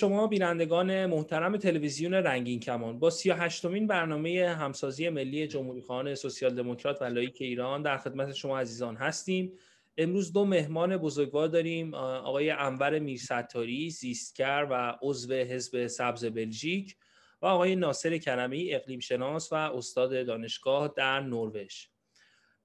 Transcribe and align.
شما 0.00 0.26
بینندگان 0.26 1.06
محترم 1.06 1.56
تلویزیون 1.56 2.14
رنگین 2.14 2.60
کمان 2.60 2.98
با 2.98 3.10
38 3.10 3.64
مین 3.64 3.86
برنامه 3.86 4.48
همسازی 4.48 5.08
ملی 5.08 5.46
جمهوری 5.46 5.80
خواهان 5.80 6.14
سوسیال 6.14 6.54
دموکرات 6.54 7.02
و 7.02 7.04
لایک 7.04 7.36
ایران 7.40 7.82
در 7.82 7.98
خدمت 7.98 8.32
شما 8.32 8.58
عزیزان 8.58 8.96
هستیم. 8.96 9.52
امروز 9.98 10.32
دو 10.32 10.44
مهمان 10.44 10.96
بزرگوار 10.96 11.48
داریم 11.48 11.94
آقای 11.94 12.50
انور 12.50 12.98
میرستاری 12.98 13.90
زیستگر 13.90 14.66
و 14.70 14.98
عضو 15.02 15.34
حزب 15.34 15.86
سبز 15.86 16.24
بلژیک 16.24 16.96
و 17.42 17.46
آقای 17.46 17.76
ناصر 17.76 18.18
کرمی 18.18 18.74
اقلیم 18.74 19.00
شناس 19.00 19.52
و 19.52 19.54
استاد 19.54 20.26
دانشگاه 20.26 20.92
در 20.96 21.20
نروژ. 21.20 21.86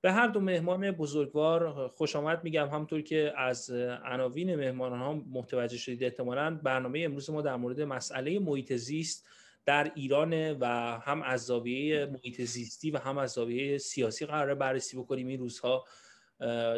به 0.06 0.12
هر 0.12 0.28
دو 0.28 0.40
مهمان 0.40 0.92
بزرگوار 0.92 1.88
خوش 1.88 2.16
آمد 2.16 2.44
میگم 2.44 2.68
همطور 2.68 3.02
که 3.02 3.34
از 3.38 3.72
عناوین 4.06 4.56
مهمان 4.56 5.00
ها 5.00 5.14
متوجه 5.14 5.78
شدید 5.78 6.04
احتمالا 6.04 6.60
برنامه 6.64 7.00
امروز 7.00 7.30
ما 7.30 7.42
در 7.42 7.56
مورد 7.56 7.82
مسئله 7.82 8.40
محیط 8.40 8.74
زیست 8.74 9.28
در 9.66 9.92
ایران 9.96 10.52
و 10.52 10.66
هم 11.00 11.22
از 11.22 11.46
زاویه 11.46 12.06
محیط 12.06 12.42
زیستی 12.42 12.92
و 12.92 12.98
هم 12.98 13.18
از 13.18 13.32
زاویه 13.32 13.78
سیاسی 13.78 14.26
قرار 14.26 14.56
بررسی 14.56 14.98
بکنیم. 14.98 15.28
این 15.28 15.40
روزها 15.40 15.86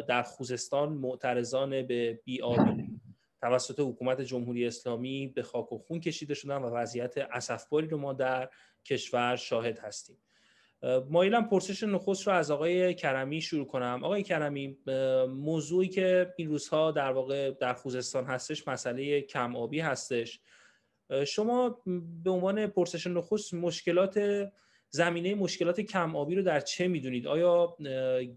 در 0.08 0.22
خوزستان 0.22 0.92
معترضان 0.92 1.82
به 1.82 2.20
بیابی 2.24 2.98
توسط 3.40 3.80
حکومت 3.80 4.20
جمهوری 4.20 4.66
اسلامی 4.66 5.26
به 5.26 5.42
خاک 5.42 5.72
و 5.72 5.78
خون 5.78 6.00
کشیده 6.00 6.34
شدن 6.34 6.56
و 6.56 6.70
وضعیت 6.70 7.18
اسفباری 7.18 7.88
رو 7.88 7.98
ما 7.98 8.12
در 8.12 8.50
کشور 8.84 9.36
شاهد 9.36 9.78
هستیم. 9.78 10.16
مایلم 11.10 11.48
پرسش 11.48 11.82
نخست 11.82 12.26
رو 12.26 12.32
از 12.32 12.50
آقای 12.50 12.94
کرمی 12.94 13.40
شروع 13.40 13.66
کنم. 13.66 14.00
آقای 14.04 14.22
کرمی 14.22 14.76
موضوعی 15.28 15.88
که 15.88 16.34
این 16.36 16.48
روزها 16.48 16.90
در 16.90 17.12
واقع 17.12 17.50
در 17.50 17.74
خوزستان 17.74 18.24
هستش 18.24 18.68
مسئله 18.68 19.20
کم 19.20 19.56
آبی 19.56 19.80
هستش. 19.80 20.40
شما 21.26 21.82
به 22.24 22.30
عنوان 22.30 22.66
پرسش 22.66 23.06
نخست 23.06 23.54
مشکلات 23.54 24.48
زمینه 24.90 25.34
مشکلات 25.34 25.80
کم 25.80 26.16
آبی 26.16 26.34
رو 26.34 26.42
در 26.42 26.60
چه 26.60 26.88
می‌دونید؟ 26.88 27.26
آیا 27.26 27.76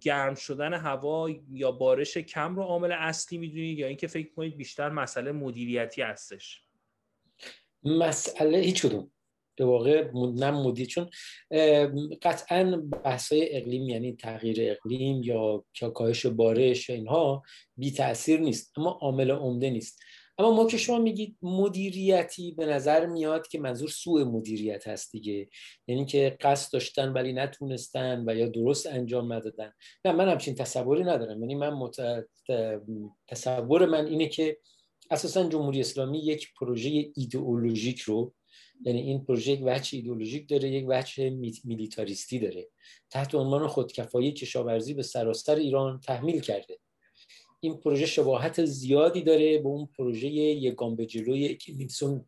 گرم 0.01 0.35
شدن 0.35 0.73
هوا 0.73 1.29
یا 1.51 1.71
بارش 1.71 2.17
کم 2.17 2.55
رو 2.55 2.61
عامل 2.61 2.91
اصلی 2.91 3.37
می‌دونید 3.37 3.79
یا 3.79 3.87
اینکه 3.87 4.07
فکر 4.07 4.33
کنید 4.33 4.57
بیشتر 4.57 4.89
مسئله 4.89 5.31
مدیریتی 5.31 6.01
هستش؟ 6.01 6.63
مسئله 7.83 8.57
هیچ 8.57 8.85
کدوم. 8.85 9.11
به 9.55 9.65
واقع 9.65 10.11
نه 10.13 10.51
مدیر 10.51 10.87
چون 10.87 11.09
قطعا 12.21 12.77
بحثای 13.03 13.57
اقلیم 13.57 13.89
یعنی 13.89 14.15
تغییر 14.15 14.71
اقلیم 14.71 15.23
یا 15.23 15.65
کاهش 15.93 16.25
بارش 16.25 16.89
اینها 16.89 17.43
بی 17.77 17.91
تاثیر 17.91 18.39
نیست 18.39 18.77
اما 18.77 18.89
عامل 18.89 19.31
عمده 19.31 19.69
نیست. 19.69 19.99
اما 20.37 20.51
ما 20.51 20.67
که 20.67 20.77
شما 20.77 20.99
میگید 20.99 21.37
مدیریتی 21.41 22.51
به 22.51 22.65
نظر 22.65 23.05
میاد 23.05 23.47
که 23.47 23.59
منظور 23.59 23.89
سوء 23.89 24.23
مدیریت 24.23 24.87
هست 24.87 25.11
دیگه. 25.11 25.49
یعنی 25.87 26.05
که 26.05 26.37
قصد 26.41 26.73
داشتن 26.73 27.13
ولی 27.13 27.33
نتونستن 27.33 28.23
و 28.27 28.35
یا 28.35 28.47
درست 28.47 28.87
انجام 28.87 29.33
ندادن. 29.33 29.71
نه 30.05 30.11
من 30.11 30.29
همچین 30.29 30.55
تصوری 30.55 31.03
ندارم. 31.03 31.41
یعنی 31.41 31.55
من 31.55 31.69
مت... 31.69 31.95
تصور 33.27 33.85
من 33.85 34.07
اینه 34.07 34.27
که 34.27 34.57
اساسا 35.11 35.49
جمهوری 35.49 35.79
اسلامی 35.79 36.19
یک 36.19 36.47
پروژه 36.59 37.11
ایدئولوژیک 37.15 37.99
رو 37.99 38.33
یعنی 38.85 39.01
این 39.01 39.25
پروژه 39.25 39.51
یک 39.51 39.59
وجه 39.63 39.97
ایدئولوژیک 39.97 40.49
داره 40.49 40.69
یک 40.69 40.85
وجه 40.87 41.29
میلیتاریستی 41.63 42.39
داره. 42.39 42.67
تحت 43.09 43.35
عنوان 43.35 43.67
خودکفایی 43.67 44.31
کشاورزی 44.31 44.93
به 44.93 45.03
سراسر 45.03 45.55
ایران 45.55 45.99
تحمیل 45.99 46.39
کرده. 46.39 46.77
این 47.59 47.77
پروژه 47.77 48.05
شباهت 48.05 48.65
زیادی 48.65 49.21
داره 49.21 49.57
به 49.57 49.67
اون 49.67 49.89
پروژه 49.97 50.27
یگان 50.27 50.95
به 50.95 51.05
جلوی 51.05 51.57
نیکسون 51.77 52.25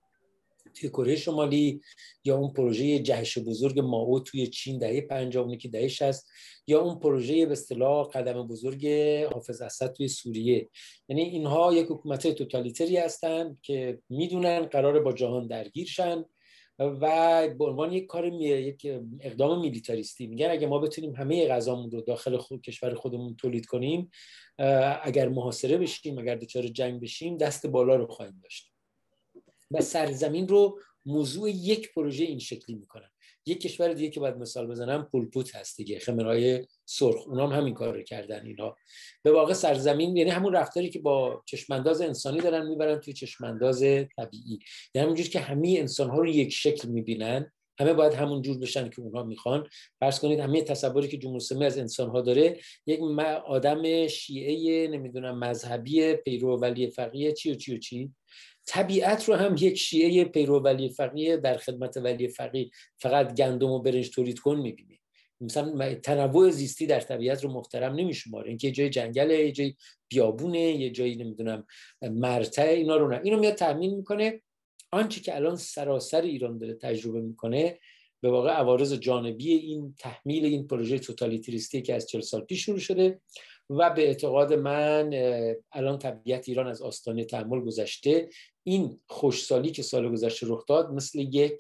توی 0.74 0.90
کره 0.90 1.16
شمالی 1.16 1.82
یا 2.24 2.38
اون 2.38 2.54
پروژه 2.54 3.00
جهش 3.00 3.38
بزرگ 3.38 3.80
ماو 3.80 4.20
توی 4.20 4.48
چین 4.48 4.78
دهه 4.78 5.02
50 5.02 5.56
که 5.56 5.68
دهه 5.68 5.88
60 5.88 6.26
یا 6.68 6.82
اون 6.82 7.00
پروژه 7.00 7.46
به 7.46 7.52
اصطلاح 7.52 8.08
قدم 8.08 8.48
بزرگ 8.48 8.88
حافظ 9.34 9.62
اسد 9.62 9.94
توی 9.94 10.08
سوریه. 10.08 10.70
یعنی 11.10 11.22
اینها 11.22 11.74
یک 11.74 11.88
حکومت 11.90 12.28
توتالیتری 12.28 12.98
هستند 12.98 13.60
که 13.62 14.00
می‌دونن 14.10 14.60
قرار 14.60 15.00
با 15.00 15.14
جهان 15.14 15.48
درگیر 15.48 15.88
شن 15.88 16.26
و 16.80 17.50
به 17.58 17.66
عنوان 17.66 17.94
یک 17.94 18.06
کار 18.06 18.26
یک 18.26 18.88
اقدام 19.20 19.60
میلیتاریستی. 19.60 20.28
میگن 20.28 20.50
اگه 20.50 20.68
ما 20.68 20.80
بتونیم 20.80 21.16
همه 21.16 21.48
غذامون 21.48 21.92
رو 21.92 22.02
داخل 22.02 22.38
خود 22.38 22.62
کشور 22.62 22.94
خودمون 22.94 23.36
تولید 23.36 23.66
کنیم 23.66 24.12
اگر 25.04 25.30
محاصره 25.30 25.78
بشیم 25.78 26.18
اگر 26.18 26.36
دچار 26.36 26.68
جنگ 26.68 27.02
بشیم 27.02 27.38
دست 27.38 27.68
بالا 27.68 27.96
رو 27.96 28.08
خواهیم 28.08 28.40
داشت. 28.44 28.72
و 29.72 29.82
سرزمین 29.82 30.48
رو 30.48 30.80
موضوع 31.06 31.50
یک 31.50 31.94
پروژه 31.94 32.26
این 32.26 32.40
شکلی 32.40 32.76
می‌کنن. 32.76 33.10
یک 33.46 33.62
کشور 33.62 33.94
دیگه 33.94 34.10
که 34.10 34.20
باید 34.20 34.38
مثال 34.38 34.68
بزنم 34.68 35.08
پولپوت 35.12 35.56
هست 35.56 35.78
دیگه 35.78 36.00
خمرهای 36.00 36.66
سرخ. 36.86 37.28
اونام 37.28 37.54
هم 37.54 37.60
همین 37.60 37.74
کار 37.74 37.96
رو 37.96 38.04
کردن 38.04 38.46
اینها 38.46 38.78
به 39.24 39.32
واقع 39.32 39.54
سرزمین 39.54 40.18
یعنی 40.18 40.30
همون 40.30 40.54
رفتاری 40.54 40.90
که 40.90 41.00
با 41.00 41.44
چشمانداز 41.46 42.02
انسانی 42.02 42.42
دارن 42.42 42.68
می‌برن 42.68 43.00
توی 43.00 43.14
چشمانداز 43.14 43.82
طبیعی. 44.18 44.60
یعنی 44.96 45.06
همونجور 45.06 45.28
که 45.28 45.40
همه 45.40 45.76
انسان 45.80 46.10
ها 46.10 46.20
رو 46.20 46.28
یک 46.28 46.54
شکل 46.54 46.88
می‌بینن 46.88 47.52
همه 47.80 47.94
باید 47.94 48.14
همون 48.14 48.42
جور 48.42 48.58
بشن 48.58 48.90
که 48.90 49.02
اونها 49.02 49.24
می‌خوان. 49.24 49.68
فرض 50.00 50.20
کنید 50.20 50.40
همه 50.40 50.62
تصوری 50.62 51.08
که 51.08 51.18
جمهوری 51.18 51.66
از 51.66 51.78
انسان 51.78 52.10
ها 52.10 52.22
داره 52.22 52.60
یک 52.86 53.00
آدم 53.46 54.08
شیعه 54.08 54.88
نمی‌دونم 54.88 55.40
مذهبی 55.40 56.14
پیرو 56.14 56.60
ولی 56.60 56.88
فقیه 56.88 57.32
چی 57.32 57.52
و 57.52 57.56
چی 57.56 57.76
و 57.76 57.80
چی. 57.80 58.14
طبیعت 58.66 59.30
رو 59.30 59.36
هم 59.36 59.56
یک 59.60 59.78
شیعه 59.78 60.24
پیرو 60.24 60.60
ولی 60.60 60.90
فقیه 60.90 61.38
در 61.38 61.58
خدمت 61.58 61.98
ولی 61.98 62.28
فقیه 62.28 62.70
فقط 62.98 63.36
گندم 63.36 63.70
و 63.72 63.80
برنج 63.80 64.10
تولید 64.10 64.40
کن 64.40 64.56
می‌بینه 64.56 65.00
مثلا 65.42 65.94
تنوع 65.94 66.50
زیستی 66.50 66.86
در 66.86 67.00
طبیعت 67.00 67.44
رو 67.44 67.52
محترم 67.52 67.96
نمیشماره. 67.96 68.50
اینکه 68.50 68.72
جای 68.72 68.90
جنگله 68.90 69.46
یه 69.46 69.52
جای 69.52 69.76
بیابونه 70.08 70.60
یه 70.60 70.90
جایی 70.90 71.16
نمی‌دونم 71.16 71.66
مرتع 72.02 72.64
اینا 72.64 72.98
رو 72.98 73.08
نه. 73.08 73.22
اینو 73.24 73.40
میاد 73.40 73.54
تامین 73.54 73.96
می‌کنه. 73.96 74.42
آنچه 74.92 75.22
که 75.22 75.36
الان 75.36 75.56
سراسر 75.56 76.22
ایران 76.22 76.58
داره 76.58 76.74
تجربه 76.74 77.22
می‌کنه 77.22 77.80
به 78.22 78.30
واقع 78.30 78.52
عوارض 78.52 78.94
جانبی 78.94 79.52
این 79.52 79.96
تحمیل 80.00 80.46
این 80.46 80.68
پروژه 80.68 81.00
توتالیتریستی 81.00 81.82
که 81.82 81.96
از 81.96 82.08
40 82.08 82.22
سال 82.22 82.42
پیش 82.42 82.66
شروع 82.66 82.80
شده 82.80 83.22
و 83.70 83.90
به 83.90 84.08
اعتقاد 84.08 84.54
من 84.54 85.10
الان 85.72 86.00
طبیعت 86.00 86.50
ایران 86.50 86.68
از 86.68 86.82
آستانه 86.82 87.26
تحمل 87.26 87.60
گذشته. 87.60 88.30
این 88.66 89.00
خوشسالی 89.08 89.72
که 89.72 89.82
سال 89.82 90.12
گذشته 90.12 90.48
رخ 90.50 90.66
داد 90.66 90.92
مثل 90.92 91.20
یک 91.20 91.58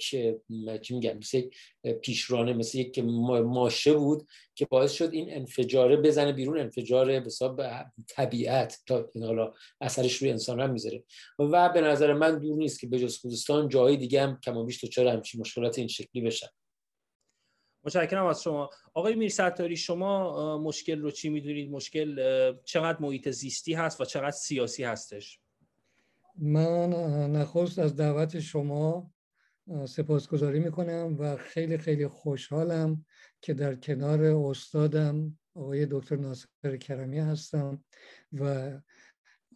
چی 0.81 0.96
میگم 0.96 1.18
مثل 1.18 1.38
یک 1.38 1.56
پیشرانه 2.02 2.53
مثل 2.53 2.78
یک 2.78 3.00
ماشه 3.00 3.94
بود 3.94 4.28
که 4.56 4.66
باعث 4.66 4.92
شد 4.92 5.13
این 5.13 5.34
انفجاره 5.34 5.97
بزنه 5.97 6.31
بیرون 6.31 6.59
انفجار 6.59 7.06
به 7.06 7.25
حساب 7.25 7.62
طبیعت 8.08 8.78
تا 8.88 9.09
این 9.16 9.24
حالا 9.24 9.53
اثرش 9.81 10.16
روی 10.18 10.30
انسان 10.31 10.59
هم 10.59 10.72
می‌ذاره. 10.72 11.03
و 11.40 11.69
به 11.69 11.81
نظر 11.81 12.13
من 12.13 12.40
دور 12.40 12.58
نیست 12.58 12.80
که 12.80 12.88
به 12.88 13.00
جز 13.00 13.18
خوزستان 13.18 13.69
جای 13.69 13.97
دیگه 13.97 14.22
هم 14.22 14.40
کم 14.44 14.57
و 14.57 14.63
بیش 14.63 14.83
دچار 14.83 15.07
همچین 15.07 15.42
مشکلات 15.42 15.80
این 15.80 15.88
شکلی 15.88 16.22
بشن. 16.22 16.48
متشکرم 17.85 18.25
از 18.25 18.44
شما. 18.44 18.69
آقای 18.94 19.15
میرستاری 19.15 19.77
شما 19.77 20.57
مشکل 20.57 21.01
رو 21.01 21.12
چی 21.12 21.30
می‌دونید؟ 21.30 21.71
مشکل 21.71 22.15
چقدر 22.63 22.97
محیط 23.01 23.30
زیستی 23.30 23.74
هست 23.74 24.01
و 24.01 24.06
چقدر 24.06 24.31
سیاسی 24.31 24.83
هستش؟ 24.83 25.39
من 26.38 26.89
نخست 27.31 27.80
از 27.80 27.95
دعوت 27.95 28.39
شما 28.39 29.12
سپاسگزاری 29.85 30.59
می‌کنم 30.59 31.15
و 31.19 31.35
خیلی 31.35 31.77
خیلی 31.77 32.07
خوشحالم 32.07 33.06
که 33.41 33.53
در 33.53 33.75
کنار 33.75 34.24
استادم 34.24 35.39
آقای 35.56 35.88
دکتر 35.91 36.15
ناصر 36.15 36.77
کرمی 36.80 37.19
هستم 37.19 37.83
و 38.33 38.71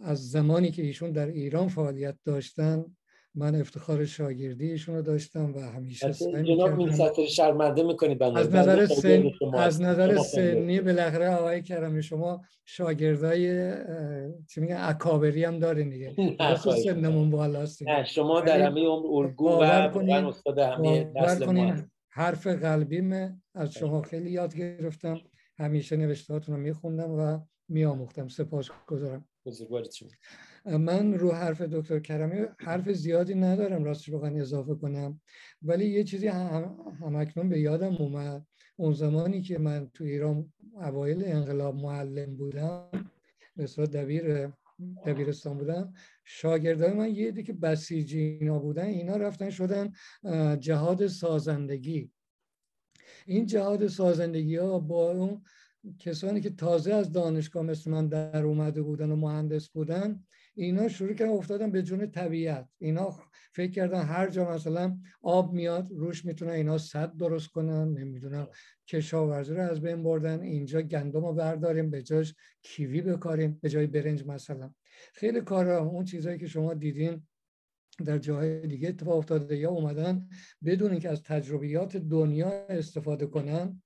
از 0.01 0.31
زمانی 0.31 0.71
که 0.71 0.81
ایشون 0.81 1.12
در 1.12 1.27
ایران 1.27 1.68
فعالیت 1.68 2.18
داشتن 2.25 2.85
من 3.35 3.56
افتخار 3.56 4.06
شاگردی 4.06 4.71
ایشون 4.71 4.95
رو 4.95 5.01
داشتم 5.01 5.53
و 5.56 5.59
همیشه 5.59 6.12
سعی 6.12 6.44
جناب 6.44 6.91
شرمنده 7.27 7.83
می‌کنید 7.83 8.24
از 8.24 8.56
نظر 8.56 8.85
سن... 8.85 9.31
از 9.53 9.81
نظر 9.81 10.18
سنی 10.18 10.81
بالاخره 10.81 11.29
آقای 11.29 11.62
کرمی 11.62 12.03
شما 12.03 12.41
شاگردای 12.65 13.74
چی 14.50 14.62
میگن 14.62 14.77
اکابری 14.79 15.44
هم 15.44 15.59
دارین 15.59 15.89
دیگه. 15.89 16.15
سنمون 16.85 17.29
بالاست 17.29 17.83
شما 18.06 18.41
در 18.41 18.62
همه 18.62 18.85
عمر 18.85 19.25
الگو 19.25 19.50
و 19.50 19.62
استاد 19.62 20.59
همه 20.59 21.12
نسل 21.15 21.81
حرف 22.09 22.47
قلبیم 22.47 23.41
از 23.56 23.74
شما 23.74 24.01
خیلی 24.01 24.31
یاد 24.31 24.56
گرفتم. 24.56 25.21
همیشه 25.59 25.97
نوشتهاتون 25.97 26.56
رو 26.56 26.62
میخوندم 26.62 27.12
و 27.12 27.39
میآموختم. 27.69 28.27
سپاس 28.27 28.69
گذارم 28.88 29.25
من 30.68 31.14
رو 31.14 31.31
حرف 31.31 31.62
دکتر 31.62 32.00
کرمی 32.00 32.46
حرف 32.60 32.92
زیادی 32.92 33.36
ندارم 33.36 33.84
راستش 33.84 34.10
بخوام 34.10 34.36
اضافه 34.36 34.75
کنم. 34.75 35.22
ولی 35.62 35.86
یه 35.86 36.04
چیزی 36.04 36.28
هم 36.28 36.75
همکنون 37.02 37.50
به 37.50 37.60
یادم 37.60 37.96
اومد. 37.96 38.46
اون 38.75 38.94
زمانی 38.94 39.42
که 39.42 39.58
من 39.58 39.90
تو 39.94 40.04
ایران 40.04 40.54
اوایل 40.81 41.24
انقلاب 41.25 41.75
معلم 41.75 42.36
بودم 42.36 42.90
مثلا 43.58 43.86
دبیر 43.86 44.50
دبیرستان 45.06 45.58
بودم 45.58 45.94
شاگردای 46.24 46.94
من 46.94 47.16
یه 47.16 47.44
که 47.44 47.54
بسیجی 47.54 48.20
اینا 48.20 48.60
بودن 48.60 48.86
اینا 48.86 49.16
رفتن 49.16 49.50
شدن 49.50 49.92
جهاد 50.60 51.08
سازندگی. 51.08 52.12
این 53.25 53.46
جهاد 53.46 53.88
سازندگی 53.88 54.56
ها 54.56 54.80
با 54.80 55.12
اون 55.12 55.42
کسانی 56.00 56.42
که 56.42 56.50
تازه 56.50 56.94
از 56.94 57.12
دانشگاه 57.12 57.63
مثل 57.63 57.92
من 57.92 58.08
در 58.08 58.46
اومده 58.46 58.81
بودن 58.81 59.12
و 59.12 59.16
مهندس 59.16 59.70
بودن 59.70 60.24
اینا 60.57 60.88
شروع 60.88 61.13
کردن 61.13 61.31
افتادن 61.31 61.71
به 61.71 61.81
جون 61.81 62.12
طبیعت. 62.12 62.69
اینا 62.77 63.15
فکر 63.54 63.71
کردن 63.71 64.01
هر 64.01 64.30
جا 64.30 64.51
مثلا 64.51 64.98
آب 65.21 65.54
میاد 65.54 65.92
روش 65.92 66.25
می‌تونن 66.25 66.51
اینا 66.51 66.77
صد 66.77 67.18
درست 67.18 67.48
کنن 67.48 67.94
نمی‌دونم 67.94 68.48
کشاورزی 68.88 69.54
رو 69.54 69.62
از 69.62 69.81
بین 69.81 70.04
بردن. 70.04 70.42
اینجا 70.42 70.81
گندم 70.81 71.25
رو 71.25 71.33
برداریم 71.33 71.89
به 71.89 72.04
جاش 72.04 72.36
کیوی 72.62 73.01
بکاریم 73.01 73.59
به 73.62 73.69
جای 73.69 73.88
برنج 73.88 74.27
مثلا. 74.27 74.74
خیلی 75.13 75.42
کارا 75.42 75.83
اون 75.83 76.06
چیزهایی 76.06 76.39
که 76.39 76.48
شما 76.48 76.74
دیدین 76.74 77.27
در 78.06 78.18
جاهای 78.18 78.68
دیگه 78.68 78.89
اتفاق 78.89 79.18
افتاده 79.18 79.57
یا 79.57 79.69
اومدن 79.69 80.30
بدون 80.65 80.92
اینکه 80.92 81.10
از 81.10 81.24
تجربیات 81.24 81.98
دنیا 81.98 82.65
استفاده 82.69 83.25
کنن. 83.25 83.81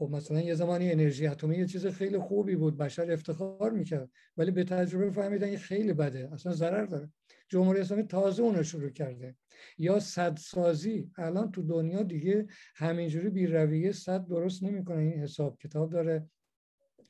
خب 0.00 0.10
مثلا 0.10 0.40
یه 0.40 0.54
زمانی 0.54 0.92
انرژی 0.92 1.26
اتمی 1.26 1.56
یه 1.56 1.66
چیز 1.66 1.86
خیلی 1.86 2.18
خوبی 2.18 2.56
بود 2.56 2.76
بشر 2.76 3.12
افتخار 3.12 3.70
می‌کرد 3.70 4.10
ولی 4.36 4.50
به 4.50 4.64
تجربه 4.64 5.10
فهمیدن 5.10 5.46
این 5.46 5.58
خیلی 5.58 5.92
بده 5.92 6.28
اصلا 6.32 6.52
ضرر 6.52 6.84
داره. 6.84 7.12
جمهوری 7.48 7.80
اسلامی 7.80 8.02
تازه 8.02 8.42
اون 8.42 8.54
رو 8.54 8.62
شروع 8.62 8.90
کرده. 8.90 9.36
یا 9.78 10.00
صدسازی 10.00 11.10
الان 11.16 11.50
تو 11.50 11.62
دنیا 11.62 12.02
دیگه 12.02 12.46
همینجوری 12.74 13.30
بی 13.30 13.46
رویه 13.46 13.92
صد 13.92 14.26
درست 14.26 14.62
نمی‌کنه. 14.62 15.02
این 15.02 15.22
حساب 15.22 15.58
کتاب 15.58 15.90
داره 15.90 16.28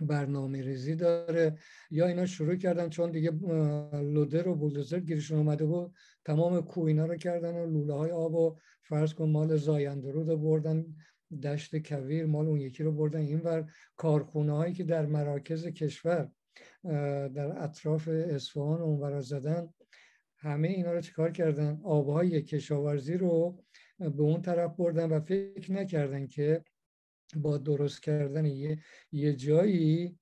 برنامه 0.01 0.63
ریزی 0.63 0.95
داره. 0.95 1.59
یا 1.91 2.07
اینا 2.07 2.27
شروع 2.27 2.57
کردن 2.57 2.89
چون 2.89 3.11
دیگه 3.11 3.31
لودر 4.03 4.49
و 4.49 4.55
بولدوزر 4.55 5.01
گیرشون 5.01 5.39
اومده 5.39 5.65
بود 5.65 5.95
تمام 6.25 6.61
کوینا 6.63 7.07
رو 7.07 7.17
کردن 7.17 7.55
و 7.55 7.67
لوله 7.67 7.95
های 7.95 8.11
آب 8.11 8.35
و 8.35 8.57
فرض 8.83 9.15
کن 9.15 9.29
مال 9.29 9.57
زایندرود 9.57 10.29
رو 10.29 10.37
بردن. 10.37 10.87
دشت 11.43 11.89
کویر 11.89 12.27
مال 12.27 12.47
اون 12.47 12.61
یکی 12.61 12.83
رو 12.83 12.93
بردن. 12.93 13.21
اینور 13.21 13.73
کارخونه 13.97 14.53
هایی 14.53 14.75
که 14.75 14.85
در 14.85 15.07
مراکز 15.07 15.67
کشور 15.67 16.31
در 17.35 17.63
اطراف 17.63 18.09
اصفهان 18.09 18.81
اونور 18.81 19.21
زدن 19.21 19.69
همه 20.37 20.69
اینا 20.69 20.93
رو 20.93 21.01
چیکار 21.01 21.31
کردن؟ 21.31 21.81
آبهای 21.85 22.43
کشاورزی 22.43 23.15
رو 23.15 23.65
به 23.99 24.23
اون 24.23 24.43
طرف 24.43 24.77
بردن 24.77 25.09
و 25.09 25.21
فکر 25.21 25.73
نکردن 25.73 26.27
که 26.27 26.65
با 27.37 27.59
درست 27.59 28.03
کردن 28.03 28.45
یه, 28.45 28.79
یه 29.13 29.33
جایی 29.33 30.19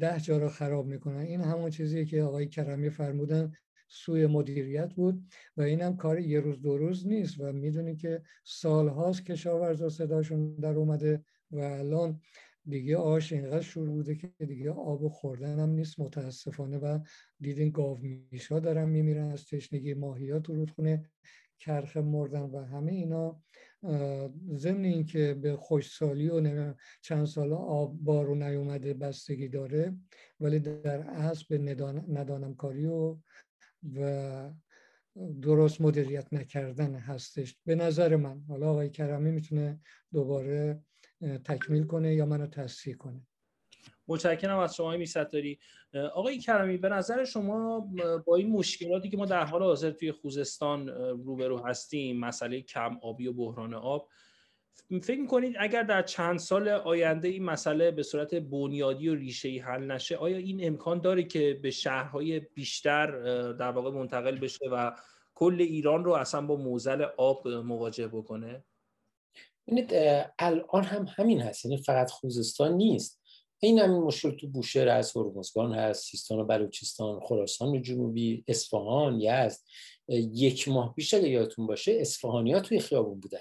ده 0.00 0.20
جا 0.20 0.38
رو 0.38 0.48
خراب 0.48 0.86
می‌کنن. 0.86 1.20
این 1.20 1.40
همون 1.40 1.70
چیزی 1.70 2.06
که 2.06 2.22
آقای 2.22 2.48
کرمی 2.48 2.90
فرمودن. 2.90 3.52
سوی 3.94 4.26
مدیریت 4.26 4.94
بود 4.94 5.24
و 5.56 5.62
این 5.62 5.80
هم 5.80 5.96
کار 5.96 6.20
یه 6.20 6.40
روز 6.40 6.62
دو 6.62 6.78
روز 6.78 7.06
نیست 7.06 7.40
و 7.40 7.52
می‌دونی 7.52 7.96
که 7.96 8.22
سالهاست 8.44 9.26
کشاورزا 9.26 9.88
صداشون 9.88 10.54
در 10.54 10.74
اومده 10.74 11.24
و 11.50 11.58
الان 11.58 12.20
دیگه 12.68 12.96
آش 12.96 13.32
اینقدر 13.32 13.60
شروع 13.60 13.94
بوده 13.94 14.14
که 14.14 14.46
دیگه 14.46 14.70
آب 14.70 15.08
خوردن 15.08 15.58
هم 15.58 15.70
نیست 15.70 16.00
متاسفانه 16.00 16.78
و 16.78 16.98
دیدین 17.40 17.70
گاو 17.70 17.98
میشا 18.30 18.60
دارن 18.60 18.88
میمیرن 18.88 19.30
از 19.30 19.44
تشنگی 19.46 19.94
ماهیات 19.94 20.42
تو 20.42 20.54
رودخونه 20.54 21.10
کرخ 21.58 21.96
مردن 21.96 22.42
و 22.42 22.64
همه 22.64 22.92
اینا. 22.92 23.42
ضمن 24.54 24.84
اینکه 24.84 25.34
به 25.34 25.56
خوشسالی 25.56 26.28
و 26.28 26.74
چند 27.02 27.26
سال 27.26 27.52
آب 27.52 27.96
بارو 28.00 28.34
نیومده 28.34 28.94
بستگی 28.94 29.48
داره 29.48 29.96
ولی 30.40 30.60
در 30.60 31.00
اصل 31.00 31.44
به 31.48 31.58
ندانم 32.08 32.54
کاری 32.54 32.86
و 32.86 33.16
و 33.96 34.50
درست 35.42 35.80
مدیریت 35.80 36.32
نکردن 36.32 36.94
هستش. 36.94 37.56
به 37.64 37.74
نظر 37.74 38.16
من 38.16 38.40
حالا 38.48 38.70
آقای 38.70 38.90
کرمی 38.90 39.30
می‌تونه 39.30 39.80
دوباره 40.12 40.82
تکمیل 41.44 41.84
کنه 41.84 42.14
یا 42.14 42.26
منو 42.26 42.46
تصحیح 42.46 42.96
کنه. 42.96 43.26
متشکرم 44.08 44.58
از 44.58 44.76
شما 44.76 44.96
داری 45.32 45.58
آقای 46.14 46.38
کرمی 46.38 46.76
به 46.76 46.88
نظر 46.88 47.24
شما 47.24 47.80
با 48.26 48.36
این 48.36 48.50
مشکلاتی 48.50 49.08
که 49.08 49.16
ما 49.16 49.26
در 49.26 49.44
حال 49.44 49.62
حاضر 49.62 49.90
توی 49.90 50.12
خوزستان 50.12 50.88
روبرو 50.88 51.66
هستیم 51.66 52.20
مسئله 52.20 52.60
کم 52.60 52.98
آبی 53.02 53.26
و 53.26 53.32
بحران 53.32 53.74
آب 53.74 54.08
فکر 55.02 55.20
می‌کنید 55.20 55.54
اگر 55.58 55.82
در 55.82 56.02
چند 56.02 56.38
سال 56.38 56.68
آینده 56.68 57.28
این 57.28 57.44
مسئله 57.44 57.90
به 57.90 58.02
صورت 58.02 58.34
بنیادی 58.34 59.08
و 59.08 59.14
ریشه‌ای 59.14 59.58
حل 59.58 59.90
نشه 59.90 60.16
آیا 60.16 60.36
این 60.36 60.66
امکان 60.66 61.00
داره 61.00 61.22
که 61.22 61.60
به 61.62 61.70
شهرهای 61.70 62.40
بیشتر 62.40 63.06
در 63.52 63.70
واقع 63.70 63.90
منتقل 63.90 64.38
بشه 64.38 64.68
و 64.72 64.92
کل 65.34 65.56
ایران 65.60 66.04
رو 66.04 66.12
اصلا 66.12 66.46
با 66.46 66.56
موزل 66.56 67.06
آب 67.16 67.48
مواجه 67.48 68.08
بکنه؟ 68.08 68.64
ببینید 69.66 69.90
الان 70.38 70.84
هم 70.84 71.06
همین 71.16 71.40
هست 71.40 71.64
یعنی 71.64 71.76
فقط 71.76 72.10
خوزستان 72.10 72.72
نیست. 72.72 73.22
این 73.58 73.78
همین 73.78 74.00
مشکل 74.00 74.30
تو 74.30 74.48
بوشهر 74.48 74.88
از 74.88 75.16
هرمزگان 75.16 75.74
هست 75.74 76.04
سیستان 76.04 76.38
و 76.38 76.44
بلوچستان 76.44 77.20
خراسان 77.20 77.82
جنوبی 77.82 78.44
اصفهان 78.48 79.20
یزد. 79.20 79.60
یک 80.08 80.68
ماه 80.68 80.94
پیش 80.94 81.14
اگه 81.14 81.28
یادتون 81.28 81.66
باشه 81.66 81.92
اصفهانی 81.92 82.52
ها 82.52 82.60
توی 82.60 82.80
خیابون 82.80 83.20
بودن. 83.20 83.38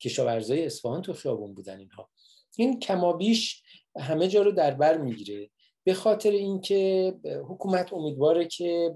کشاورزای 0.00 0.66
اصفهان 0.66 1.02
تو 1.02 1.12
خیابون 1.12 1.54
بودن 1.54 1.78
اینها. 1.78 2.10
این 2.56 2.80
کمابیش 2.80 3.62
همه 3.98 4.28
جا 4.28 4.42
رو 4.42 4.52
در 4.52 4.70
بر 4.70 4.98
می‌گیره. 4.98 5.50
به 5.84 5.94
خاطر 5.94 6.30
اینکه 6.30 7.14
حکومت 7.48 7.92
امیدواره 7.92 8.46
که 8.46 8.94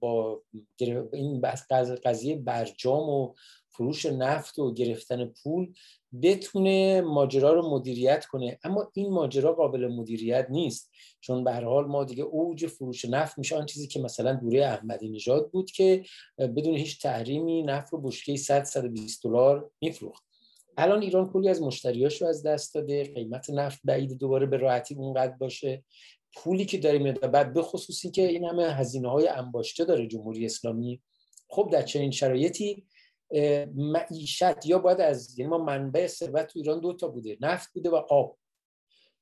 با 0.00 0.42
این 1.12 1.40
قضیه 2.04 2.36
برجام 2.36 3.10
و 3.10 3.34
فروش 3.68 4.06
نفت 4.06 4.58
و 4.58 4.74
گرفتن 4.74 5.24
پول 5.24 5.72
بتونه 6.22 7.00
ماجرا 7.00 7.52
رو 7.52 7.70
مدیریت 7.70 8.26
کنه. 8.26 8.58
اما 8.64 8.90
این 8.94 9.12
ماجرا 9.12 9.52
قابل 9.52 9.86
مدیریت 9.86 10.46
نیست. 10.50 10.90
چون 11.20 11.44
به 11.44 11.52
هر 11.52 11.64
حال 11.64 11.84
ما 11.84 12.04
دیگه 12.04 12.22
اوج 12.22 12.66
فروش 12.66 13.04
نفت 13.04 13.38
میشه. 13.38 13.56
آن 13.56 13.66
چیزی 13.66 13.88
که 13.88 14.00
مثلا 14.00 14.32
دوره 14.32 14.66
احمدی 14.66 15.08
نژاد 15.08 15.50
بود 15.50 15.70
که 15.70 16.04
بدون 16.38 16.76
هیچ 16.76 17.02
تحریمی 17.02 17.62
نفت 17.62 17.92
رو 17.92 18.00
بشکه 18.00 18.36
100 18.36 18.64
120 18.64 19.22
دلار 19.24 19.70
میفروخت. 19.80 20.25
الان 20.76 21.02
ایران 21.02 21.32
کلی 21.32 21.48
از 21.48 21.62
مشتریاش 21.62 22.22
رو 22.22 22.28
از 22.28 22.42
دست 22.42 22.74
داده 22.74 23.04
قیمت 23.04 23.50
نفت 23.50 23.80
بعید 23.84 24.18
دوباره 24.18 24.46
به 24.46 24.56
راحتی 24.56 24.94
اونقدر 24.94 25.36
باشه. 25.36 25.84
پولی 26.36 26.64
که 26.64 26.78
داره 26.78 26.98
میاد 26.98 27.30
بعد 27.30 27.52
به 27.52 27.62
خصوصی 27.62 28.10
که 28.10 28.22
این 28.22 28.44
همه 28.44 28.64
هزینه 28.64 29.10
های 29.10 29.28
انباشته 29.28 29.84
داره 29.84 30.06
جمهوری 30.06 30.46
اسلامی. 30.46 31.02
خب 31.48 31.68
در 31.72 31.82
چنین 31.82 32.10
شرایطی 32.10 32.86
معیشت 33.74 34.66
یا 34.66 34.78
باید 34.78 35.00
از 35.00 35.38
یعنی 35.38 35.50
ما 35.50 35.58
منبع 35.58 36.06
ثروت 36.06 36.46
تو 36.46 36.58
ایران 36.58 36.80
دو 36.80 36.92
تا 36.92 37.08
بوده 37.08 37.36
نفت 37.40 37.72
بوده 37.74 37.90
و 37.90 37.94
آب. 37.94 38.38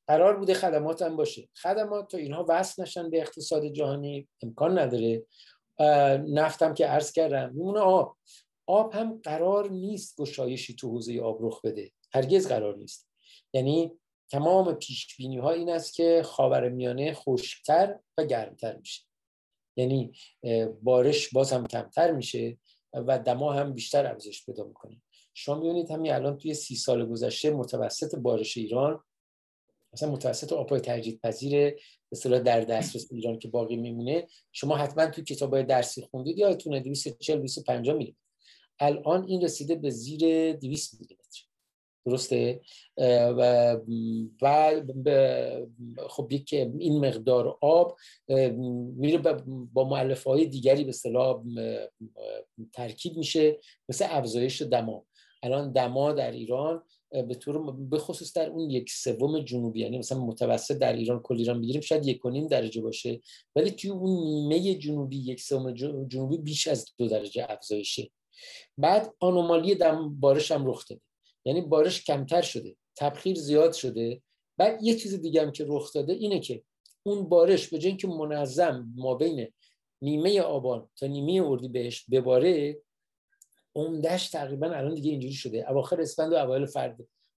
قرار 0.06 0.36
بوده 0.36 0.54
خدمات 0.54 1.02
هم 1.02 1.16
باشه. 1.16 1.48
خدمات 1.54 2.10
تا 2.10 2.18
اینها 2.18 2.46
وصل 2.48 2.82
نشن 2.82 3.10
به 3.10 3.20
اقتصاد 3.20 3.66
جهانی 3.66 4.28
امکان 4.42 4.78
نداره. 4.78 5.26
نفت 6.28 6.62
هم 6.62 6.74
که 6.74 6.86
عرض 6.86 7.12
کردم 7.12 7.52
میمونه 7.54 7.80
آب. 7.80 8.16
آب 8.66 8.94
هم 8.94 9.20
قرار 9.22 9.70
نیست 9.70 10.16
گشایشی 10.20 10.74
تو 10.74 10.90
حوزه 10.90 11.20
آب 11.20 11.38
رخ 11.40 11.60
بده. 11.64 11.92
هرگز 12.12 12.48
قرار 12.48 12.76
نیست. 12.76 13.08
یعنی 13.52 13.92
تمام 14.30 14.74
پیش 14.74 15.16
بینی 15.16 15.38
ها 15.38 15.50
این 15.50 15.70
است 15.70 15.94
که 15.94 16.22
خاورمیانه 16.24 17.14
خشکتر 17.14 17.98
و 18.18 18.24
گرمتر 18.24 18.76
میشه. 18.76 19.02
یعنی 19.76 20.12
بارش 20.82 21.28
باز 21.28 21.52
هم 21.52 21.66
کمتر 21.66 22.12
میشه 22.12 22.58
و 22.92 23.18
دما 23.18 23.52
هم 23.52 23.72
بیشتر 23.72 24.06
افزایش 24.06 24.46
پیدا 24.46 24.64
می‌کنه. 24.64 25.02
شما 25.34 25.54
می‌بینید 25.54 25.90
همین 25.90 26.12
الان 26.12 26.38
توی 26.38 26.54
سی 26.54 26.76
سال 26.76 27.06
گذشته 27.06 27.50
متوسط 27.50 28.14
بارش 28.14 28.56
ایران 28.56 29.00
مثلا 29.92 30.10
متوسط 30.10 30.52
آبهای 30.52 30.80
تجدید 30.80 31.20
پذیر 31.20 31.74
به 32.10 32.38
در 32.38 32.60
دسترس 32.60 33.06
ایران 33.10 33.38
که 33.38 33.48
باقی 33.48 33.76
میمونه 33.76 34.26
شما 34.52 34.76
حتما 34.76 35.06
توی 35.06 35.24
کتابای 35.24 35.62
درسی 35.62 36.02
خوندید 36.02 36.38
یادتونه 36.38 36.80
240 36.80 37.38
250 37.38 37.96
میلیمتر 37.96 38.23
الان 38.80 39.24
این 39.24 39.40
رسیده 39.40 39.74
به 39.74 39.90
زیر 39.90 40.52
200 40.52 41.00
میلیمتر. 41.00 41.24
درسته؟ 42.06 42.60
و 43.36 43.76
خب 46.08 46.32
یک 46.32 46.52
این 46.78 47.06
مقدار 47.06 47.58
آب 47.60 47.96
میره 48.96 49.18
با 49.72 49.88
معلفه 49.88 50.30
های 50.30 50.46
دیگری 50.46 50.84
به 50.84 50.88
اصطلاح 50.88 51.42
ترکیب 52.72 53.16
میشه 53.16 53.58
مثل 53.88 54.06
افزایش 54.08 54.62
دما. 54.62 55.04
الان 55.42 55.72
دما 55.72 56.12
در 56.12 56.30
ایران 56.30 56.82
به 57.10 57.34
طور 57.34 57.72
به 57.72 57.98
خصوص 57.98 58.32
در 58.32 58.50
اون 58.50 58.70
یک 58.70 58.90
سوم 58.90 59.40
جنوبی 59.40 59.80
یعنی 59.80 59.98
مثلا 59.98 60.24
متوسط 60.24 60.78
در 60.78 60.92
ایران 60.92 61.20
کل 61.20 61.34
ایران 61.34 61.60
بگیریم 61.60 61.80
شاید 61.80 62.06
یک 62.06 62.20
درجه 62.50 62.80
باشه. 62.80 63.20
ولی 63.56 63.70
توی 63.70 63.90
اون 63.90 64.24
نیمه 64.24 64.74
جنوبی 64.74 65.16
یک 65.16 65.40
سوم 65.40 65.72
جنوبی 66.08 66.36
بیش 66.36 66.68
از 66.68 66.86
دو 66.98 67.08
درجه 67.08 67.46
افزایشه. 67.48 68.10
بعد 68.78 69.14
آنومالی 69.20 69.74
دم 69.74 70.20
بارش 70.20 70.52
هم 70.52 70.66
رخ 70.66 70.88
داده. 70.88 71.00
یعنی 71.44 71.60
بارش 71.60 72.04
کمتر 72.04 72.42
شده 72.42 72.76
تبخیر 72.96 73.36
زیاد 73.36 73.72
شده. 73.72 74.22
بعد 74.56 74.82
یه 74.82 74.94
چیز 74.94 75.14
دیگه 75.22 75.42
هم 75.42 75.52
که 75.52 75.64
رخ 75.68 75.92
داده 75.92 76.12
اینه 76.12 76.40
که 76.40 76.62
اون 77.02 77.28
بارش 77.28 77.68
به 77.68 77.78
جای 77.78 77.88
اینکه 77.88 78.08
منظم 78.08 78.92
ما 78.96 79.14
بین 79.14 79.52
نیمه 80.02 80.40
آبان 80.40 80.88
تا 80.96 81.06
نیمه 81.06 81.48
اردی 81.48 81.68
بهش 81.68 82.04
بباره 82.10 82.82
عمدهش 83.76 84.28
تقریبا 84.28 84.66
الان 84.66 84.94
دیگه 84.94 85.10
اینجوری 85.10 85.34
شده. 85.34 85.70
اواخر 85.70 86.00
اسفند 86.00 86.32
و 86.32 86.36
اوایل 86.36 86.66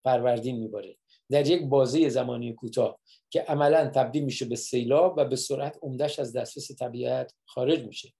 فروردین 0.05 0.59
میباره. 0.59 0.97
در 1.31 1.47
یک 1.47 1.63
بازه 1.63 2.09
زمانی 2.09 2.55
کوتاه 2.55 3.01
که 3.31 3.41
عملا 3.41 3.87
تبدیل 3.87 4.25
میشه 4.25 4.45
به 4.45 4.57
سیلاب 4.57 5.15
و 5.17 5.25
به 5.25 5.37
سرعت 5.37 5.79
عمدهش 5.83 6.19
از 6.19 6.33
دسترس 6.33 6.79
طبیعت 6.79 7.35
خارج 7.47 7.85
میشه. 7.85 8.13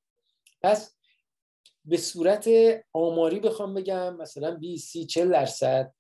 پس 0.63 0.97
به 1.85 1.97
صورت 1.97 2.49
آماری 2.93 3.41
بخوام 3.41 3.75
بگم 3.75 4.17
مثلا 4.17 4.51
20 4.55 4.89
30 4.89 5.07
40 5.07 5.31
درصد 5.33 5.95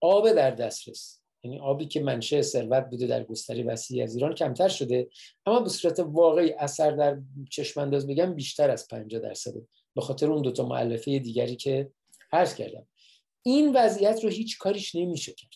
آب 0.00 0.32
در 0.32 0.50
دسترس. 0.50 1.20
یعنی 1.44 1.58
آبی 1.60 1.86
که 1.86 2.00
منشه 2.00 2.42
ثروت 2.42 2.90
بوده 2.90 3.06
در 3.06 3.24
گستری 3.24 3.62
وسیعی 3.62 4.02
از 4.02 4.14
ایران 4.14 4.34
کمتر 4.34 4.68
شده 4.68 5.08
اما 5.46 5.60
به 5.60 5.68
صورت 5.68 6.00
واقعی 6.00 6.52
اثر 6.52 6.90
در 6.90 7.18
چشم 7.50 7.80
انداز 7.80 8.06
بگم 8.06 8.34
بیشتر 8.34 8.70
از 8.70 8.88
50 8.88 9.20
درصده. 9.20 9.66
به 9.94 10.00
خاطر 10.00 10.32
اون 10.32 10.42
دوتا 10.42 10.66
معلفه 10.66 11.18
دیگری 11.18 11.56
که 11.56 11.90
عرض 12.32 12.54
کردم. 12.54 12.86
این 13.42 13.76
وضعیت 13.76 14.24
رو 14.24 14.30
هیچ 14.30 14.58
کاریش 14.58 14.94
نمیشه 14.94 15.32
کرد. 15.32 15.50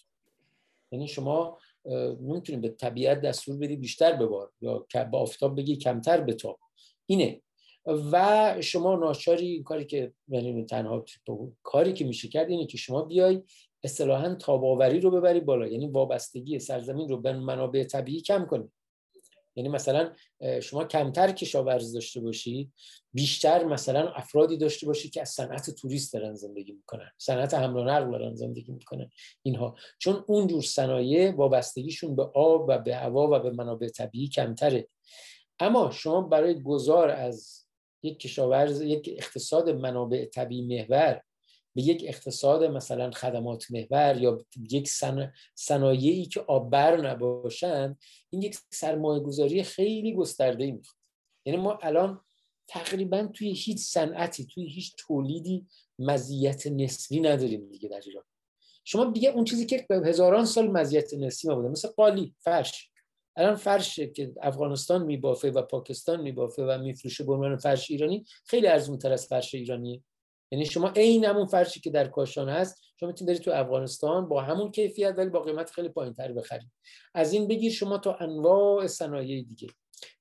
یعنی 0.92 1.08
شما 1.08 1.58
نمی‌تونید 2.20 2.60
به 2.60 2.68
طبیعت 2.68 3.20
دستور 3.20 3.56
بدی 3.56 3.76
بیشتر 3.76 4.12
ببار 4.12 4.52
یا 4.60 4.86
با 5.12 5.18
آفتاب 5.18 5.56
بگی 5.56 5.76
کمتر 5.76 6.20
بتاب 6.20 6.58
اینه. 7.06 7.40
و 7.86 8.54
شما 8.60 8.96
ناچاری 8.96 9.46
این 9.46 9.62
کاری 9.62 9.84
که 9.84 10.12
یعنی 10.28 10.64
تنها 10.64 11.04
کاری 11.62 11.92
که 11.92 12.04
میشه 12.04 12.28
کرد 12.28 12.50
اینه 12.50 12.66
که 12.66 12.78
شما 12.78 13.02
بیای 13.02 13.42
اصطلاحا 13.82 14.34
تاباوری 14.34 15.00
رو 15.00 15.10
ببری 15.10 15.40
بالا 15.40 15.66
یعنی 15.66 15.86
وابستگی 15.86 16.58
سرزمین 16.58 17.08
رو 17.08 17.16
به 17.16 17.32
منابع 17.32 17.84
طبیعی 17.84 18.20
کم 18.20 18.46
کنید 18.46 18.72
یعنی 19.56 19.68
مثلا 19.68 20.12
شما 20.62 20.84
کمتر 20.84 21.32
کشاورز 21.32 21.92
داشته 21.92 22.20
باشید 22.20 22.72
بیشتر 23.12 23.64
مثلا 23.64 24.08
افرادی 24.08 24.56
داشته 24.56 24.86
باشید 24.86 25.12
که 25.12 25.20
از 25.20 25.28
صنعت 25.28 25.70
توریست 25.70 26.12
دارن 26.12 26.34
زندگی 26.34 26.72
می‌کنن 26.72 27.10
صنعت 27.18 27.54
حمل 27.54 27.76
و 27.76 27.84
نقل 27.84 28.10
دارن 28.10 28.34
زندگی 28.34 28.72
می‌کنن 28.72 29.10
اینها. 29.42 29.76
چون 29.98 30.24
اونجور 30.26 30.62
صنایع 30.62 31.34
وابستگیشون 31.36 32.16
به 32.16 32.22
آب 32.22 32.64
و 32.68 32.78
به 32.78 32.96
هوا 32.96 33.28
و 33.32 33.38
به 33.38 33.50
منابع 33.50 33.88
طبیعی 33.88 34.28
کمتره. 34.28 34.88
اما 35.60 35.90
شما 35.90 36.20
برای 36.20 36.62
گذار 36.62 37.10
از 37.10 37.59
یک 38.02 38.18
کشاورز 38.18 38.80
یک 38.80 39.14
اقتصاد 39.18 39.70
منابع 39.70 40.24
طبیعی 40.24 40.62
محور 40.62 41.22
به 41.74 41.82
یک 41.82 42.04
اقتصاد 42.06 42.64
مثلا 42.64 43.10
خدمات 43.10 43.70
محور 43.70 44.16
یا 44.20 44.44
یک 44.70 44.90
صنایعی 45.54 46.26
که 46.26 46.40
آببر 46.40 46.96
نباشند 46.96 47.98
این 48.30 48.42
یک 48.42 48.58
سرمایه 48.70 49.20
گذاری 49.20 49.62
خیلی 49.62 50.14
گسترده 50.14 50.64
ای 50.64 50.72
می‌خواد. 50.72 50.96
یعنی 51.44 51.58
ما 51.58 51.78
الان 51.82 52.20
تقریبا 52.68 53.28
توی 53.34 53.52
هیچ 53.52 53.78
صنعتی 53.78 54.46
توی 54.46 54.66
هیچ 54.66 54.94
تولیدی 54.98 55.66
مزیت 55.98 56.66
نسبی 56.66 57.20
نداریم 57.20 57.68
دیگه 57.68 57.88
در 57.88 58.00
ایران. 58.06 58.24
شما 58.84 59.04
دیگه 59.04 59.28
اون 59.28 59.44
چیزی 59.44 59.66
که 59.66 59.86
هزاران 60.04 60.44
سال 60.44 60.70
مزیت 60.70 61.14
نسبی 61.14 61.48
ما 61.48 61.54
بوده 61.54 61.68
مثل 61.68 61.88
قالی 61.88 62.34
فرش. 62.38 62.89
الان 63.40 63.56
فرش 63.56 64.00
که 64.00 64.32
افغانستان 64.42 65.04
میبافه 65.04 65.50
و 65.50 65.62
پاکستان 65.62 66.20
میبافه 66.20 66.62
و 66.62 66.78
میفروشه 66.78 67.24
به 67.24 67.32
عنوان 67.32 67.56
فرش 67.56 67.90
ایرانی 67.90 68.24
خیلی 68.44 68.66
ارزونتر 68.66 69.12
از 69.12 69.26
فرش 69.26 69.54
ایرانیه. 69.54 70.02
یعنی 70.52 70.66
شما 70.66 70.88
عین 70.88 71.24
همون 71.24 71.46
فرشی 71.46 71.80
که 71.80 71.90
در 71.90 72.08
کاشان 72.08 72.48
هست 72.48 72.82
شما 73.00 73.08
می‌تونید 73.08 73.28
برید 73.28 73.42
تو 73.42 73.50
افغانستان 73.50 74.28
با 74.28 74.42
همون 74.42 74.70
کیفیت 74.70 75.14
ولی 75.16 75.30
با 75.30 75.40
قیمت 75.40 75.70
خیلی 75.70 75.88
پایینتر 75.88 76.32
بخرید 76.32 76.70
از 77.14 77.32
این 77.32 77.48
بگیر 77.48 77.72
شما 77.72 77.98
تا 77.98 78.14
انواع 78.14 78.86
صنایع 78.86 79.42
دیگه. 79.42 79.68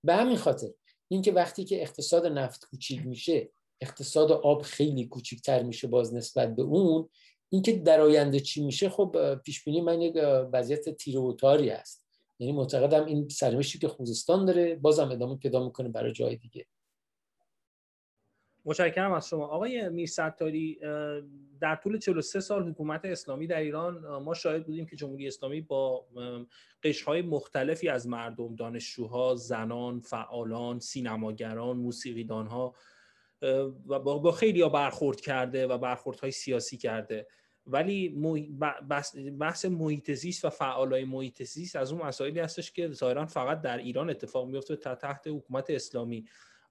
به 0.03 0.15
همین 0.15 0.37
خاطر 0.37 0.67
اینکه 1.07 1.31
وقتی 1.31 1.63
که 1.65 1.81
اقتصاد 1.81 2.25
نفت 2.25 2.65
کوچیک 2.65 3.05
میشه 3.05 3.49
اقتصاد 3.81 4.31
آب 4.31 4.61
خیلی 4.61 5.05
کوچیکتر 5.05 5.63
میشه 5.63 5.87
باز 5.87 6.13
نسبت 6.13 6.55
به 6.55 6.61
اون 6.61 7.09
اینکه 7.49 7.71
در 7.71 8.01
آینده 8.01 8.39
چی 8.39 8.65
میشه 8.65 8.89
خب 8.89 9.35
پیش 9.35 9.63
بینی 9.63 9.81
من 9.81 10.01
یک 10.01 10.15
وضعیت 10.53 10.89
تیر 10.89 11.19
و 11.19 11.33
تاری 11.33 11.69
هست. 11.69 12.08
یعنی 12.39 12.53
معتقدم 12.53 13.05
این 13.05 13.29
سرنوشتی 13.29 13.79
که 13.79 13.87
خوزستان 13.87 14.45
داره 14.45 14.75
بازم 14.75 15.11
ادامه 15.11 15.35
پیدا 15.35 15.65
می‌کنه 15.65 15.89
برای 15.89 16.11
جای 16.11 16.35
دیگه. 16.35 16.65
متشکرم 18.65 19.13
از 19.13 19.27
شما. 19.27 19.47
آقای 19.47 19.89
میرستاری 19.89 20.79
در 21.61 21.75
طول 21.75 21.99
43 21.99 22.39
سال 22.39 22.69
حکومت 22.69 23.05
اسلامی 23.05 23.47
در 23.47 23.59
ایران 23.59 24.17
ما 24.17 24.33
شاهد 24.33 24.65
بودیم 24.65 24.85
که 24.85 24.95
جمهوری 24.95 25.27
اسلامی 25.27 25.61
با 25.61 26.05
قشرهای 26.83 27.21
مختلفی 27.21 27.89
از 27.89 28.07
مردم 28.07 28.55
دانشجوها 28.55 29.35
زنان 29.35 29.99
فعالان 29.99 30.79
سینماگران 30.79 31.77
موسیقیدانها 31.77 32.75
و 33.87 33.99
با 33.99 34.31
خیلی 34.31 34.69
برخورد 34.69 35.21
کرده 35.21 35.67
و 35.67 35.77
برخوردهای 35.77 36.31
سیاسی 36.31 36.77
کرده. 36.77 37.27
ولی 37.71 38.09
بحث 39.39 39.65
محیط 39.65 40.11
زیست 40.11 40.45
و 40.45 40.49
فعالای 40.49 41.05
محیط 41.05 41.43
زیست 41.43 41.75
از 41.75 41.91
اون 41.91 42.01
مسائلی 42.01 42.39
هستش 42.39 42.71
که 42.71 42.91
ظاهرا 42.91 43.25
فقط 43.25 43.61
در 43.61 43.77
ایران 43.77 44.09
اتفاق 44.09 44.47
میفته 44.47 44.75
تحت 44.75 45.27
حکومت 45.27 45.69
اسلامی. 45.69 46.25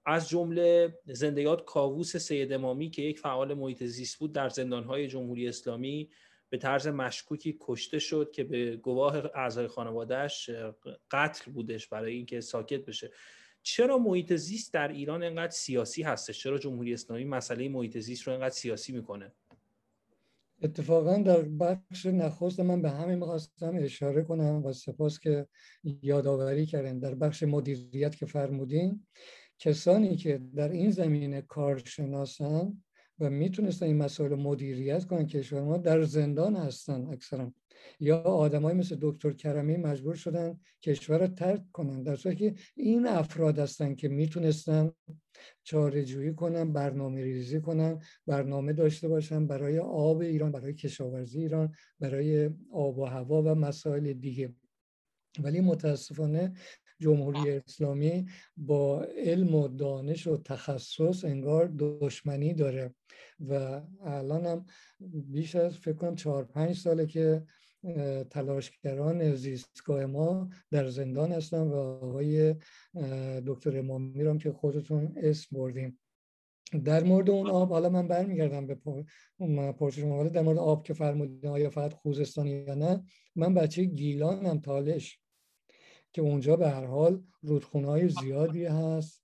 از 0.05 0.29
جمله 0.29 0.97
زندگیات 1.05 1.65
کاووس 1.65 2.17
سید 2.17 2.53
امامی 2.53 2.89
که 2.89 3.01
یک 3.01 3.19
فعال 3.19 3.53
محیط 3.53 3.83
زیست 3.83 4.19
بود 4.19 4.31
در 4.31 4.49
زندانهای 4.49 5.07
جمهوری 5.07 5.47
اسلامی 5.47 6.09
به 6.49 6.57
طرز 6.57 6.87
مشکوکی 6.87 7.57
کشته 7.59 7.99
شد 7.99 8.31
که 8.31 8.43
به 8.43 8.75
گواه 8.75 9.15
اعضای 9.35 9.67
خانوادهش 9.67 10.49
قتل 11.11 11.51
بودش 11.51 11.87
برای 11.87 12.13
اینکه 12.13 12.41
ساکت 12.41 12.85
بشه. 12.85 13.11
چرا 13.63 13.97
محیط 13.97 14.33
زیست 14.33 14.73
در 14.73 14.87
ایران 14.87 15.23
انقدر 15.23 15.51
سیاسی 15.51 16.03
هستش؟ 16.03 16.43
چرا 16.43 16.57
جمهوری 16.57 16.93
اسلامی 16.93 17.23
مسئله 17.23 17.69
محیط 17.69 17.97
زیست 17.97 18.27
رو 18.27 18.33
انقدر 18.33 18.49
سیاسی 18.49 18.93
می‌کنه؟ 18.93 19.31
اتفاقا 20.61 21.17
در 21.17 21.41
بخش 21.41 22.05
نخست 22.05 22.59
من 22.59 22.81
به 22.81 22.89
همین 22.89 23.15
می‌خواستم 23.15 23.75
اشاره 23.75 24.23
کنم 24.23 24.65
و 24.65 24.73
سپاس 24.73 25.19
که 25.19 25.47
یادآوری 25.83 26.65
کردن 26.65 26.99
در 26.99 27.15
بخش 27.15 27.43
مدیریت 27.43 28.15
که 28.15 28.25
فرمودین 28.25 29.05
کسانی 29.59 30.15
که 30.15 30.41
در 30.55 30.69
این 30.69 30.91
زمینه 30.91 31.41
کارشناسن 31.41 32.83
و 33.19 33.29
می‌تونستن 33.29 33.85
این 33.85 33.97
مسائل 33.97 34.35
مدیریت 34.35 35.05
کنن 35.05 35.27
کشور 35.27 35.61
ما 35.61 35.77
در 35.77 36.03
زندان 36.03 36.55
هستن 36.55 37.07
اکثرا. 37.07 37.53
یا 37.99 38.17
آدمای 38.21 38.73
مثل 38.73 38.97
دکتر 39.01 39.31
کرمی 39.31 39.77
مجبور 39.77 40.15
شدن 40.15 40.59
کشور 40.81 41.19
رو 41.19 41.27
ترک 41.27 41.71
کنن 41.71 42.03
در 42.03 42.15
صورتی 42.15 42.37
که 42.37 42.55
این 42.75 43.07
افراد 43.07 43.59
هستن 43.59 43.95
که 43.95 44.07
می‌تونستن 44.07 44.91
چاره 45.63 46.05
جویی 46.05 46.33
کنن 46.33 46.73
برنامه 46.73 47.23
ریزی 47.23 47.61
کنن 47.61 47.99
برنامه 48.27 48.73
داشته 48.73 49.07
باشن 49.07 49.47
برای 49.47 49.79
آب 49.79 50.17
ایران 50.17 50.51
برای 50.51 50.73
کشاورزی 50.73 51.39
ایران 51.39 51.73
برای 51.99 52.49
آب 52.73 52.97
و 52.97 53.05
هوا 53.05 53.43
و 53.43 53.55
مسائل 53.55 54.13
دیگه. 54.13 54.53
ولی 55.39 55.61
متاسفانه 55.61 56.53
جمهوری 56.99 57.51
اسلامی 57.51 58.25
با 58.57 59.03
علم 59.03 59.55
و 59.55 59.67
دانش 59.67 60.27
و 60.27 60.37
تخصص 60.37 61.25
انگار 61.25 61.73
دشمنی 61.77 62.53
داره. 62.53 62.93
و 63.49 63.81
الان 64.03 64.45
هم 64.45 64.65
بیش 65.11 65.55
از 65.55 65.77
فکر 65.77 65.93
کنم 65.93 66.15
چهار 66.15 66.43
پنج 66.43 66.75
ساله 66.75 67.05
که 67.05 67.43
تلاشگران 68.29 69.35
زیستگاه 69.35 70.05
ما 70.05 70.49
در 70.71 70.89
زندان 70.89 71.31
هستن 71.31 71.67
و 71.67 71.75
آقای 71.75 72.55
دکتر 73.47 73.79
امامی 73.79 74.23
رو 74.23 74.37
که 74.37 74.51
خودتون 74.51 75.13
اسم 75.17 75.57
بردیم 75.57 75.99
در 76.85 77.03
مورد 77.03 77.29
اون 77.29 77.49
آب 77.49 77.69
حالا 77.69 77.89
من 77.89 78.07
برمیگردم 78.07 78.67
به 78.67 78.75
پرسش 79.71 79.99
شما 79.99 80.23
در 80.23 80.41
مورد 80.41 80.57
آب 80.57 80.83
که 80.83 80.93
فرمودین 80.93 81.51
آیا 81.51 81.69
فقط 81.69 81.93
خوزستانی 81.93 82.49
یا 82.49 82.75
نه؟ 82.75 83.03
من 83.35 83.53
بچه 83.53 83.83
گیلانم 83.83 84.59
تالش 84.59 85.19
که 86.19 86.25
اونجا 86.25 86.55
به 86.55 86.69
هر 86.69 86.85
حال 86.85 87.23
رودخونه 87.41 88.07
زیادی 88.07 88.65
هست 88.65 89.23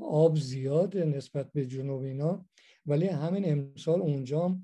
آب 0.00 0.36
زیاد 0.36 0.96
نسبت 0.96 1.52
به 1.52 1.66
جنوب 1.66 2.02
اینا. 2.02 2.46
ولی 2.86 3.06
همین 3.06 3.52
امسال 3.52 4.00
اونجا 4.00 4.58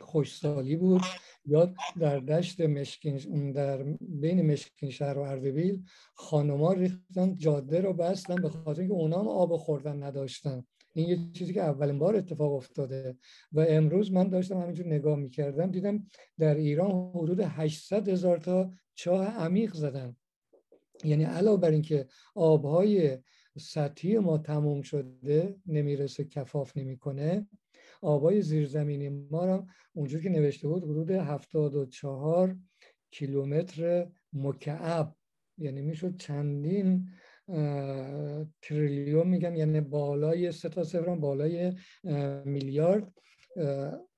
خوشسالی 0.00 0.76
بود. 0.76 1.00
یا 1.44 1.74
در 2.00 2.18
دشت 2.18 2.60
مشکین 2.60 3.52
در 3.52 3.82
بین 4.00 4.52
مشکین 4.52 4.90
شهر 4.90 5.18
و 5.18 5.20
اردبیل 5.20 5.82
خانما 6.14 6.72
ریختن 6.72 7.36
جاده 7.36 7.80
رو 7.80 7.92
بستن 7.92 8.36
به 8.36 8.48
خاطر 8.48 8.80
اینکه 8.80 8.94
اونا 8.94 9.16
آب 9.16 9.56
خوردن 9.56 10.02
نداشتن. 10.02 10.64
این 10.94 11.08
یه 11.08 11.18
چیزی 11.32 11.52
که 11.54 11.62
اولین 11.62 11.98
بار 11.98 12.16
اتفاق 12.16 12.52
افتاده. 12.52 13.16
و 13.52 13.66
امروز 13.68 14.12
من 14.12 14.28
داشتم 14.28 14.60
همینجور 14.60 14.86
نگاه 14.86 15.16
می‌کردم 15.16 15.70
دیدم 15.70 16.06
در 16.38 16.54
ایران 16.54 17.10
حدود 17.14 17.40
800 17.40 18.08
هزار 18.08 18.38
تا 18.38 18.70
چاه 18.94 19.26
عمیق 19.26 19.74
زدن. 19.74 20.16
یعنی 21.04 21.24
علاوه 21.24 21.60
بر 21.60 21.70
اینکه 21.70 22.06
آبهای 22.34 23.18
سطحی 23.58 24.18
ما 24.18 24.38
تموم 24.38 24.82
شده 24.82 25.56
نمی‌رسه 25.66 26.24
کفاف 26.24 26.76
نمی‌کنه 26.76 27.46
آبای 28.02 28.42
زیرزمینی 28.42 29.08
ما 29.08 29.42
هم 29.42 29.66
اونجور 29.92 30.22
که 30.22 30.28
نوشته 30.28 30.68
بود 30.68 30.84
حدود 30.84 31.10
74 31.10 32.56
کیلومتر 33.10 34.06
مکعب 34.32 35.14
یعنی 35.58 35.82
می‌شد 35.82 36.16
چندین 36.16 37.08
تریلیون 38.62 39.28
میگم 39.28 39.56
یعنی 39.56 39.80
بالای 39.80 40.52
سه 40.52 40.68
تا 40.68 40.84
صفر 40.84 41.14
بالای 41.14 41.72
میلیارد 42.44 43.12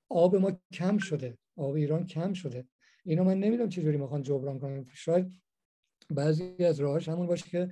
آب 0.09 0.35
ما 0.35 0.59
کم 0.73 0.97
شده 0.97 1.37
آب 1.55 1.73
ایران 1.73 2.05
کم 2.05 2.33
شده. 2.33 2.67
اینو 3.05 3.23
من 3.23 3.39
نمی‌دونم 3.39 3.69
چجوری 3.69 3.97
می‌خوان 3.97 4.21
جبران 4.21 4.59
کنن. 4.59 4.85
شاید 4.93 5.31
بعضی 6.09 6.55
از 6.59 6.79
راهاش 6.79 7.09
همون 7.09 7.27
باشه 7.27 7.49
که 7.49 7.69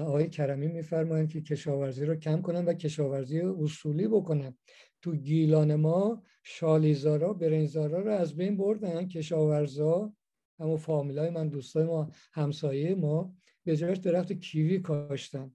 آقای 0.00 0.28
کرمی 0.28 0.68
میفرمایند 0.68 1.28
که 1.28 1.40
کشاورزی 1.40 2.04
رو 2.04 2.16
کم 2.16 2.42
کنن 2.42 2.64
و 2.64 2.72
کشاورزی 2.74 3.40
اصولی 3.40 4.08
بکنن. 4.08 4.56
تو 5.02 5.16
گیلان 5.16 5.74
ما 5.74 6.22
شالیزارا 6.42 7.32
برنزارا 7.32 8.00
رو 8.00 8.10
از 8.10 8.36
بین 8.36 8.56
بردن. 8.56 9.08
کشاورزا 9.08 10.12
همون 10.60 10.76
فامیلای 10.76 11.30
من 11.30 11.48
دوستای 11.48 11.84
ما 11.84 12.10
همسایه 12.32 12.94
ما 12.94 13.34
به 13.64 13.76
جایش 13.76 13.98
درخت 13.98 14.32
کیوی 14.32 14.78
کاشتن. 14.78 15.54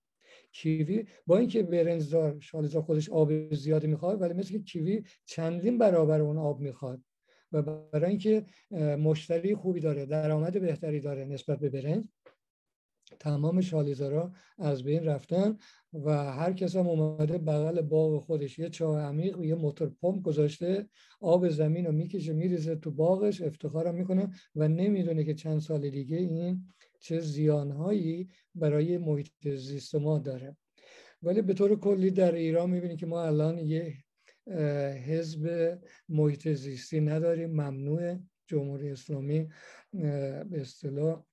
کیوی 0.51 1.05
با 1.27 1.37
اینکه 1.37 1.63
برنزدار 1.63 2.39
شالیزار 2.39 2.81
خودش 2.81 3.09
آب 3.09 3.53
زیادی 3.53 3.87
می‌خواد 3.87 4.21
ولی 4.21 4.33
مثل 4.33 4.51
که 4.51 4.59
کیوی 4.59 5.03
چندین 5.25 5.77
برابر 5.77 6.21
اون 6.21 6.37
آب 6.37 6.59
می‌خواد. 6.59 7.01
و 7.51 7.61
برای 7.61 8.09
اینکه 8.09 8.45
مشتری 8.95 9.55
خوبی 9.55 9.79
داره 9.79 10.05
درآمد 10.05 10.61
بهتری 10.61 10.99
داره 10.99 11.25
نسبت 11.25 11.59
به 11.59 11.69
برنج 11.69 12.03
تمام 13.19 13.61
شالیزارا 13.61 14.31
از 14.57 14.83
بین 14.83 15.05
رفتن 15.05 15.57
و 15.93 16.11
هر 16.11 16.53
کس 16.53 16.75
هم 16.75 16.87
اومده 16.87 17.37
بغل 17.37 17.81
باغ 17.81 18.23
خودش 18.23 18.59
یه 18.59 18.69
چاه 18.69 19.01
عمیق 19.01 19.39
و 19.39 19.45
یه 19.45 19.55
موتور 19.55 19.91
پمپ 20.01 20.21
گذاشته 20.21 20.89
آب 21.21 21.49
زمین 21.49 21.85
رو 21.85 21.91
می‌کشه 21.91 22.33
میریزه 22.33 22.75
تو 22.75 22.91
باغش 22.91 23.41
افتخارم 23.41 23.95
می‌کنه 23.95 24.29
و 24.55 24.67
نمی‌دونه 24.67 25.23
که 25.23 25.33
چند 25.33 25.59
سال 25.59 25.89
دیگه 25.89 26.17
این 26.17 26.67
چه 26.99 27.19
زیانهایی 27.19 28.29
برای 28.55 28.97
محیط 28.97 29.29
زیست 29.55 29.95
ما 29.95 30.19
داره. 30.19 30.57
ولی 31.21 31.41
به 31.41 31.53
طور 31.53 31.79
کلی 31.79 32.11
در 32.11 32.35
ایران 32.35 32.69
می‌بینی 32.69 32.95
که 32.95 33.05
ما 33.05 33.23
الان 33.23 33.57
یه 33.57 33.93
حزب 35.07 35.77
محیط 36.09 36.47
زیستی 36.47 37.01
نداریم. 37.01 37.49
ممنوع 37.49 38.17
جمهوری 38.47 38.91
اسلامی 38.91 39.49
به 39.93 40.61
اصطلاح 40.61 41.23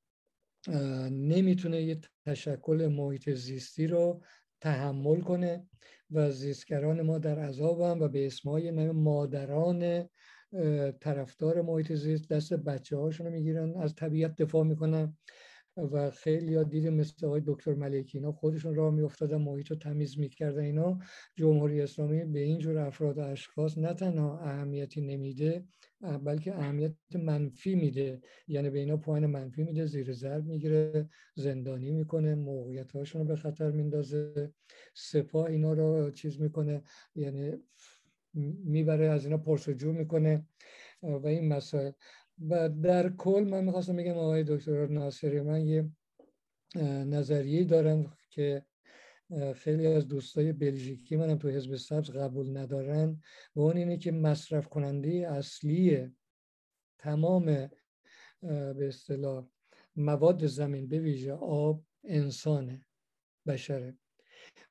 نمی‌تونه 1.11 1.83
یه 1.83 2.01
تشکل 2.27 2.87
محیط 2.87 3.31
زیستی 3.31 3.87
رو 3.87 4.23
تحمل 4.61 5.21
کنه 5.21 5.67
و 6.11 6.31
زیستگران 6.31 7.03
ما 7.03 7.19
در 7.19 7.39
عذابن 7.39 7.99
و 7.99 8.09
به 8.09 8.27
اسمای 8.27 8.71
مادران 8.91 10.09
طرفدار 11.01 11.63
محیط 11.63 11.93
زیست 11.93 12.29
دست 12.29 12.53
بچه 12.55 12.97
هاشون 12.97 13.27
رو 13.27 13.33
می‌گیرن. 13.33 13.77
از 13.77 13.95
طبیعت 13.95 14.37
دفاع 14.37 14.65
می‌کنن. 14.65 15.17
و 15.77 16.11
خیلی 16.11 16.55
ها 16.55 16.63
دیدیم 16.63 16.95
مثل 16.95 17.27
آقای 17.27 17.43
دکتر 17.47 17.75
ملکی. 17.75 18.19
اینا 18.19 18.33
خودشون 18.33 18.75
راه 18.75 18.95
میافتادن 18.95 19.37
محیط 19.37 19.71
رو 19.71 19.77
تمیز 19.77 20.19
می‌کردن. 20.19 20.63
اینا 20.63 20.99
جمهوری 21.37 21.81
اسلامی 21.81 22.25
به 22.25 22.41
اینجور 22.41 22.79
افراد 22.79 23.19
و 23.19 23.21
اشخاص 23.21 23.79
نه 23.79 23.95
تنها 23.95 24.39
اهمیتی 24.39 25.01
نمیده 25.01 25.65
بلکه 26.25 26.55
اهمیت 26.55 26.93
منفی 27.15 27.75
میده. 27.75 28.21
یعنی 28.49 28.71
به 28.71 28.79
اینا 28.79 28.97
پایین 28.97 29.27
منفی 29.27 29.63
میده 29.65 29.87
زیر 29.87 30.13
ضرب 30.13 30.45
می‌گیره 30.47 31.09
زندانی 31.35 31.91
می‌کنه 31.91 32.35
موقعیت 32.35 32.93
هاشون 32.93 33.23
رو 33.23 33.29
به 33.29 33.37
خطر 33.37 33.71
میندازه. 33.71 34.53
سپاه 34.95 35.47
اینا 35.47 35.73
رو 35.73 36.11
چیز 36.11 36.41
می‌کنه 36.41 36.83
یعنی 37.15 37.53
می‌بره 38.65 39.07
از 39.09 39.25
اینا 39.25 39.39
پرسجو 39.39 39.93
می‌کنه. 39.93 40.47
و 41.03 41.27
این 41.27 41.49
مسائل. 41.49 41.93
و 42.39 42.69
در 42.69 43.09
کل 43.09 43.47
من 43.51 43.65
می‌خواستم 43.65 43.97
بگم 43.97 44.19
آقای 44.19 44.45
دکتر 44.45 44.87
ناصری 44.87 45.41
من 45.41 45.67
یه 45.67 45.91
نظریه 47.05 47.65
دارم 47.65 48.17
که 48.31 48.67
خیلی 49.55 49.87
از 49.87 50.09
دوستای 50.09 50.53
بلژیکی 50.53 51.17
منم 51.17 51.39
تو 51.39 51.49
حزب 51.49 51.77
سبز 51.77 52.11
قبول 52.11 52.57
ندارن 52.57 53.21
و 53.55 53.61
اون 53.61 53.77
اینه 53.77 53.97
که 53.97 54.13
مصرف 54.13 54.69
کننده 54.69 55.09
اصلی 55.11 56.13
تمام 56.99 57.45
به 58.41 58.89
اصطلاح 58.89 59.49
مواد 59.97 60.47
زمین 60.47 60.89
به 60.89 60.99
ویژه 60.99 61.33
آب 61.33 61.85
انسانه 62.05 62.87
بشره. 63.47 63.99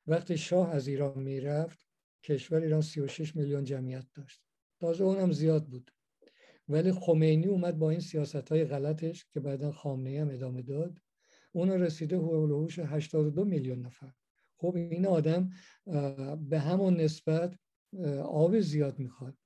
وقتی 0.08 0.38
شاه 0.38 0.70
از 0.70 0.88
ایران 0.88 1.24
می‌رفت 1.24 1.88
کشور 2.24 2.62
ایران 2.62 2.82
36 2.82 3.36
میلیون 3.36 3.64
جمعیت 3.64 4.06
داشت. 4.14 4.42
تازه 4.80 5.04
اونم 5.04 5.32
زیاد 5.32 5.66
بود. 5.68 5.92
ولی 6.70 6.92
خمینی 6.92 7.48
اومد 7.48 7.80
با 7.80 7.90
این 7.90 8.00
سیاست 8.00 8.50
های 8.50 8.66
غلطش 8.66 9.26
که 9.34 9.40
بعدا 9.40 9.72
خامنه 9.72 10.22
هم 10.22 10.30
ادامه 10.30 10.62
داد 10.62 11.00
اون 11.52 11.70
رسیده 11.70 12.18
هولوش 12.18 12.80
82 12.80 13.46
میلیون 13.46 13.80
نفر. 13.80 14.12
خب 14.58 14.76
این 14.76 15.06
آدم 15.06 15.50
به 16.50 16.60
همون 16.60 17.02
نسبت 17.02 17.56
آب 18.24 18.60
زیاد 18.60 19.00
می‌خواد. 19.00 19.38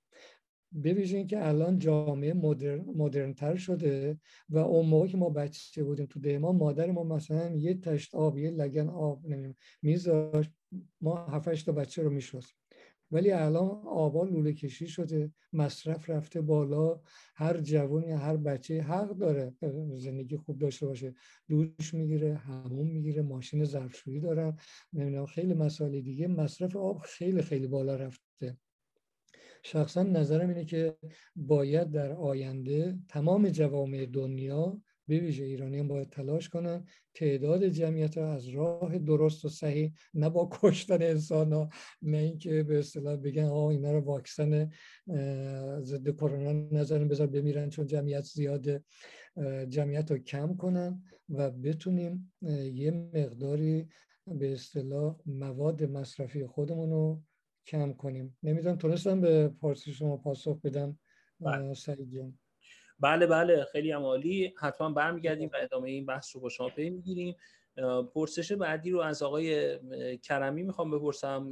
ببینید 0.83 1.27
که 1.27 1.47
الان 1.47 1.79
جامعه 1.79 2.33
مدرن, 2.33 2.85
مدرن 2.95 3.33
تر 3.33 3.55
شده 3.55 4.19
و 4.49 4.57
اون 4.57 4.85
موقع 4.85 5.07
که 5.07 5.17
ما 5.17 5.29
بچه 5.29 5.83
بودیم 5.83 6.05
تو 6.05 6.19
دیما 6.19 6.51
مادر 6.51 6.91
ما 6.91 7.03
مثلا 7.03 7.55
یه 7.55 7.73
تشت 7.73 8.15
آب 8.15 8.37
یه 8.37 8.51
لگن 8.51 8.89
آب 8.89 9.27
نمیم 9.27 9.55
میذاشت 9.81 10.51
ما 11.01 11.25
هفتش 11.25 11.63
تا 11.63 11.71
بچه 11.71 12.03
رو 12.03 12.09
میشوست 12.09 12.55
ولی 13.11 13.31
الان 13.31 13.69
آبا 13.85 14.23
لوله 14.25 14.53
کشی 14.53 14.87
شده 14.87 15.31
مصرف 15.53 16.09
رفته 16.09 16.41
بالا 16.41 17.01
هر 17.35 17.57
جوانی 17.57 18.11
هر 18.11 18.37
بچه 18.37 18.81
حق 18.81 19.09
داره 19.17 19.53
زندگی 19.95 20.37
خوب 20.37 20.57
داشته 20.59 20.85
باشه. 20.85 21.15
دوش 21.49 21.93
می‌گیره 21.93 22.35
همون 22.35 22.87
می‌گیره 22.87 23.21
ماشین 23.21 23.65
ظرفشویی 23.65 24.19
دارن 24.19 24.57
نمی‌دونم 24.93 25.25
خیلی 25.25 25.53
مسائل 25.53 26.01
دیگه. 26.01 26.27
مصرف 26.27 26.75
آب 26.75 26.97
خیلی 26.97 27.41
خیلی 27.41 27.67
بالا 27.67 27.95
رفته. 27.95 28.57
شخصا 29.63 30.03
نظرم 30.03 30.49
اینه 30.49 30.65
که 30.65 30.97
باید 31.35 31.91
در 31.91 32.11
آینده 32.11 32.99
تمام 33.09 33.49
جوامع 33.49 34.05
دنیا 34.05 34.81
به 35.09 35.19
ویژه 35.19 35.43
ایرانیان 35.43 35.87
باید 35.87 36.09
تلاش 36.09 36.49
کنن 36.49 36.85
تعداد 37.13 37.67
جمعیت 37.67 38.17
ها 38.17 38.33
از 38.33 38.47
راه 38.47 38.97
درست 38.97 39.45
و 39.45 39.49
صحیح 39.49 39.93
نه 40.13 40.29
با 40.29 40.49
کشتن 40.61 41.01
انسان 41.01 41.53
ها 41.53 41.69
نه 42.01 42.17
اینکه 42.17 42.63
به 42.63 42.79
اصطلاح 42.79 43.15
بگن 43.15 43.43
آه 43.45 43.67
اینا 43.67 43.91
رو 43.91 43.99
واکسن 43.99 44.71
ضد 45.81 46.09
کرونا 46.09 46.51
نظرن 46.79 47.07
بذار 47.07 47.27
بمیرن 47.27 47.69
چون 47.69 47.85
جمعیت 47.85 48.23
زیاده. 48.23 48.83
جمعیت 49.69 50.11
رو 50.11 50.17
کم 50.17 50.55
کنن 50.55 51.03
و 51.29 51.51
بتونیم 51.51 52.33
یه 52.73 52.91
مقداری 52.91 53.87
به 54.27 54.53
اصطلاح 54.53 55.15
مواد 55.25 55.83
مصرفی 55.83 56.45
خودمون 56.45 56.89
رو 56.89 57.21
کم 57.67 57.93
کنیم. 57.93 58.37
نمی‌دونم 58.43 58.75
تونستم 58.75 59.21
به 59.21 59.47
پارسی 59.47 59.93
شما 59.93 60.17
پاسخ 60.17 60.61
بدم 60.61 60.99
بله. 61.39 61.73
سعید 61.73 62.09
جان؟ 62.09 62.39
بله 62.99 63.27
بله 63.27 63.65
خیلی 63.71 63.91
هم 63.91 64.03
عالی. 64.03 64.53
حتما 64.57 64.89
برمیگردیم 64.89 65.49
و 65.53 65.57
ادامه 65.61 65.89
این 65.89 66.05
بحث 66.05 66.35
رو 66.35 66.41
با 66.41 66.49
شما 66.49 66.69
پی 66.69 66.89
می‌گیریم. 66.89 67.35
پرسش 68.13 68.51
بعدی 68.51 68.91
رو 68.91 68.99
از 68.99 69.23
آقای 69.23 69.79
کرمی 70.17 70.63
می‌خوام 70.63 70.91
بپرسم. 70.91 71.51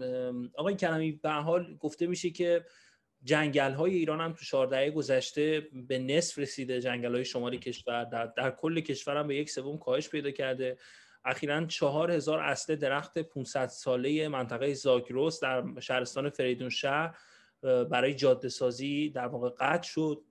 آقای 0.58 0.76
کرمی 0.76 1.12
به 1.12 1.32
حال 1.32 1.78
گفته 1.80 2.08
میشه 2.08 2.30
که 2.30 2.66
جنگل 3.24 3.72
های 3.72 3.94
ایران 3.96 4.22
هم 4.22 4.34
تو 4.34 4.46
14 4.46 4.92
گذشته 4.92 5.68
به 5.88 6.00
نصف 6.00 6.40
رسیده. 6.40 6.82
جنگل 6.82 7.16
های 7.16 7.26
شمالی 7.26 7.58
کشور 7.58 8.04
در, 8.04 8.26
در 8.26 8.52
کل 8.52 8.80
کشور 8.80 9.18
هم 9.18 9.28
به 9.28 9.36
یک 9.36 9.50
سوم 9.50 9.78
کاهش 9.78 10.10
پیدا 10.10 10.32
کرده. 10.32 10.78
اخیرا 11.26 11.66
چهار 11.66 12.12
هزار 12.12 12.40
اصل 12.40 12.76
درخت 12.76 13.20
500 13.20 13.68
ساله 13.68 14.28
منطقه 14.28 14.74
زاگرس 14.74 15.40
در 15.40 15.64
شهرستان 15.80 16.30
فریدون 16.30 16.70
شهر 16.70 17.18
برای 17.62 18.14
جاده 18.14 18.50
سازی 18.50 19.10
در 19.10 19.28
واقع 19.28 19.50
قطع 19.60 19.88
شد. 19.88 20.24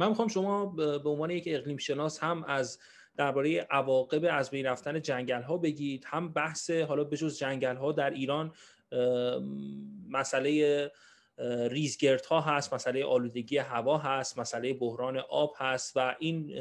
من 0.00 0.08
می‌خوام 0.08 0.28
شما 0.28 0.66
به 0.66 1.08
عنوان 1.08 1.30
یک 1.30 1.44
اقلیم 1.46 1.76
شناس 1.76 2.18
هم 2.18 2.44
از 2.44 2.78
درباره 3.16 3.60
عواقب 3.60 4.28
از 4.30 4.50
بین 4.50 4.66
رفتن 4.66 5.02
جنگل 5.02 5.42
ها 5.42 5.56
بگید 5.56 6.04
هم 6.06 6.32
بحث 6.32 6.70
حالا 6.70 7.04
بجز 7.04 7.38
جنگل 7.38 7.76
ها 7.76 7.92
در 7.92 8.10
ایران 8.10 8.52
مسئله 10.08 10.90
ریزگرد 11.70 12.24
ها 12.24 12.40
هست 12.40 12.74
مسئله 12.74 13.04
آلودگی 13.04 13.58
هوا 13.58 13.98
هست 13.98 14.38
مسئله 14.38 14.74
بحران 14.74 15.16
آب 15.16 15.54
هست 15.58 15.92
و 15.96 16.16
این 16.18 16.52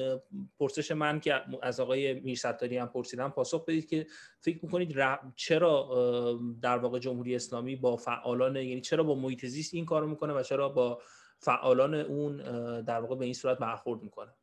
پرسش 0.60 0.92
من 0.92 1.20
که 1.20 1.42
از 1.62 1.80
آقای 1.80 2.14
میرستاری 2.14 2.78
هم 2.78 2.88
پرسیدم 2.88 3.30
پاسخ 3.30 3.66
بدید 3.66 3.90
که 3.90 4.08
فکر 4.40 4.60
می‌کنید 4.62 4.96
چرا 5.36 6.40
در 6.62 6.78
واقع 6.78 7.00
جمهوری 7.00 7.36
اسلامی 7.36 7.76
با 7.76 7.96
فعالان 7.96 8.56
یعنی 8.56 8.82
چرا 8.82 9.04
با 9.04 9.16
محیط 9.16 9.46
زیست 9.46 9.74
این 9.74 9.86
کارو 9.86 10.08
می‌کنه 10.08 10.34
و 10.34 10.44
چرا 10.44 10.70
با 10.70 11.02
فعالان 11.40 11.96
اون 11.96 12.38
در 12.82 13.02
واقع 13.02 13.16
به 13.16 13.26
این 13.26 13.34
صورت 13.34 13.58
برخورد 13.58 14.04
می‌کنه. 14.04 14.34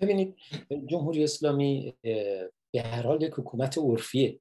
ببینید 0.00 0.36
جمهوری 0.86 1.24
اسلامی 1.24 1.94
به 2.72 2.82
هر 2.82 3.02
حال 3.02 3.22
یک 3.22 3.32
حکومت 3.32 3.78
عرفیه. 3.78 4.40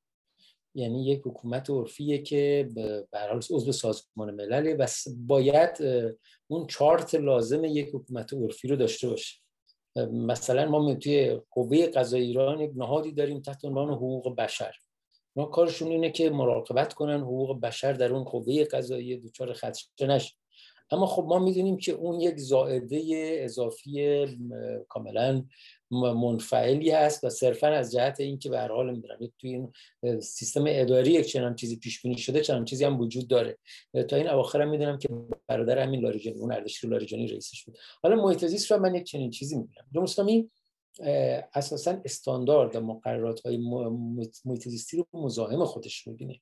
یعنی 0.75 1.05
یک 1.05 1.21
حکومت 1.25 1.69
عرفیه 1.69 2.17
که 2.17 2.69
به 2.75 3.07
هر 3.13 3.29
حال 3.29 3.37
عضو 3.37 3.71
سازمان 3.71 4.31
ملله 4.35 4.75
و 4.75 4.87
باید 5.17 5.81
اون 6.47 6.67
چارت 6.67 7.15
لازم 7.15 7.63
یک 7.63 7.89
حکومت 7.93 8.33
عرفی 8.33 8.67
رو 8.67 8.75
داشته 8.75 9.09
باشه. 9.09 9.41
مثلا 10.11 10.69
ما 10.69 10.95
توی 10.95 11.41
قوه 11.51 11.87
قضایی 11.87 12.25
ایران 12.25 12.59
یک 12.59 12.71
نهادی 12.75 13.11
داریم 13.11 13.41
تحت 13.41 13.65
عنوان 13.65 13.89
حقوق 13.89 14.35
بشر. 14.35 14.75
ما 15.35 15.45
کارشون 15.45 15.87
اینه 15.87 16.11
که 16.11 16.29
مراقبت 16.29 16.93
کنن 16.93 17.21
حقوق 17.21 17.59
بشر 17.59 17.93
در 17.93 18.13
اون 18.13 18.23
قوه 18.23 18.63
قضایی 18.63 19.17
دچار 19.17 19.53
خدشه 19.53 19.87
نشه. 20.01 20.35
اما 20.91 21.05
خب 21.05 21.23
ما 21.23 21.39
می‌دونیم 21.39 21.77
که 21.77 21.91
اون 21.91 22.19
یک 22.19 22.37
زائده 22.37 23.01
اضافی 23.43 24.25
کاملا 24.89 25.45
منفعلی 25.91 26.89
هست 26.89 27.23
و 27.23 27.29
صرفا 27.29 27.67
از 27.67 27.91
جهت 27.91 28.19
اینکه 28.19 28.49
به 28.49 28.59
هر 28.59 28.71
حال 28.71 28.95
می‌دونم 28.95 29.17
توی 29.39 29.49
این 29.49 29.71
سیستم 30.21 30.63
اداری 30.67 31.11
یک 31.11 31.25
چنان 31.25 31.55
چیزی 31.55 31.75
پیش 31.75 32.01
بینی 32.01 32.17
شده 32.17 32.41
چنان 32.41 32.65
چیزی 32.65 32.85
هم 32.85 32.99
وجود 32.99 33.27
داره. 33.27 33.57
تا 34.09 34.15
این 34.15 34.29
اواخر 34.29 34.61
هم 34.61 34.69
می‌دونم 34.69 34.97
که 34.97 35.09
برادر 35.47 35.79
همین 35.79 36.01
لاریجانی 36.01 36.39
اون 36.39 36.53
اردشیر 36.53 36.89
لاریجانی 36.89 37.27
رئیسش 37.27 37.63
بود. 37.63 37.77
حالا 38.03 38.23
محیط 38.23 38.45
زیست 38.45 38.71
رو 38.71 38.79
من 38.79 38.95
یک 38.95 39.03
چنین 39.03 39.29
چیزی 39.29 39.55
میگم 39.55 39.83
جمهوری 39.93 40.11
اسلامی 40.11 40.49
اساسا 41.53 42.01
استاندارد 42.05 42.75
و 42.75 42.81
مقررات 42.81 43.41
های 43.41 43.57
محیط 44.45 44.67
زیستی 44.67 44.97
رو 44.97 45.07
مزاحم 45.13 45.65
خودش 45.65 46.07
می‌بینه. 46.07 46.41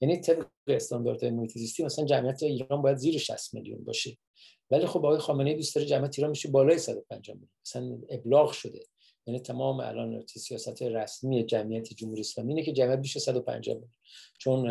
یعنی 0.00 0.16
طبق 0.16 0.46
استانداردهای 0.66 1.30
محیط 1.30 1.58
زیستی 1.58 1.84
مثلا 1.84 2.04
جمعیت 2.04 2.42
ایران 2.42 2.82
باید 2.82 2.96
زیر 2.96 3.18
60 3.18 3.54
میلیون 3.54 3.84
باشه. 3.84 4.18
ولی 4.70 4.86
خب 4.86 5.06
آقای 5.06 5.18
خامنه 5.18 5.50
ای 5.50 5.56
دوست 5.56 5.74
داره 5.74 5.86
جمعیت 5.86 6.18
ایران 6.18 6.30
میشه 6.30 6.48
بالای 6.48 6.78
150 6.78 7.36
میلیون. 7.36 7.50
مثلا 7.66 7.98
ابلاغ 8.08 8.52
شده. 8.52 8.80
یعنی 9.26 9.40
تمام 9.40 9.80
الان 9.80 10.26
سیاست 10.26 10.82
رسمی 10.82 11.44
جمعیت 11.44 11.94
جمهوری 11.94 12.20
اسلامی 12.20 12.52
اینه 12.52 12.62
که 12.62 12.72
جمعیت 12.72 12.98
بیش 12.98 13.18
150 13.18 13.74
میلیون. 13.74 13.94
چون 14.38 14.70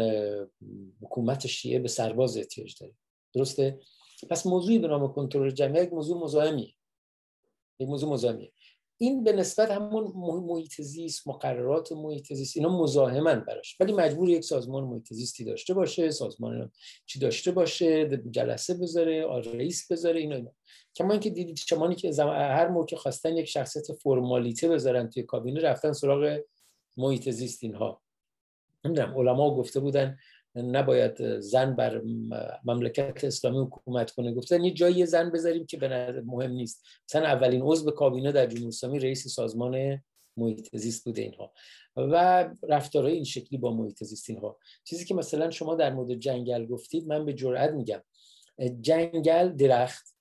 حکومت 1.02 1.48
شیعه 1.48 1.80
به 1.80 1.88
سرباز 1.88 2.38
احتیاج 2.38 2.76
داره. 2.80 2.94
درسته؟ 3.34 3.80
پس 4.30 4.46
موضوعی 4.46 4.80
به 4.80 4.88
نام 4.88 5.14
کنترل 5.14 5.52
جمعیت 5.52 5.94
موضوع 5.94 6.24
مزاحمی 6.24 6.76
یک 7.80 7.88
موضوع 7.88 8.10
مزاحمیه. 8.10 8.52
این 8.98 9.24
به 9.24 9.34
نسبت 9.34 9.72
همون 9.72 10.12
محیط 10.46 10.82
زیست 10.82 11.28
مقررات 11.28 11.92
محیط 11.92 12.34
زیست 12.34 12.58
اینا 12.58 12.82
مزاحمن 12.82 13.40
براش. 13.40 13.78
ولی 13.80 13.94
مجبور 13.94 14.30
یک 14.30 14.44
سازمان 14.44 14.84
محیط 14.84 15.14
زیستی 15.14 15.44
داشته 15.44 15.74
باشه 15.74 16.12
سازمان 16.12 16.72
چی 17.06 17.20
داشته 17.20 17.52
باشه 17.52 18.18
جلسه 18.32 18.74
بذاره 18.74 19.42
رئیس 19.42 19.92
بذاره 19.92 20.20
اینا 20.20 20.36
اینا. 20.36 20.52
کما 20.96 21.12
اینکه 21.12 21.30
دیدید 21.30 21.58
شمانی 21.58 21.96
که 21.96 22.24
هر 22.24 22.68
موقع 22.68 22.96
خواستن 22.96 23.38
یک 23.38 23.46
شخصیت 23.46 23.92
فرمالیته 23.94 24.70
بذارن 24.70 25.10
توی 25.10 25.24
کابینه 25.24 25.62
رفتن 25.62 25.92
سراغ 25.92 26.40
محیط 26.98 27.30
زیست 27.30 27.64
اینها. 27.64 28.02
نمی‌دونم 28.86 29.18
علما 29.18 29.56
گفته 29.56 29.80
بودن 29.80 30.18
نباید 30.58 31.40
زن 31.40 31.76
بر 31.76 32.02
مملکت 32.66 33.24
اسلامی 33.24 33.58
حکومت 33.58 34.12
کنه. 34.12 34.34
گفتن 34.34 34.64
یه 34.64 34.72
جایی 34.72 35.06
زن 35.06 35.32
بذاریم 35.32 35.66
که 35.66 35.78
به 35.78 36.22
مهم 36.26 36.52
نیست. 36.52 36.86
مثلا 37.10 37.28
اولین 37.28 37.62
عضو 37.62 37.92
کابینه 37.92 38.32
در 38.32 38.46
جمهوری 38.46 38.68
اسلامی 38.68 39.00
رئیس 39.00 39.28
سازمان 39.28 40.02
محیط 40.38 40.76
زیست 40.76 41.06
بوده 41.06 41.22
اینها. 41.22 41.54
و 41.96 42.50
رفتارهای 42.70 43.14
این 43.14 43.24
شکلی 43.24 43.58
با 43.58 43.74
محیط 43.74 44.04
زیست 44.04 44.30
اینها. 44.30 44.60
چیزی 44.84 45.06
که 45.06 45.14
مثلا 45.14 45.52
شما 45.52 45.76
در 45.76 45.94
مورد 45.94 46.14
جنگل 46.14 46.66
گفتید 46.66 47.08
من 47.08 47.26
به 47.26 47.34
جرئت 47.34 47.72
میگم. 47.72 48.02
جنگل 48.82 49.50
درخت 49.50 50.16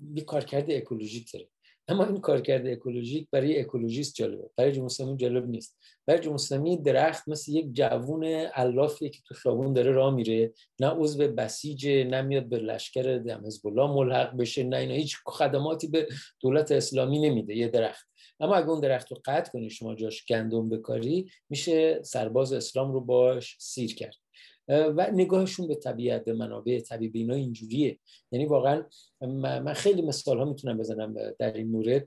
بی 0.00 0.20
کارکرد 0.20 0.70
اکولوژیک 0.70 1.32
داره. 1.32 1.48
اما 1.88 2.04
این 2.04 2.20
کارکرد 2.20 2.66
اکولوژیک 2.66 3.28
برای 3.30 3.60
اکولوژیست 3.60 4.14
جالبه. 4.14 4.50
برای 4.56 4.72
جمهوری 4.72 5.16
جالب 5.16 5.48
نیست. 5.48 5.78
برای 6.06 6.20
جمهوری 6.20 6.76
درخت 6.76 7.28
مثل 7.28 7.52
یک 7.52 7.72
جوون 7.72 8.24
علافی 8.24 9.10
که 9.10 9.18
تو 9.26 9.34
خیابون 9.34 9.72
داره 9.72 9.90
راه 9.90 10.14
میره. 10.14 10.52
نه 10.80 10.88
عضو 10.88 11.28
بسیجه 11.28 12.04
نه 12.04 12.22
میاد 12.22 12.44
به 12.44 12.58
لشکر 12.58 13.18
دم 13.18 13.46
حزب 13.46 13.68
ملحق 13.68 14.36
بشه 14.36 14.64
نه 14.64 14.76
اینا. 14.76 14.94
هیچ 14.94 15.16
خدماتی 15.26 15.86
به 15.86 16.08
دولت 16.40 16.72
اسلامی 16.72 17.18
نمیده 17.18 17.56
یه 17.56 17.68
درخت. 17.68 18.06
اما 18.40 18.54
اگه 18.54 18.68
اون 18.68 18.80
درخت 18.80 19.12
رو 19.12 19.18
قطع 19.24 19.52
کنی 19.52 19.70
شما 19.70 19.94
جاش 19.94 20.24
گندم 20.26 20.68
بکاری 20.68 21.30
میشه 21.50 22.02
سرباز 22.02 22.52
اسلام 22.52 22.92
رو 22.92 23.00
باش 23.00 23.56
سیر 23.60 23.94
کرد. 23.94 24.21
و 24.68 25.10
نگاهشون 25.12 25.68
به 25.68 25.74
طبیعت 25.74 26.24
به 26.24 26.32
منابع 26.32 26.80
طبیعی 26.80 27.12
اینا 27.14 27.34
اینجوریه. 27.34 27.98
یعنی 28.32 28.46
واقعا 28.46 28.84
من 29.20 29.72
خیلی 29.72 30.02
مثال 30.02 30.38
ها 30.38 30.44
می‌تونم 30.44 30.78
بزنم 30.78 31.14
در 31.38 31.52
این 31.52 31.70
مورد. 31.70 32.04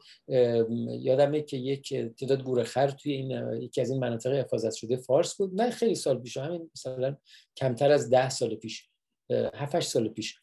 یادمه 1.00 1.41
که 1.41 1.58
یک 1.58 1.94
تعداد 1.94 2.44
گورخر 2.44 2.88
توی 2.88 3.12
این 3.12 3.62
یکی 3.62 3.82
از 3.82 3.89
این 3.89 4.00
مناطق 4.00 4.34
حفاظت 4.34 4.74
شده 4.74 4.98
فارس 4.98 5.36
بود. 5.38 5.62
نه 5.62 5.70
خیلی 5.70 5.96
سال 5.96 6.20
پیش 6.22 6.38
همین 6.38 6.72
مثلا 6.76 7.18
کمتر 7.58 7.91
از 7.91 8.10
ده 8.10 8.30
سال 8.30 8.56
پیش 8.56 8.89
هفت 9.54 9.80
سال 9.80 10.10
پیش 10.10 10.36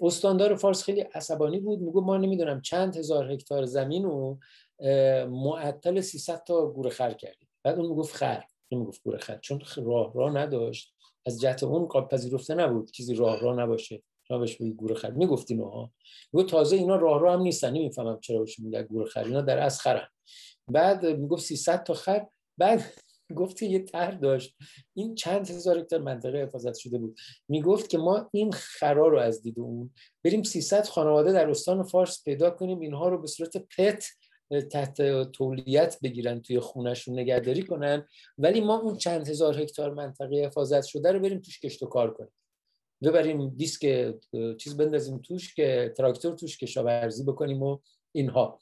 استاندار 0.00 0.56
فارس 0.56 0.82
خیلی 0.82 1.00
عصبانی 1.00 1.60
بود. 1.60 1.80
میگو 1.80 2.00
ما 2.00 2.16
نمی‌دونم 2.16 2.60
چند 2.60 2.96
هزار 2.96 3.32
هکتار 3.32 3.64
زمین 3.64 4.02
رو 4.02 4.38
معطل 5.28 6.00
300 6.00 6.44
تا 6.44 6.66
گورخر 6.66 7.12
کردیم. 7.12 7.48
بعد 7.64 7.78
اون 7.78 7.88
می‌گفت 7.88 8.16
خر 8.16 8.44
نمی‌گفت 8.72 9.02
گورخر 9.02 9.38
چون 9.38 9.62
راه 9.76 10.12
راه 10.14 10.32
نداشت. 10.34 10.94
از 11.26 11.40
جهت 11.40 11.62
اون 11.62 11.86
قابل 11.86 12.16
پذیرفته 12.16 12.54
نبود 12.54 12.90
چیزی 12.90 13.14
راه 13.14 13.40
راه 13.40 13.56
نباشه. 13.56 14.02
بهش 14.38 14.56
بگی 14.56 14.72
گوره 14.72 14.94
خر 14.94 15.10
می‌گفت 15.10 15.50
اینها 15.50 15.90
میگو 16.32 16.48
تازه 16.48 16.76
اینا 16.76 16.96
راه 16.96 17.20
راه 17.20 17.34
هم 17.34 17.42
نیستن. 17.42 17.70
نمی‌فهمم 17.70 18.18
چرا 18.20 18.38
بهش 18.38 18.58
میگه 18.58 18.82
گوره 18.82 19.06
خر 19.06 19.24
اینا 19.24 19.40
در 19.40 19.58
از 19.58 19.80
خرن. 19.80 20.08
بعد 20.68 21.06
می‌گفت 21.06 21.44
300 21.44 21.82
تا 21.82 21.94
خر. 21.94 22.26
بعد 22.58 22.82
گفت 23.36 23.62
یه 23.62 23.78
طرح 23.78 24.18
داشت. 24.18 24.56
این 24.94 25.14
چند 25.14 25.50
هزار 25.50 25.78
هکتار 25.78 26.00
منطقه 26.00 26.38
حفاظت 26.38 26.76
شده 26.76 26.98
بود. 26.98 27.18
می‌گفت 27.48 27.90
که 27.90 27.98
ما 27.98 28.28
این 28.32 28.52
خرا 28.52 29.08
رو 29.08 29.18
از 29.18 29.42
دید 29.42 29.58
اون 29.58 29.90
بریم 30.24 30.42
300 30.42 30.86
خانواده 30.86 31.32
در 31.32 31.50
استان 31.50 31.82
فارس 31.82 32.24
پیدا 32.24 32.50
کنیم. 32.50 32.80
اینها 32.80 33.08
رو 33.08 33.20
به 33.20 33.26
صورت 33.26 33.56
پت 33.56 34.04
تحت 34.70 35.22
تولیت 35.22 35.98
بگیرن 36.02 36.40
توی 36.40 36.60
خونشون 36.60 37.18
نگهداری 37.18 37.62
کنن. 37.62 38.08
ولی 38.38 38.60
ما 38.60 38.78
اون 38.78 38.96
چند 38.96 39.28
هزار 39.28 39.60
هکتار 39.60 39.94
منطقه 39.94 40.36
حفاظت 40.36 40.84
شده 40.84 41.12
رو 41.12 41.20
بریم 41.20 41.40
توش 41.40 41.60
کشت 41.60 41.82
و 41.82 41.86
کار 41.86 42.14
کنیم. 42.14 42.32
ببریم 43.02 43.48
دیسک 43.48 44.14
چیز 44.58 44.76
بندازیم 44.76 45.18
توش 45.18 45.54
که 45.54 45.94
تراکتور 45.96 46.34
توش 46.34 46.58
کشاورزی 46.58 47.24
بکنیم 47.24 47.62
و 47.62 47.78
اینها. 48.12 48.58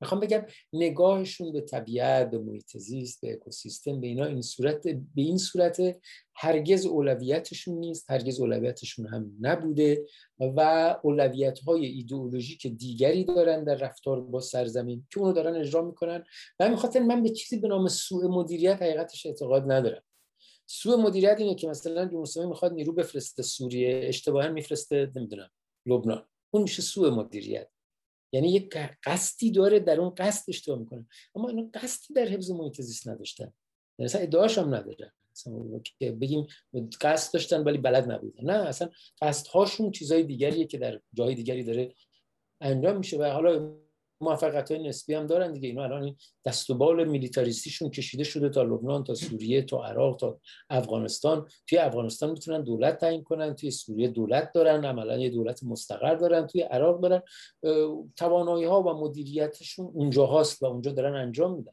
می‌خوام 0.00 0.20
بگم 0.20 0.46
نگاهشون 0.72 1.52
به 1.52 1.60
طبیعت 1.60 2.30
به 2.30 2.38
محیط 2.38 2.76
زیست 2.76 3.20
به 3.20 3.32
اکوسیستم 3.32 4.00
به 4.00 4.06
اینا 4.06 4.24
این 4.24 4.42
صورت 4.42 4.82
به 4.88 5.22
این 5.22 5.38
صورت 5.38 6.00
هرگز 6.34 6.86
اولویتشون 6.86 7.74
نیست 7.78 8.10
هرگز 8.10 8.40
اولویتشون 8.40 9.06
هم 9.06 9.32
نبوده 9.40 10.06
و 10.38 10.60
اولویت 11.02 11.58
های 11.58 11.86
ایدئولوژیک 11.86 12.66
دیگری 12.66 13.24
دارن 13.24 13.64
در 13.64 13.74
رفتار 13.74 14.20
با 14.20 14.40
سرزمین 14.40 15.06
که 15.10 15.20
اونو 15.20 15.32
دارن 15.32 15.56
اجرا 15.56 15.82
می‌کنن 15.82 16.24
و 16.60 16.64
همین 16.64 16.76
خاطر 16.76 17.00
من 17.00 17.22
به 17.22 17.28
چیزی 17.28 17.56
به 17.60 17.68
نام 17.68 17.88
سوء 17.88 18.28
مدیریت 18.28 18.82
حقیقتش 18.82 19.26
اعتقاد 19.26 19.72
ندارم. 19.72 20.02
سوء 20.66 20.96
مدیریت 20.96 21.36
اینه 21.38 21.54
که 21.54 21.68
مثلا 21.68 22.04
جمهوری 22.04 22.48
می‌خواد 22.48 22.72
نیرو 22.72 22.92
بفرسته 22.92 23.42
سوریه 23.42 24.00
اشتباها 24.04 24.48
میفرسته 24.48 25.12
نمی‌دونم 25.16 25.50
لبنان. 25.86 26.26
اون 26.50 26.62
میشه 26.62 26.82
سوء 26.82 27.10
مدیریت. 27.10 27.68
یعنی 28.32 28.52
یک 28.52 28.76
قصدی 29.04 29.50
داره 29.50 29.78
در 29.78 30.00
اون 30.00 30.10
قصد 30.10 30.44
اشتباه 30.48 30.78
می‌کنه. 30.78 31.06
اما 31.34 31.48
اینا 31.48 31.70
قصدی 31.74 32.14
در 32.14 32.24
حفظ 32.24 32.50
محیط 32.50 32.80
زیست 32.80 33.08
نداشتن. 33.08 33.52
مثلا 33.98 34.20
ادعاش 34.20 34.58
هم 34.58 34.74
ندارن. 34.74 35.10
که 35.98 36.12
بگیم 36.12 36.46
قصد 37.00 37.32
داشتن 37.32 37.64
ولی 37.64 37.78
بلد 37.78 38.12
نبودن. 38.12 38.44
نه 38.44 38.52
اصلا 38.52 38.90
قصدهاشون 39.22 39.90
چیزای 39.90 40.22
دیگریه 40.22 40.66
که 40.66 40.78
در 40.78 41.00
جای 41.14 41.34
دیگری 41.34 41.64
داره 41.64 41.94
انجام 42.60 42.96
میشه 42.96 43.18
و 43.18 43.24
حالا 43.24 43.76
موفقیت 44.20 44.70
های 44.70 44.88
نسبی 44.88 45.14
هم 45.14 45.26
دارن 45.26 45.52
دیگه. 45.52 45.68
اینا 45.68 45.84
الان 45.84 46.02
این 46.02 46.16
دست 46.44 46.70
و 46.70 46.74
بال 46.74 47.08
میلیتاریستیشون 47.08 47.90
کشیده 47.90 48.24
شده 48.24 48.48
تا 48.48 48.62
لبنان 48.62 49.04
تا 49.04 49.14
سوریه 49.14 49.62
تا 49.62 49.84
عراق 49.84 50.16
تا 50.16 50.40
افغانستان. 50.70 51.48
توی 51.66 51.78
افغانستان 51.78 52.30
می‌تونن 52.30 52.62
دولت 52.62 52.98
تعیین 52.98 53.22
کنن 53.22 53.54
توی 53.54 53.70
سوریه 53.70 54.08
دولت 54.08 54.52
دارن 54.52 54.84
عملا 54.84 55.18
یه 55.18 55.30
دولت 55.30 55.64
مستقر 55.64 56.14
دارن 56.14 56.46
توی 56.46 56.60
عراق 56.60 57.00
دارن. 57.00 57.22
توانایی 58.16 58.64
ها 58.64 58.82
و 58.82 58.92
مدیریتشون 58.92 59.90
اونجا 59.94 60.26
هاست 60.26 60.62
و 60.62 60.66
اونجا 60.66 60.92
دارن 60.92 61.14
انجام 61.14 61.54
میدن. 61.54 61.72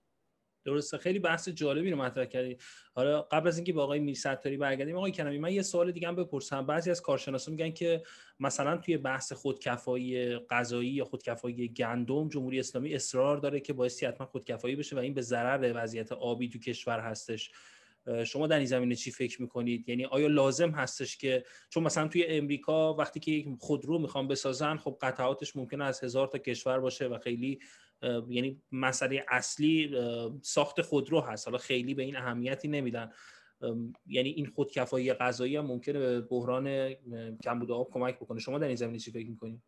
درسته. 0.66 0.98
خیلی 0.98 1.20
بحث 1.20 1.50
جالبی 1.50 1.92
رو 1.92 1.98
مطرح 1.98 2.26
کردی. 2.26 2.58
حالا 2.94 3.22
قبل 3.22 3.48
از 3.48 3.58
اینکه 3.58 3.74
با 3.74 3.84
آقای 3.84 4.00
میرستاری 4.00 4.58
برگردیم 4.58 4.96
آقای 4.96 5.12
کنمی 5.12 5.38
من 5.38 5.54
یه 5.54 5.62
سوال 5.62 5.92
دیگه 5.92 6.08
هم 6.08 6.16
بپرسم. 6.16 6.66
بعضی 6.66 6.92
از 6.92 7.02
کارشناسان 7.02 7.54
میگن 7.54 7.72
که 7.72 8.04
مثلا 8.40 8.78
توی 8.78 8.98
بحث 8.98 9.34
خودکفایی 9.34 10.38
غذایی 10.38 10.90
یا 10.90 11.06
خودکفایی 11.06 11.68
گندم 11.68 12.30
جمهوری 12.30 12.60
اسلامی 12.60 12.96
اصرار 12.96 13.38
داره 13.38 13.60
که 13.60 13.74
بایستی 13.74 14.06
حتما 14.06 14.28
خودکفایی 14.28 14.76
بشه 14.76 14.96
و 14.96 15.00
این 15.00 15.14
به 15.14 15.22
ضرر 15.22 15.72
وضعیت 15.76 16.12
آبی 16.12 16.50
تو 16.50 16.60
کشور 16.60 17.00
هستش. 17.00 17.52
شما 18.26 18.48
در 18.48 18.58
این 18.58 18.66
زمینه 18.66 18.96
چی 18.96 19.12
فکر 19.12 19.42
می‌کنید؟ 19.42 19.90
یعنی 19.90 20.06
آیا 20.06 20.28
لازم 20.28 20.70
هستش 20.70 21.18
که 21.18 21.44
چون 21.70 21.84
مثلا 21.84 22.08
توی 22.08 22.26
امریکا 22.26 22.94
وقتی 22.94 23.20
که 23.20 23.32
یک 23.32 23.48
خودرو 23.60 24.00
می‌خوان 24.00 24.28
بسازن 24.28 24.78
خب 24.78 24.98
قطعاتش 25.02 25.56
ممکنه 25.56 25.84
از 25.84 26.04
هزار 26.04 26.28
تا 26.28 26.38
کشور 26.38 26.80
باشه 26.80 27.08
و 27.08 27.20
خیلی 27.20 27.60
یعنی 28.30 28.62
مسئله 28.72 29.26
اصلی 29.30 29.96
ساخت 30.42 30.82
خودرو 30.82 31.22
هست. 31.22 31.48
حالا 31.48 31.58
خیلی 31.58 31.94
به 31.94 32.04
این 32.04 32.16
اهمیتی 32.16 32.68
نمیدن. 32.68 33.12
یعنی 34.08 34.30
این 34.30 34.46
خودکفایی 34.46 35.14
غذایی 35.14 35.56
هم 35.56 35.66
ممکنه 35.66 36.00
به 36.00 36.22
بحران 36.22 36.94
کمبود 37.44 37.72
آب 37.72 37.90
کمک 37.92 38.16
بکنه. 38.16 38.40
شما 38.40 38.60
در 38.60 38.68
این 38.68 38.76
زمینه 38.76 39.00
چی 39.00 39.12
فکر 39.12 39.30
می‌کنید 39.30 39.62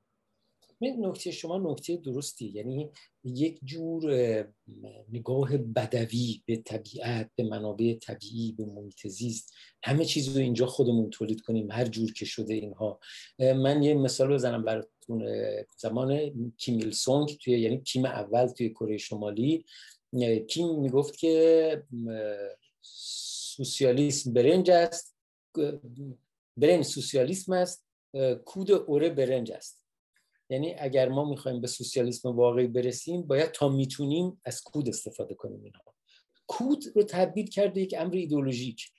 نکته 0.82 1.32
شما 1.32 1.58
نکته 1.58 1.98
درستی. 1.98 2.46
یعنی 2.46 2.90
یک 3.24 3.60
جور 3.64 4.12
نگاه 5.12 5.58
بدوی 5.58 6.42
به 6.46 6.56
طبیعت 6.56 7.32
به 7.36 7.44
منابع 7.44 7.94
طبیعی 7.94 8.52
به 8.52 8.66
محیط 8.66 9.08
زیست 9.08 9.54
همه 9.84 10.06
چیز 10.06 10.38
رو 10.38 10.42
اینجا 10.42 10.66
خودمون 10.66 11.10
تولید 11.10 11.42
کنیم 11.42 11.72
هر 11.72 11.86
جور 11.86 12.14
که 12.14 12.26
شده 12.26 12.54
اینها. 12.54 13.00
من 13.40 13.84
یه 13.84 13.94
مثال 13.94 14.34
بزنم 14.34 14.64
براتون 14.64 15.26
زمان 15.78 16.32
کیم 16.58 16.78
ایل 16.78 16.92
سونگ 16.92 17.38
توی 17.44 17.60
یعنی 17.60 17.82
کیم 17.82 18.06
اول 18.06 18.48
توی 18.48 18.70
کره 18.70 18.98
شمالی. 18.98 19.66
کیم 20.48 20.80
می‌گفت 20.80 21.18
که 21.18 21.84
سوسیالیسم 22.82 24.34
برنج 24.34 24.72
است 24.72 25.16
برنج 26.58 26.86
سوسیالیسم 26.86 27.54
است 27.54 27.88
کود 28.46 28.72
اوره 28.72 29.10
برنج 29.10 29.52
است. 29.52 29.87
یعنی 30.50 30.76
اگر 30.80 31.10
ما 31.10 31.30
می‌خوایم 31.30 31.62
به 31.62 31.68
سوسیالیسم 31.68 32.36
واقعی 32.36 32.68
برسیم 32.68 33.22
باید 33.22 33.52
تا 33.52 33.70
می‌تونیم 33.70 34.42
از 34.46 34.62
کود 34.62 34.90
استفاده 34.90 35.36
کنیم 35.36 35.64
اینها. 35.64 35.94
کود 36.48 36.84
رو 36.96 37.04
تبدیل 37.04 37.50
کرده 37.50 37.82
یک 37.82 37.96
امر 37.98 38.16
ایدولوژیک 38.16 38.92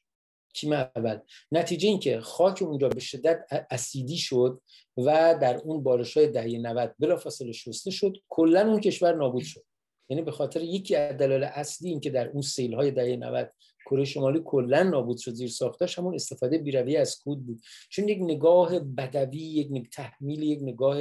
کیم 0.55 0.73
اول. 0.73 1.19
نتیجه 1.53 1.89
این 1.89 1.99
که 1.99 2.21
خاک 2.21 2.63
اونجا 2.63 2.89
به 2.89 3.01
شدت 3.01 3.47
اسیدی 3.71 4.17
شد 4.17 4.61
و 4.97 5.39
در 5.41 5.57
اون 5.57 5.83
بارش 5.83 6.17
های 6.17 6.27
دهه 6.27 6.59
90 6.59 6.95
بلافاصله 6.99 7.53
شسته 7.53 7.91
شد 7.91 8.17
کلا 8.29 8.61
اون 8.61 8.81
کشور 8.81 9.15
نابود 9.15 9.43
شد. 9.43 9.65
یعنی 10.09 10.23
به 10.23 10.31
خاطر 10.31 10.63
یکی 10.63 10.97
از 10.97 11.17
دلایل 11.17 11.45
اصلی 11.45 11.89
این 11.89 12.01
که 12.01 12.11
در 12.11 12.29
اون 12.29 12.43
سیل 12.43 12.75
های 12.75 12.91
دهه 12.91 13.17
90 13.17 13.53
کره 13.91 14.05
شمالی 14.05 14.41
کلا 14.45 14.83
نابود 14.83 15.19
شد 15.19 15.33
زیر 15.33 15.49
ساختاش 15.49 15.99
همون 15.99 16.15
استفاده 16.15 16.59
بیروی 16.59 16.97
از 16.97 17.19
کود 17.25 17.47
بود. 17.47 17.61
چون 17.91 18.09
یک 18.09 18.19
نگاه 18.21 18.79
بدوی 18.79 19.39
یک 19.39 19.91
تحمیل 19.91 20.43
یک 20.43 20.59
نگاه 20.63 20.99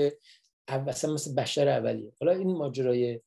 اصلا 0.68 1.14
مثل 1.14 1.34
بشر 1.34 1.68
اولیه. 1.68 2.12
حالا 2.20 2.32
این 2.32 2.52
ماجرای 2.52 3.22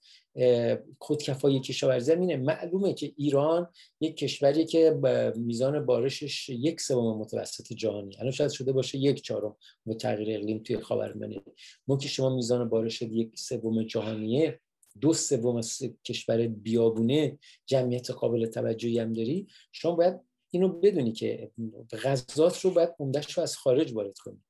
خودکفایی 0.99 1.61
کشاورزی 1.61 2.13
اینه. 2.13 2.37
معلومه 2.37 2.95
که 2.95 3.13
ایران 3.17 3.69
یک 4.01 4.17
کشوری 4.17 4.65
که 4.65 5.01
میزان 5.37 5.87
بارشش 5.87 6.49
یک 6.49 6.81
سوم 6.81 7.19
متوسط 7.19 7.73
جهانی. 7.73 8.17
الان 8.19 8.31
شاید 8.31 8.51
شده 8.51 8.73
باشه 8.73 8.99
یک 8.99 9.23
چهارم 9.23 9.57
با 9.87 9.95
تغییر 9.95 10.39
اقلیم 10.39 10.59
توی 10.59 10.79
خاورمیانه. 10.79 11.43
ما 11.89 11.97
که 11.97 12.09
شما 12.09 12.37
میزان 12.37 12.69
بارش 12.69 13.03
یک 13.03 13.39
سوم 13.39 13.83
جهانیه 13.83 14.61
دو 15.01 15.13
سوم 15.13 15.61
کشور 16.05 16.47
بیابونه 16.47 17.39
جمعیت 17.67 18.11
قابل 18.11 18.47
توجهی 18.47 18.99
هم 18.99 19.13
داری 19.13 19.47
شما 19.73 19.95
باید 19.95 20.21
اینو 20.51 20.69
بدونی 20.69 21.13
که 21.13 21.51
غذات 22.05 22.61
رو 22.61 22.71
باید 22.71 22.91
عمدهش 22.99 23.33
رو 23.33 23.43
از 23.43 23.57
خارج 23.57 23.93
وارد 23.93 24.19
کنی. 24.19 24.43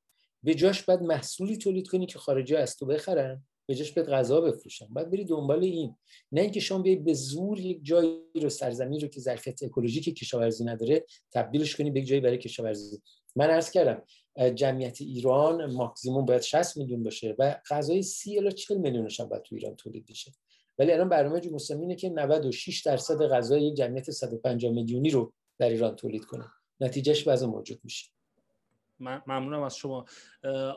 به 0.42 0.54
جاش 0.54 0.82
باید 0.82 1.00
محصولی 1.00 1.56
تولید 1.56 1.88
کنی 1.88 2.06
که 2.06 2.18
خارجی 2.18 2.56
از 2.56 2.76
تو 2.76 2.86
بخرن 2.86 3.44
به 3.66 3.74
جاش 3.74 3.92
باید 3.92 4.08
غذا 4.08 4.40
بفروشن. 4.40 4.86
باید 4.86 5.10
بری 5.10 5.24
دنبال 5.24 5.64
این. 5.64 5.96
نه 6.32 6.40
اینکه 6.40 6.60
شما 6.60 6.78
بیای 6.78 6.96
به 6.96 7.14
زور 7.14 7.60
یک 7.60 7.80
جایی 7.82 8.20
رو 8.34 8.48
سرزمین 8.48 9.00
رو 9.00 9.08
که 9.08 9.20
ظرفیت 9.20 9.62
اکولوژیک 9.62 10.16
کشاورزی 10.16 10.64
نداره 10.64 11.04
تبدیلش 11.32 11.76
کنی 11.76 11.90
به 11.90 12.02
جایی 12.02 12.20
برای 12.20 12.38
کشاورزی. 12.38 13.02
من 13.36 13.50
عرض 13.50 13.70
کردم 13.70 14.02
جمعیت 14.40 15.00
ایران 15.00 15.72
ماکسیموم 15.72 16.24
باید 16.24 16.42
60 16.42 16.76
میلیون 16.76 17.02
باشه 17.02 17.36
و 17.38 17.56
غذای 17.70 18.02
30 18.02 18.38
الی 18.38 18.52
40 18.52 18.78
میلیونش 18.78 19.20
هم 19.20 19.28
باید 19.28 19.42
تو 19.42 19.54
ایران 19.54 19.76
تولید 19.76 20.06
بشه. 20.06 20.32
ولی 20.78 20.92
الان 20.92 21.08
برنامه 21.08 21.40
جمهوری 21.40 21.80
اینه 21.80 21.94
که 21.94 22.10
96 22.10 22.82
درصد 22.82 23.28
غذای 23.28 23.62
یک 23.62 23.74
جمعیت 23.74 24.10
150 24.10 24.72
میلیونی 24.72 25.10
رو 25.10 25.32
در 25.58 25.68
ایران 25.68 25.96
تولید 25.96 26.24
کنه. 26.24 26.44
نتیجهش 26.80 27.28
وضع 27.28 27.46
موجود 27.46 27.80
میشه. 27.84 28.10
ممنونم 29.00 29.62
از 29.62 29.76
شما. 29.76 30.04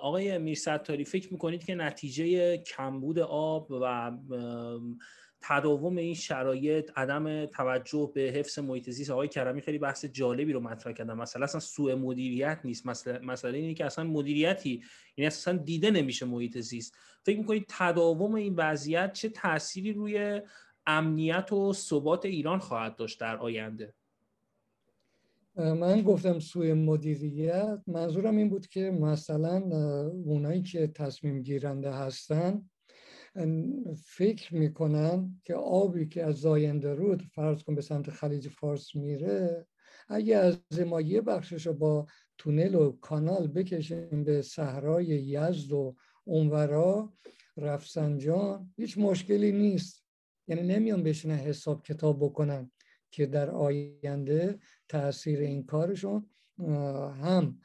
آقای 0.02 0.38
میرستاری 0.38 1.06
فکر 1.06 1.34
می‌کنید 1.34 1.65
که 1.65 1.76
نتیجه 1.76 2.58
کمبود 2.58 3.19
آب 3.19 3.71
و 3.71 4.12
تداوم 5.43 5.97
این 5.97 6.13
شرایط 6.13 6.91
عدم 6.95 7.45
توجه 7.45 8.12
به 8.13 8.21
حفظ 8.21 8.60
محیط 8.60 8.89
زیست 8.89 9.10
آقای 9.10 9.27
کرمی 9.27 9.62
خیلی 9.62 9.77
بحث 9.77 10.06
جالبی 10.06 10.53
رو 10.53 10.60
مطرح 10.60 10.93
کردن. 10.93 11.13
مثلا 11.13 11.43
اصلا 11.43 11.60
سوء 11.60 11.95
مدیریت 11.95 12.60
نیست. 12.63 12.86
مثلا 12.86 13.19
مثلا 13.19 13.51
اینه 13.51 13.73
که 13.73 13.86
اصلا 13.86 14.03
مدیریتی 14.03 14.84
یعنی 15.17 15.27
اصلا 15.27 15.58
دیده 15.58 15.91
نمیشه 15.91 16.25
محیط 16.25 16.58
زیست. 16.58 16.97
فکر 17.23 17.38
می‌کنید 17.38 17.65
تداوم 17.69 18.36
این 18.36 18.56
وضعیت 18.56 19.13
چه 19.13 19.29
تأثیری 19.29 19.93
روی 19.93 20.41
امنیت 20.88 21.53
و 21.53 21.73
ثبات 21.73 22.25
ایران 22.25 22.60
خواهد 22.60 22.95
داشت 22.95 23.19
در 23.19 23.38
آینده؟ 23.38 23.93
من 25.56 26.01
گفتم 26.01 26.39
سوی 26.39 26.73
مدیریت. 26.73 27.79
منظورم 27.88 28.38
این 28.38 28.49
بود 28.49 28.67
که 28.67 28.91
مثلا 28.91 29.58
اونایی 30.25 30.62
که 30.62 30.88
تصمیم 30.88 31.41
گیرنده 31.41 31.91
هستن 31.91 32.69
فکر 34.06 34.56
می‌کنن 34.56 35.41
که 35.46 35.56
آبی 35.56 36.08
که 36.08 36.24
از 36.24 36.36
زاینده 36.36 36.93
رود 36.93 37.22
فرض 37.22 37.63
کن 37.63 37.76
به 37.76 37.82
سمت 37.82 38.10
خلیج 38.10 38.48
فارس 38.50 38.96
میره 38.96 39.67
اگه 40.08 40.36
از 40.36 40.58
ما 40.88 41.02
یه 41.02 41.22
بخشش 41.22 41.67
رو 41.67 41.74
با 41.74 42.08
تونل 42.38 42.76
و 42.76 42.91
کانال 42.91 43.48
بکشیم 43.48 44.24
به 44.24 44.41
صحرای 44.41 45.06
یزد 45.06 45.72
و 45.72 45.96
اونورا 46.24 47.13
رفسنجان 47.58 48.74
هیچ 48.78 48.98
مشکلی 48.98 49.52
نیست. 49.52 50.04
یعنی 50.48 50.62
نمیان 50.62 51.04
بشینن 51.04 51.36
حساب 51.36 51.84
کتاب 51.84 52.26
بکنن 52.26 52.72
که 53.12 53.26
در 53.26 53.50
آینده 53.50 54.60
تاثیر 54.89 55.39
این 55.39 55.65
کارشون 55.65 56.30
هم 57.24 57.60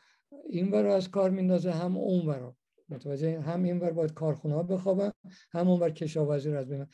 این 0.48 0.70
ور 0.70 0.86
از 0.86 1.10
کار 1.10 1.30
میندازه 1.30 1.70
هم 1.70 1.96
اون 1.96 2.26
ور 2.26 2.54
متوجه 2.88 3.40
هم 3.40 3.62
این 3.62 3.78
ور 3.78 3.92
باید 3.92 4.14
کارخونه 4.14 4.54
ها 4.54 4.62
بخوابن 4.62 5.12
هم 5.52 5.68
اون 5.68 5.80
ور 5.80 5.90
کشاورزی 5.90 6.50
رو 6.50 6.58
از 6.58 6.68
بین 6.68 6.86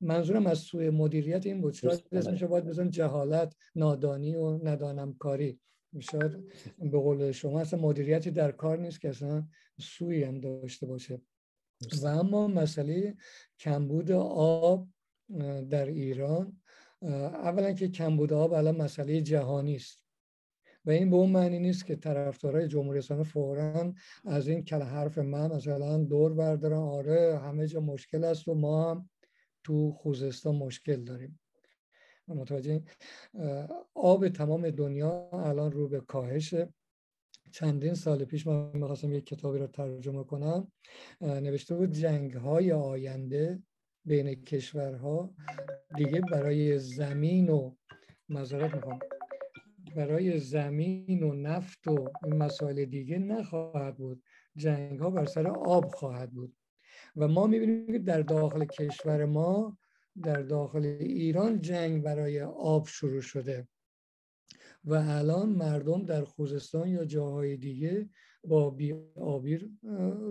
منظورم 0.00 0.46
از 0.46 0.58
سوی 0.58 0.90
مدیریت 0.90 1.46
این 1.46 1.60
بود. 1.60 1.74
شاید 1.74 2.04
اسمش 2.12 2.42
باید 2.42 2.64
بزن 2.64 2.90
جهالت 2.90 3.54
نادانی 3.74 4.36
و 4.36 4.68
ندانم 4.68 5.14
کاری. 5.14 5.60
شاید 6.00 6.38
به 6.78 6.98
قول 6.98 7.32
شما 7.32 7.60
اصلا 7.60 7.80
مدیریتی 7.80 8.30
در 8.30 8.52
کار 8.52 8.78
نیست 8.78 9.00
که 9.00 9.08
اصلا 9.08 9.46
سوی 9.80 10.24
هم 10.24 10.40
داشته 10.40 10.86
باشه. 10.86 11.20
و 12.02 12.06
اما 12.06 12.48
مسئله 12.48 13.16
کمبود 13.58 14.10
آب 14.10 14.88
در 15.70 15.86
ایران 15.86 16.60
اولا 17.02 17.72
که 17.72 17.88
کمبود 17.88 18.32
آب 18.32 18.52
الان 18.52 18.76
مسئله 18.76 19.20
جهانی 19.20 19.76
است. 19.76 20.01
و 20.84 20.90
این 20.90 21.10
به 21.10 21.16
اون 21.16 21.30
معنی 21.30 21.58
نیست 21.58 21.86
که 21.86 21.96
طرفدارای 21.96 22.68
جمهوری 22.68 22.98
اسلامی 22.98 23.24
فورا 23.24 23.94
از 24.24 24.48
این 24.48 24.64
کل 24.64 24.82
حرف 24.82 25.18
من 25.18 25.52
مثلا 25.52 25.98
دور 25.98 26.34
بردارن. 26.34 26.76
آره 26.76 27.38
همه 27.38 27.66
جا 27.66 27.80
مشکل 27.80 28.24
است 28.24 28.48
و 28.48 28.54
ما 28.54 28.90
هم 28.90 29.10
تو 29.64 29.92
خوزستان 29.92 30.54
مشکل 30.54 31.04
داریم. 31.04 31.40
متوجه 32.28 32.82
آب 33.94 34.28
تمام 34.28 34.70
دنیا 34.70 35.28
الان 35.32 35.72
رو 35.72 35.88
به 35.88 36.00
کاهشه. 36.00 36.74
چندین 37.50 37.94
سال 37.94 38.24
پیش 38.24 38.46
من 38.46 38.70
می‌خواستم 38.74 39.12
یک 39.12 39.26
کتابی 39.26 39.58
رو 39.58 39.66
ترجمه 39.66 40.24
کنم. 40.24 40.72
نوشته 41.20 41.74
بود 41.74 41.90
جنگ 41.90 42.32
های 42.32 42.72
آینده 42.72 43.62
بین 44.04 44.34
کشورها 44.34 45.34
دیگه 45.96 46.20
برای 46.20 46.78
زمین 46.78 47.48
و 47.48 47.74
مذارت 48.28 48.74
می‌خوام. 48.74 48.98
برای 49.94 50.38
زمین 50.38 51.22
و 51.22 51.32
نفت 51.34 51.88
و 51.88 52.08
این 52.24 52.36
مسائل 52.36 52.84
دیگه 52.84 53.18
نخواهد 53.18 53.96
بود. 53.96 54.22
جنگ 54.56 55.00
ها 55.00 55.10
بر 55.10 55.24
سر 55.24 55.46
آب 55.48 55.86
خواهد 55.94 56.30
بود. 56.30 56.56
و 57.16 57.28
ما 57.28 57.46
می‌بینیم 57.46 57.92
که 57.92 57.98
در 57.98 58.20
داخل 58.22 58.64
کشور 58.64 59.24
ما 59.24 59.78
در 60.22 60.42
داخل 60.42 60.84
ایران 61.00 61.60
جنگ 61.60 62.02
برای 62.02 62.40
آب 62.42 62.86
شروع 62.86 63.20
شده. 63.20 63.68
و 64.84 64.94
الان 64.94 65.48
مردم 65.48 66.04
در 66.04 66.24
خوزستان 66.24 66.88
یا 66.88 67.04
جاهای 67.04 67.56
دیگه 67.56 68.10
با 68.44 68.70
بی 68.70 68.94
آبی 69.16 69.78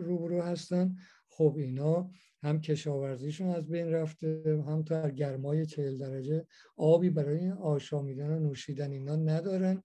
روبرو 0.02 0.42
هستن. 0.42 0.96
خب 1.30 1.56
اینا 1.58 2.12
هم 2.44 2.62
کشاورزیشون 2.62 3.50
از 3.50 3.68
بین 3.68 3.92
رفته 3.92 4.64
هم 4.68 4.82
در 4.82 5.12
گرمای 5.12 5.66
چهل 5.66 5.98
درجه 5.98 6.46
آبی 6.78 7.10
برای 7.10 7.52
آشامیدن 7.52 8.30
و 8.30 8.40
نوشیدن 8.40 8.92
اینا 8.92 9.16
ندارن 9.16 9.84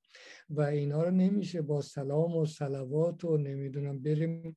و 0.51 0.61
اینا 0.61 1.03
رو 1.03 1.11
نمیشه 1.11 1.63
با 1.63 1.83
سلام 1.83 2.37
و 2.37 2.47
سلوات 2.47 3.25
و 3.25 3.37
نمی‌دونم 3.37 4.03
بریم 4.03 4.57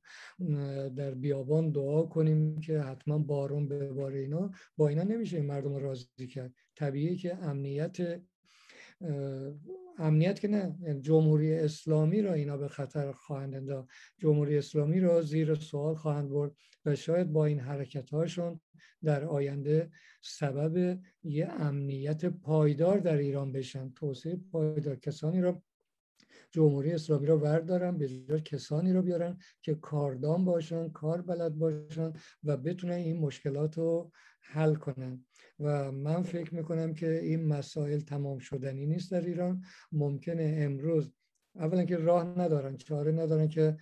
در 0.96 1.14
بیابان 1.14 1.70
دعا 1.70 2.02
کنیم 2.02 2.60
که 2.60 2.80
حتما 2.80 3.18
بارون 3.18 3.68
بباره 3.68 4.18
اینا. 4.18 4.50
با 4.76 4.88
اینا 4.88 5.02
نمیشه 5.02 5.36
این 5.36 5.46
مردم 5.46 5.76
راضی 5.76 6.26
کرد. 6.34 6.54
طبیعی 6.76 7.16
که 7.16 7.36
امنیت 7.36 8.20
امنیت 9.98 10.40
که 10.40 10.48
نه 10.48 10.76
یعنی 10.82 11.00
جمهوری 11.00 11.54
اسلامی 11.54 12.22
را 12.22 12.32
اینا 12.32 12.56
به 12.56 12.68
خطر 12.68 13.12
خواهند 13.12 13.54
انداخت. 13.54 13.88
جمهوری 14.18 14.58
اسلامی 14.58 15.00
را 15.00 15.22
زیر 15.22 15.54
سوال 15.54 15.94
خواهند 15.94 16.30
برد 16.30 16.52
و 16.84 16.96
شاید 16.96 17.32
با 17.32 17.46
این 17.46 17.60
حرکت 17.60 18.10
هاشون 18.10 18.60
در 19.04 19.24
آینده 19.24 19.90
سبب 20.22 21.00
یه 21.22 21.48
امنیت 21.48 22.24
پایدار 22.24 22.98
در 22.98 23.16
ایران 23.16 23.52
بشن. 23.52 23.92
توسعه 23.92 24.36
پایدار 24.52 24.96
کسانی 24.96 25.40
را 25.40 25.62
جمهوری 26.50 26.92
اسلامی 26.92 27.26
رو 27.26 27.38
وردارن 27.38 27.98
به 27.98 28.08
جای 28.08 28.40
کسانی 28.40 28.92
رو 28.92 29.02
بیارن 29.02 29.38
که 29.62 29.74
کاردان 29.74 30.44
باشن 30.44 30.88
کار 30.88 31.22
بلد 31.22 31.58
باشن 31.58 32.12
و 32.44 32.56
بتونن 32.56 32.94
این 32.94 33.18
مشکلات 33.18 33.78
رو 33.78 34.12
حل 34.40 34.74
کنن. 34.74 35.24
و 35.60 35.92
من 35.92 36.22
فکر 36.22 36.54
می‌کنم 36.54 36.94
که 36.94 37.20
این 37.20 37.44
مسائل 37.46 38.00
تمام 38.00 38.38
شدنی 38.38 38.86
نیست 38.86 39.10
در 39.10 39.20
ایران. 39.20 39.62
ممکنه 39.92 40.56
امروز 40.58 41.12
اولا 41.54 41.84
که 41.84 41.96
راه 41.96 42.38
ندارن 42.38 42.76
چاره 42.76 43.12
ندارن 43.12 43.48
که 43.48 43.76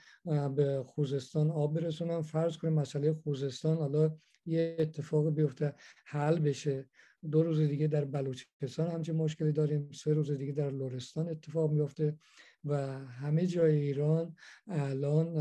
به 0.56 0.82
خوزستان 0.86 1.50
آب 1.50 1.80
برسونن. 1.80 2.22
فرض 2.22 2.56
کنیم 2.56 2.74
مسئله 2.74 3.12
خوزستان 3.12 3.76
حالا 3.76 4.16
یه 4.46 4.76
اتفاق 4.78 5.34
بیفته 5.34 5.74
حل 6.06 6.38
بشه. 6.38 6.88
دو 7.30 7.42
روز 7.42 7.60
دیگه 7.60 7.86
در 7.86 8.04
بلوچستان 8.04 8.90
همچین 8.90 9.16
مشکلی 9.16 9.52
داریم. 9.52 9.90
سه 9.92 10.12
روز 10.12 10.30
دیگه 10.30 10.52
در 10.52 10.70
لورستان 10.70 11.28
اتفاق 11.28 11.72
میفته 11.72 12.16
و 12.64 12.76
همه 12.98 13.46
جای 13.46 13.76
ایران 13.76 14.34
الان 14.68 15.36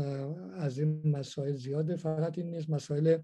از 0.54 0.78
این 0.78 1.08
مسائل 1.08 1.54
زیاده. 1.54 1.96
فقط 1.96 2.38
این 2.38 2.50
نیست 2.50 2.70
مسائل 2.70 3.18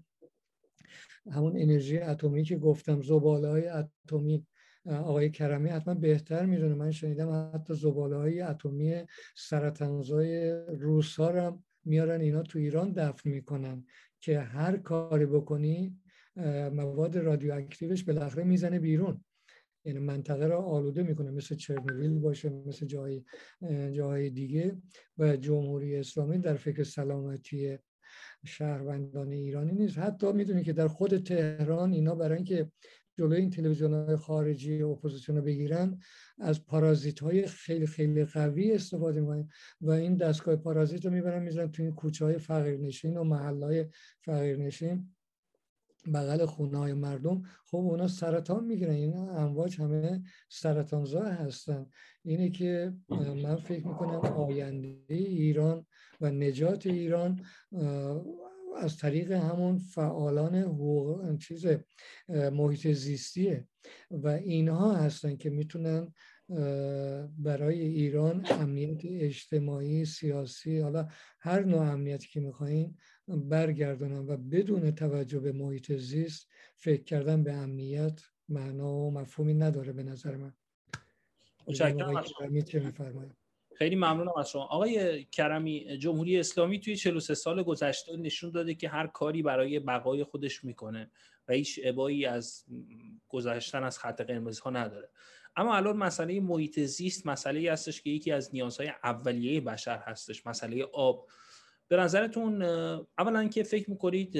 همون 1.31 1.53
انرژی 1.57 1.97
اتمی 1.97 2.43
که 2.43 2.57
گفتم 2.57 3.01
زباله 3.01 3.47
های 3.47 3.67
اتمی 3.67 4.45
آقای 4.85 5.29
کرمی 5.29 5.69
حتما 5.69 5.93
بهتر 5.93 6.45
می‌دونه. 6.45 6.75
من 6.75 6.91
شنیدم 6.91 7.51
حتی 7.53 7.73
زباله 7.73 8.15
های 8.15 8.41
اتمی 8.41 9.03
سرطنزای 9.37 10.51
روس 10.67 11.15
ها 11.15 11.47
هم 11.47 11.63
میارن 11.85 12.21
اینا 12.21 12.43
تو 12.43 12.59
ایران 12.59 12.91
دفن 12.91 13.29
می‌کنن 13.29 13.85
که 14.21 14.39
هر 14.39 14.77
کاری 14.77 15.25
بکنی 15.25 15.99
مواد 16.73 17.17
رادیواکتیوش 17.17 18.03
بالاخره 18.03 18.43
می‌زنه 18.43 18.79
بیرون. 18.79 19.23
یعنی 19.85 19.99
منطقه 19.99 20.47
را 20.47 20.61
آلوده 20.61 21.03
می‌کنه 21.03 21.31
مثل 21.31 21.55
چرنوبیل 21.55 22.19
باشه 22.19 22.49
مثل 22.49 22.85
جای 22.85 23.23
جای 23.91 24.29
دیگه. 24.29 24.77
و 25.17 25.35
جمهوری 25.37 25.95
اسلامی 25.95 26.37
در 26.37 26.55
فکر 26.55 26.83
سلامتی 26.83 27.77
شهروندان 28.45 29.31
ایرانی 29.31 29.71
نیست. 29.71 29.97
حتی 29.97 30.31
می‌دونی 30.31 30.63
که 30.63 30.73
در 30.73 30.87
خود 30.87 31.17
تهران 31.17 31.93
اینا 31.93 32.15
برای 32.15 32.35
اینکه 32.35 32.71
جلوی 33.17 33.37
این 33.37 33.49
تلویزیون 33.49 33.93
های 33.93 34.15
خارجی 34.15 34.81
اپوزیسیون 34.81 35.37
رو 35.37 35.43
بگیرن 35.43 35.99
از 36.39 36.65
پارازیت 36.65 37.19
های 37.19 37.47
خیلی 37.47 37.87
خیلی 37.87 38.25
قوی 38.25 38.71
استفاده 38.71 39.21
می‌کنن 39.21 39.47
و 39.81 39.91
این 39.91 40.15
دستگاه 40.15 40.55
پارازیت 40.55 41.05
رو 41.05 41.11
می‌برن 41.11 41.43
می‌زنن 41.43 41.71
تو 41.71 41.83
این 41.83 41.95
کوچه 41.95 42.25
های 42.25 42.37
فقیرنشین 42.37 43.17
و 43.17 43.23
محل 43.23 43.63
های 43.63 43.85
فقیرنشین 44.21 45.15
بغل 46.13 46.45
خونه 46.45 46.77
های 46.77 46.93
مردم. 46.93 47.41
خب 47.65 47.77
اونا 47.77 48.07
سرطان 48.07 48.65
می‌گیرن 48.65 48.91
این 48.93 49.17
امواج 49.17 49.81
همه 49.81 50.23
سرطانزا 50.49 51.21
هستن. 51.21 51.85
اینه 52.23 52.49
که 52.49 52.93
من 53.43 53.55
فکر 53.55 53.87
می‌کنم 53.87 54.19
آینده 54.19 55.13
ایران 55.15 55.85
و 56.21 56.31
نجات 56.31 56.87
ایران 56.87 57.45
از 58.77 58.97
طریق 58.97 59.31
همون 59.31 59.77
فعالان 59.77 60.55
حقوق 60.55 61.37
چیز 61.37 61.65
محیط 62.29 62.87
زیستیه. 62.87 63.67
و 64.11 64.27
اینها 64.27 64.95
هستن 64.95 65.35
که 65.35 65.49
می‌تونن 65.49 66.13
برای 67.37 67.81
ایران 67.81 68.45
امنیت 68.49 69.01
اجتماعی 69.05 70.05
سیاسی 70.05 70.79
حالا 70.79 71.07
هر 71.39 71.63
نوع 71.63 71.81
امنیتی 71.81 72.27
که 72.27 72.39
می‌خواین 72.39 72.97
برگردونن 73.27 74.27
و 74.27 74.37
بدون 74.37 74.91
توجه 74.91 75.39
به 75.39 75.51
محیط 75.51 75.91
زیست 75.91 76.47
فکر 76.75 77.03
کردن 77.03 77.43
به 77.43 77.53
امنیت 77.53 78.21
معنا 78.49 78.93
و 78.93 79.11
مفهومی 79.11 79.53
نداره 79.53 79.93
به 79.93 80.03
نظر 80.03 80.35
من. 80.35 80.53
خیلی 83.77 83.95
ممنونم 83.95 84.37
از 84.37 84.49
شما. 84.49 84.63
آقای 84.63 85.23
کرمی 85.23 85.97
جمهوری 85.97 86.39
اسلامی 86.39 86.79
توی 86.79 86.95
43 86.95 87.33
سال 87.35 87.63
گذشته 87.63 88.17
نشون 88.17 88.51
داده 88.51 88.73
که 88.73 88.89
هر 88.89 89.07
کاری 89.07 89.43
برای 89.43 89.79
بقای 89.79 90.23
خودش 90.23 90.63
می‌کنه 90.63 91.11
و 91.47 91.53
هیچ 91.53 91.79
ابایی 91.83 92.25
از 92.25 92.65
گذشتن 93.29 93.83
از 93.83 93.99
خط 93.99 94.21
قرمز 94.21 94.59
ها 94.59 94.69
نداره. 94.69 95.09
اما 95.55 95.75
الان 95.75 95.97
مسئله 95.97 96.39
محیط 96.39 96.79
زیست 96.79 97.27
مسئله 97.27 97.71
هستش 97.71 98.01
که 98.01 98.09
یکی 98.09 98.31
از 98.31 98.49
نیازهای 98.53 98.91
اولیه 99.03 99.61
بشر 99.61 99.97
هستش 99.97 100.47
مسئله 100.47 100.83
آب. 100.83 101.27
به 101.87 101.97
نظرتون 101.97 102.61
اولا 103.17 103.47
که 103.47 103.63
فکر 103.63 103.89
می‌کنید 103.89 104.37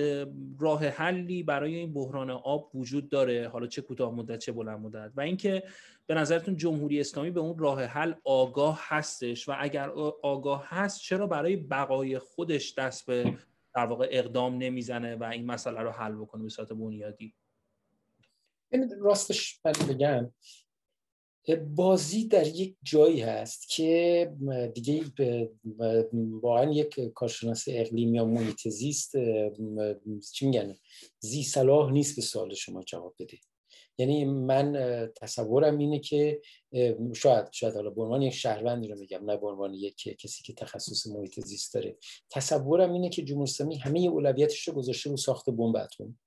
راه 0.60 0.86
حلی 0.86 1.44
برای 1.44 1.76
این 1.76 1.94
بحران 1.94 2.30
آب 2.30 2.76
وجود 2.76 3.10
داره؟ 3.10 3.48
حالا 3.48 3.68
چه 3.68 3.82
کوتاه 3.82 4.16
مدت 4.16 4.40
چه 4.40 4.52
بلند 4.52 4.80
مدت؟ 4.80 5.12
و 5.16 5.22
اینکه 5.22 5.64
به 6.08 6.14
نظرتون 6.14 6.58
جمهوری 6.58 7.00
اسلامی 7.00 7.32
به 7.32 7.40
اون 7.40 7.58
راه 7.58 7.84
حل 7.84 8.14
آگاه 8.24 8.80
هستش؟ 8.82 9.50
و 9.50 9.54
اگر 9.60 9.90
آگاه 10.24 10.68
هست 10.68 11.02
چرا 11.02 11.28
برای 11.28 11.56
بقای 11.56 12.20
خودش 12.20 12.74
دست 12.74 13.06
به 13.06 13.38
در 13.76 13.86
واقع 13.86 14.08
اقدام 14.12 14.58
نمی‌زنه 14.58 15.16
و 15.16 15.24
این 15.24 15.46
مسئله 15.46 15.82
رو 15.82 15.92
حل 15.92 16.16
بکنه 16.16 16.44
به 16.44 16.50
صورت 16.50 16.74
بنیادی؟ 16.74 17.34
راستش 19.00 19.60
من 19.66 19.72
بگم. 19.90 20.32
بازی 21.52 22.28
در 22.28 22.48
یک 22.48 22.76
جایی 22.84 23.22
هست 23.22 23.70
که 23.70 24.32
دیگه 24.74 25.04
واقعا 26.42 26.72
یک 26.72 27.00
کارشناس 27.00 27.66
اقلیم 27.68 28.16
یا 28.16 28.26
محیط 28.26 28.68
زیست 28.68 29.16
چی 30.34 30.46
میگن؟ 30.46 30.76
زی 31.20 31.44
صلاح 31.44 31.92
نیست 31.92 32.16
به 32.16 32.22
سوال 32.22 32.54
شما 32.54 32.84
جواب 32.84 33.16
بده. 33.20 33.38
یعنی 33.98 34.26
من 34.26 34.74
تصورم 35.16 35.78
اینه 35.78 36.00
که 36.00 36.42
شاید 37.16 37.52
شاید 37.52 37.74
حالا 37.74 37.90
به 37.90 38.02
عنوان 38.02 38.22
یک 38.22 38.34
شهروندی 38.34 38.88
رو 38.88 39.00
میگم 39.00 39.26
نه 39.26 39.38
به 39.38 39.48
عنوان 39.48 39.74
یک 39.74 40.18
کسی 40.20 40.44
که 40.44 40.54
تخصص 40.54 41.08
محیط 41.08 41.40
زیست 41.46 41.74
داره. 41.74 41.98
تصورم 42.30 42.94
اینه 42.94 43.10
که 43.10 43.24
جمهوری 43.24 43.52
اسلامی 43.52 43.78
همه 43.78 44.00
اولویتش 44.00 44.68
رو 44.68 44.74
گذاشته 44.74 45.10
رو 45.10 45.18
ساخت 45.18 45.50
بمب 45.50 45.76
اتم 45.76 46.18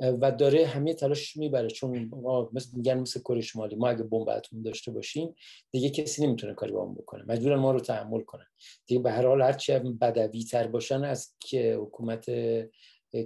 و 0.00 0.32
داره 0.32 0.66
همه 0.66 0.94
تلاش 0.94 1.36
می‌بره 1.36 1.68
چون 1.68 2.10
ما 2.10 2.50
مثل 2.52 2.76
میگن 2.76 2.98
مثل 2.98 3.20
کره 3.20 3.40
شمالی 3.40 3.76
ما 3.76 3.88
اگه 3.88 4.02
بمب 4.02 4.28
اتمی 4.28 4.62
داشته 4.62 4.90
باشیم 4.90 5.34
دیگه 5.70 5.90
کسی 5.90 6.26
نمی‌تونه 6.26 6.54
کاری 6.54 6.72
با 6.72 6.86
بکنه. 6.86 7.24
مجبور 7.28 7.56
ما 7.56 7.72
رو 7.72 7.80
تحمل 7.80 8.20
کنن. 8.20 8.46
دیگه 8.86 9.00
به 9.00 9.10
هر 9.10 9.26
حال 9.26 9.42
هرچی 9.42 9.78
بدوی 9.78 10.44
تر 10.44 10.66
باشن 10.66 11.04
از 11.04 11.34
که 11.40 11.74
حکومت 11.74 12.30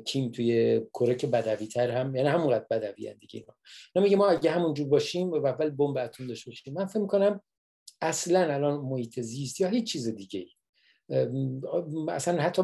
کیم 0.04 0.30
توی 0.30 0.80
کره 0.94 1.14
که 1.14 1.26
بدوی 1.26 1.66
تر 1.66 1.90
هم 1.90 2.16
یعنی 2.16 2.28
همونقدر 2.28 2.66
بدوی 2.70 3.08
هم 3.08 3.16
دیگه 3.20 3.40
اینا. 3.40 4.04
میگه 4.04 4.16
ما 4.16 4.26
اگه 4.28 4.50
همونجور 4.50 4.88
باشیم 4.88 5.30
و 5.30 5.46
اول 5.46 5.70
بمب 5.70 5.96
اتم 5.96 6.26
داشته 6.26 6.50
باشیم 6.50 6.74
من 6.74 6.86
فکر 6.86 7.00
می‌کنم 7.00 7.40
اصلا 8.02 8.54
الان 8.54 8.80
محیط 8.80 9.20
زیست 9.20 9.60
یا 9.60 9.68
هیچ 9.68 9.92
چیز 9.92 10.08
دیگه 10.08 10.46
اصلا 12.08 12.42
حتی 12.42 12.62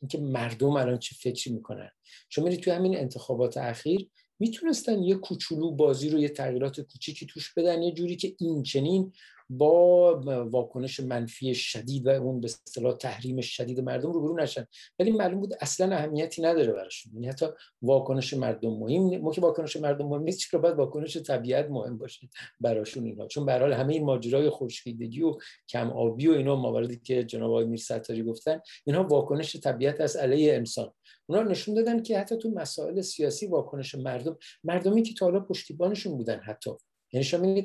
اینکه 0.00 0.18
مردم 0.18 0.76
الان 0.76 0.98
چه 0.98 1.14
فکری 1.14 1.54
می‌کنن. 1.54 1.90
شما 2.28 2.44
میرید 2.44 2.60
توی 2.60 2.72
همین 2.72 2.96
انتخابات 2.98 3.56
اخیر 3.56 4.08
می‌تونستن 4.38 5.02
یه 5.02 5.14
کوچولو 5.14 5.70
بازی 5.70 6.10
رو 6.10 6.18
یه 6.18 6.28
تغییرات 6.28 6.80
کوچیکی 6.80 7.26
توش 7.26 7.54
بدن 7.54 7.82
یه 7.82 7.92
جوری 7.92 8.16
که 8.16 8.34
این 8.38 8.62
چنین 8.62 9.12
با 9.50 10.20
واکنش 10.50 11.00
منفی 11.00 11.54
شدید 11.54 12.06
و 12.06 12.08
اون 12.08 12.40
به 12.40 12.44
اصطلاح 12.44 12.96
تحریم 12.96 13.40
شدید 13.40 13.80
مردم 13.80 14.12
رو 14.12 14.20
برو 14.20 14.36
نشن. 14.36 14.66
ولی 14.98 15.12
معلوم 15.12 15.40
بود 15.40 15.54
اصلا 15.60 15.96
اهمیتی 15.96 16.42
نداره 16.42 16.72
براشون. 16.72 17.12
یعنی 17.14 17.28
حتی 17.28 17.46
واکنش 17.82 18.34
مردم 18.34 18.70
مهم 18.70 19.20
ما 19.20 19.32
که 19.32 19.40
واکنش 19.40 19.76
مردم 19.76 20.06
مهم 20.06 20.22
نیست 20.22 20.38
چرا 20.38 20.60
باید 20.60 20.76
واکنش 20.76 21.16
طبیعت 21.16 21.70
مهم 21.70 21.98
باشه 21.98 22.28
براشون 22.60 23.04
اینا؟ 23.04 23.26
چون 23.26 23.46
به 23.46 23.52
حال 23.52 23.72
همه 23.72 23.94
این 23.94 24.04
ماجرای 24.04 24.50
خشکیدگی 24.50 25.22
و 25.22 25.38
کم 25.68 25.90
آبی 25.90 26.28
و 26.28 26.32
اینا 26.32 26.56
مواردی 26.56 27.00
که 27.04 27.24
جناب 27.24 27.50
آقای 27.50 27.66
میرستاری 27.66 28.22
گفتن 28.22 28.60
اینها 28.84 29.02
واکنش 29.04 29.56
طبیعت 29.56 30.00
از 30.00 30.16
علیه 30.16 30.54
انسان. 30.54 30.92
اونا 31.26 31.42
نشون 31.42 31.74
دادن 31.74 32.02
که 32.02 32.18
حتی 32.18 32.36
تو 32.36 32.50
مسائل 32.50 33.00
سیاسی 33.00 33.46
واکنش 33.46 33.94
مردم 33.94 34.38
مردمی 34.64 35.02
که 35.02 35.14
تا 35.14 35.26
حالا 35.26 35.40
پشتیبانشون 35.40 36.16
بودن 36.16 36.40
حتی 36.40 36.70
یعنی 37.12 37.24
شما 37.24 37.62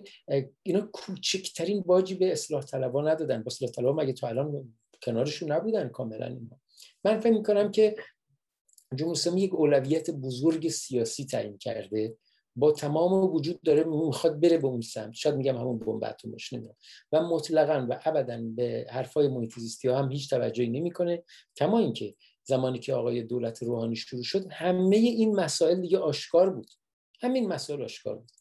اینا 0.64 0.82
کوچکترین 0.94 1.82
باجی 1.82 2.16
به 2.16 2.32
اصلاح 2.32 2.64
طلبا 2.64 3.02
ندادن. 3.02 3.38
با 3.38 3.48
اصلاح 3.48 3.72
طلبا 3.72 3.94
مگه 3.94 4.14
تا 4.14 4.28
الان 4.28 4.74
کنارشون 5.02 5.52
نبودن 5.52 5.90
کاملا 5.90 6.26
اینا؟ 6.26 6.60
من 7.04 7.20
فکر 7.20 7.34
می‌کنم 7.34 7.72
که 7.72 7.96
جمهوری 8.96 9.42
یک 9.42 9.54
اولویت 9.54 10.10
بزرگ 10.10 10.70
سیاسی 10.70 11.26
تعیین 11.26 11.58
کرده. 11.58 12.18
با 12.56 12.72
تمام 12.72 13.34
وجود 13.34 13.62
داره 13.62 13.84
می‌خواد 13.84 14.40
بره 14.40 14.58
به 14.58 14.68
اون 14.68 14.82
سمت. 14.82 15.14
شاید 15.14 15.36
میگم 15.36 15.58
همون 15.58 15.80
بمب 15.80 16.04
اتمش 16.04 16.54
نمی‌دونم. 16.54 16.76
و 17.12 17.22
مطلقا 17.22 17.88
و 17.90 18.00
ابدا 18.06 18.42
به 18.56 18.86
حرفای 18.90 19.28
محیط 19.28 19.86
هم 19.86 20.12
هیچ 20.12 20.30
توجهی 20.30 20.70
نمی‌کنه. 20.70 21.24
کما 21.56 21.80
اینکه 21.80 22.16
زمانی 22.44 22.80
که 22.80 22.94
آقای 22.94 23.24
دولت 23.24 23.64
روحانی 23.64 23.96
شروع 23.96 24.24
شد 24.24 24.48
همه 24.52 24.96
این 24.96 25.36
مسائل 25.36 25.82
دیگه 25.82 25.98
آشکار 25.98 26.50
بود. 26.50 26.70
همین 27.22 27.48
مسائل 27.48 27.82
آشکار 27.82 28.16
بود. 28.16 28.32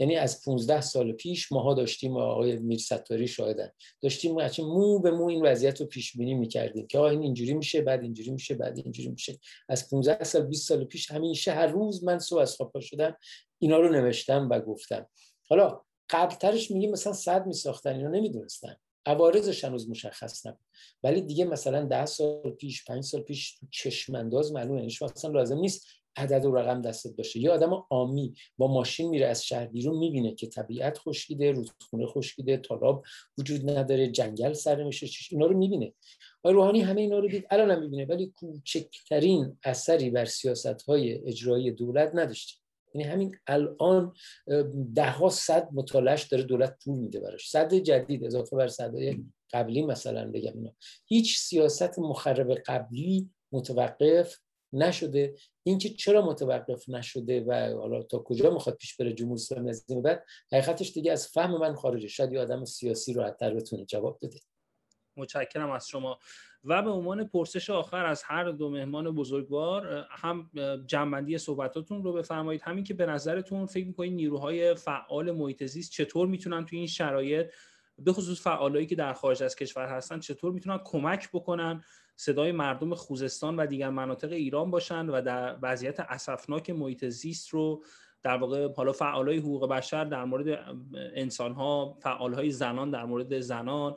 یعنی 0.00 0.16
از 0.16 0.44
15 0.44 0.80
سال 0.80 1.12
پیش 1.12 1.52
ماها 1.52 1.74
داشتیم 1.74 2.16
آقای 2.16 2.56
میر 2.56 2.78
ستاری 2.78 3.28
شاهدن. 3.28 3.70
داشتیم 4.00 4.36
مو 4.58 4.98
به 4.98 5.10
مو 5.10 5.28
این 5.28 5.46
وضعیت 5.46 5.80
رو 5.80 5.86
پیش 5.86 6.16
بینی 6.16 6.34
می‌کردیم 6.34 6.86
که 6.86 6.98
آقا 6.98 7.08
این 7.08 7.22
اینجوری 7.22 7.54
میشه 7.54 7.82
بعد 7.82 8.02
اینجوری 8.02 8.30
میشه 8.30 8.54
بعد 8.54 8.78
اینجوری 8.78 9.08
میشه. 9.08 9.38
از 9.68 9.90
15 9.90 10.24
سال 10.24 10.42
20 10.42 10.68
سال 10.68 10.84
پیش 10.84 11.10
همیشه 11.10 11.52
هر 11.52 11.66
روز 11.66 12.04
من 12.04 12.18
صبح 12.18 12.40
از 12.40 12.56
خواب 12.56 12.80
شدم 12.80 13.16
اینا 13.58 13.78
رو 13.78 13.92
نوشتم 13.92 14.48
و 14.50 14.60
گفتم. 14.60 15.06
حالا 15.48 15.80
قبلترش 16.10 16.70
میگه 16.70 16.88
مثلا 16.88 17.12
صد 17.12 17.46
میساختن 17.46 17.96
اینا 17.96 18.10
نمی‌دونستن. 18.10 18.76
عوارضش 19.06 19.64
هنوز 19.64 19.90
مشخص 19.90 20.46
نبود. 20.46 20.66
ولی 21.02 21.20
دیگه 21.20 21.44
مثلا 21.44 21.84
ده 21.84 22.06
سال 22.06 22.50
پیش 22.50 22.84
پنج 22.84 23.04
سال 23.04 23.20
پیش 23.20 23.58
تو 24.06 24.16
انداز 24.16 24.52
معلومه. 24.52 24.80
یعنی 24.80 24.92
اصلا 25.02 25.30
لازم 25.30 25.58
نیست 25.58 25.86
عدد 26.16 26.44
و 26.44 26.54
رقم 26.54 26.82
دستت 26.82 27.16
باشه. 27.16 27.40
یه 27.40 27.50
آدم 27.50 27.84
عامی 27.90 28.34
با 28.58 28.66
ماشین 28.66 29.08
میره 29.10 29.26
از 29.26 29.44
شهر 29.44 29.66
بیرون 29.66 29.98
می‌بینه 29.98 30.34
که 30.34 30.46
طبیعت 30.46 30.98
خشکیده 30.98 31.52
رودخونه 31.52 32.06
خشکیده 32.06 32.56
تالاب 32.56 33.04
وجود 33.38 33.70
نداره 33.70 34.08
جنگل 34.08 34.52
سر 34.52 34.82
میشه 34.82 35.06
اینا 35.30 35.46
رو 35.46 35.58
می‌بینه. 35.58 35.92
آقای 36.42 36.54
روحانی 36.54 36.80
همه 36.80 37.00
اینا 37.00 37.18
رو 37.18 37.28
دید. 37.28 37.46
الان 37.50 37.70
هم 37.70 37.80
می‌بینه 37.80 38.06
ولی 38.06 38.32
کوچکترین 38.36 39.58
اثری 39.64 40.10
بر 40.10 40.24
سیاست 40.24 40.82
های 40.82 41.28
اجرایی 41.28 41.70
دولت 41.70 42.10
نداشته. 42.14 42.60
یعنی 42.94 43.08
همین 43.08 43.36
الان 43.46 44.12
ده 44.94 45.10
ها 45.10 45.28
صد 45.28 45.68
مطالعش 45.72 46.22
داره 46.22 46.42
دولت 46.42 46.78
پول 46.84 46.98
میده 46.98 47.20
براش. 47.20 47.50
صد 47.50 47.74
جدید 47.74 48.24
اضافه 48.24 48.56
بر 48.56 48.68
صدای 48.68 49.24
قبلی 49.52 49.82
مثلا 49.82 50.30
بگم 50.30 50.52
اینا. 50.54 50.74
هیچ 51.06 51.38
سیاست 51.38 51.98
مخرب 51.98 52.54
قبلی 52.54 53.30
متوقف 53.52 54.36
نشده. 54.72 55.34
اینکه 55.62 55.88
چرا 55.88 56.26
متوقف 56.26 56.88
نشده 56.88 57.40
و 57.40 57.78
حالا 57.78 58.02
تا 58.02 58.18
کجا 58.18 58.50
می‌خواد 58.50 58.76
پیش 58.76 58.96
بره 58.96 59.12
جمهوری 59.12 59.40
اسلامی 59.40 59.70
از 59.70 59.86
بعد 60.04 60.24
حقیقتش 60.52 60.92
دیگه 60.92 61.12
از 61.12 61.28
فهم 61.28 61.56
من 61.56 61.74
خارجه. 61.74 62.08
شاید 62.08 62.32
یه 62.32 62.40
آدم 62.40 62.64
سیاسی 62.64 63.12
رو 63.12 63.32
بتونه 63.40 63.84
جواب 63.84 64.18
بده. 64.22 64.40
متشکرم 65.16 65.70
از 65.70 65.88
شما. 65.88 66.18
و 66.64 66.82
به 66.82 66.90
عنوان 66.90 67.28
پرسش 67.28 67.70
آخر 67.70 68.06
از 68.06 68.22
هر 68.22 68.50
دو 68.50 68.70
مهمان 68.70 69.14
بزرگوار 69.14 70.06
هم 70.10 70.50
جنبندی 70.86 71.38
صحبتاتون 71.38 72.04
رو 72.04 72.12
بفرمایید. 72.12 72.62
همین 72.64 72.84
که 72.84 72.94
به 72.94 73.06
نظرتون 73.06 73.66
فکر 73.66 73.86
می‌کنید 73.86 74.12
نیروهای 74.12 74.74
فعال 74.74 75.30
محیط 75.30 75.64
زیست 75.64 75.92
چطور 75.92 76.26
می‌تونن 76.26 76.64
توی 76.64 76.78
این 76.78 76.86
شرایط 76.86 77.46
به 77.98 78.12
خصوص 78.12 78.40
فعالایی 78.40 78.86
که 78.86 78.94
در 78.94 79.12
خارج 79.12 79.42
از 79.42 79.56
کشور 79.56 79.88
هستن 79.88 80.20
چطور 80.20 80.52
می‌تونن 80.52 80.78
کمک 80.84 81.28
بکنن 81.32 81.84
صدای 82.20 82.52
مردم 82.52 82.94
خوزستان 82.94 83.56
و 83.56 83.66
دیگر 83.66 83.90
مناطق 83.90 84.32
ایران 84.32 84.70
باشند 84.70 85.10
و 85.12 85.22
در 85.22 85.56
وضعیت 85.62 86.00
اسفناک 86.00 86.70
محیط 86.70 87.04
زیست 87.04 87.48
رو 87.48 87.84
در 88.22 88.36
واقع 88.36 88.68
حالا 88.76 88.92
فعالای 88.92 89.38
حقوق 89.38 89.68
بشر 89.68 90.04
در 90.04 90.24
مورد 90.24 90.76
انسان 91.14 91.52
ها 91.52 91.98
فعال 92.02 92.34
های 92.34 92.50
زنان 92.50 92.90
در 92.90 93.04
مورد 93.04 93.40
زنان 93.40 93.96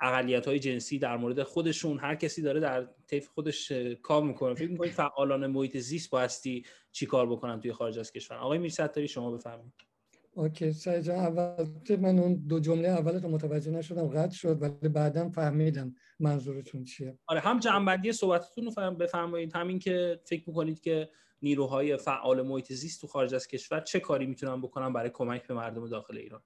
اقلیت 0.00 0.48
های 0.48 0.58
جنسی 0.58 0.98
در 0.98 1.16
مورد 1.16 1.42
خودشون 1.42 1.98
هر 1.98 2.14
کسی 2.14 2.42
داره 2.42 2.60
در 2.60 2.88
طیف 3.06 3.28
خودش 3.28 3.72
کار 4.02 4.22
می‌کنه. 4.22 4.54
فکر 4.54 4.70
می‌کنید 4.70 4.92
فعالان 5.02 5.46
محیط 5.46 5.76
زیست 5.76 6.10
بایستی 6.10 6.64
چی 6.92 7.06
کار 7.06 7.26
بکنن 7.26 7.60
توی 7.60 7.72
خارج 7.72 7.98
از 7.98 8.12
کشور؟ 8.12 8.36
آقای 8.36 8.58
میرستاری 8.58 9.08
شما 9.08 9.30
بفرمایید. 9.30 9.89
اوکی 10.34 10.72
سعی 10.72 11.02
جان 11.02 11.18
اول 11.18 11.96
من 11.96 12.18
اون 12.18 12.34
دو 12.34 12.60
جمله 12.60 12.88
اول 12.88 13.22
رو 13.22 13.28
متوجه 13.28 13.70
نشدم 13.70 14.08
قطع 14.08 14.34
شد 14.34 14.62
ولی 14.62 14.88
بعدا 14.88 15.30
فهمیدم 15.30 15.94
منظورتون 16.18 16.84
چیه. 16.84 17.18
آره 17.26 17.40
هم 17.40 17.58
جنبندی 17.58 18.12
صحبتتون 18.12 18.64
رو 18.76 18.94
بفرمایید 18.94 19.52
همین 19.54 19.78
که 19.78 20.20
فکر 20.24 20.44
می‌کنید 20.46 20.80
که 20.80 21.08
نیروهای 21.42 21.96
فعال 21.96 22.42
محیط 22.42 22.72
زیست 22.72 23.00
تو 23.00 23.06
خارج 23.06 23.34
از 23.34 23.46
کشور 23.46 23.80
چه 23.80 24.00
کاری 24.00 24.26
می‌تونن 24.26 24.60
بکنن 24.60 24.92
برای 24.92 25.10
کمک 25.14 25.46
به 25.46 25.54
مردم 25.54 25.88
داخل 25.88 26.18
ایران؟ 26.18 26.42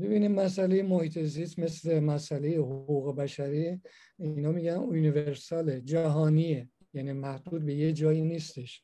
ببینیم 0.00 0.32
مسئله 0.32 0.82
محیط 0.82 1.18
زیست 1.18 1.58
مثل 1.58 2.00
مسئله 2.00 2.56
حقوق 2.56 3.16
بشری 3.16 3.80
اینا 4.18 4.52
میگن 4.52 4.80
یونیورسال 4.92 5.80
جهانیه 5.80 6.68
یعنی 6.94 7.12
محدود 7.12 7.66
به 7.66 7.74
یه 7.74 7.92
جایی 7.92 8.22
نیستش. 8.22 8.82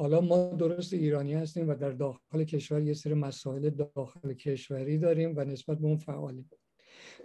حالا 0.00 0.20
ما 0.20 0.54
درست 0.58 0.92
ایرانی 0.92 1.34
هستیم 1.34 1.68
و 1.68 1.74
در 1.74 1.90
داخل 1.90 2.44
کشور 2.44 2.82
یه 2.82 2.94
سری 2.94 3.14
مسائل 3.14 3.70
داخل 3.70 4.32
کشوری 4.32 4.98
داریم 4.98 5.32
و 5.36 5.44
نسبت 5.44 5.78
به 5.78 5.86
اون 5.86 5.96
فعالیم. 5.96 6.50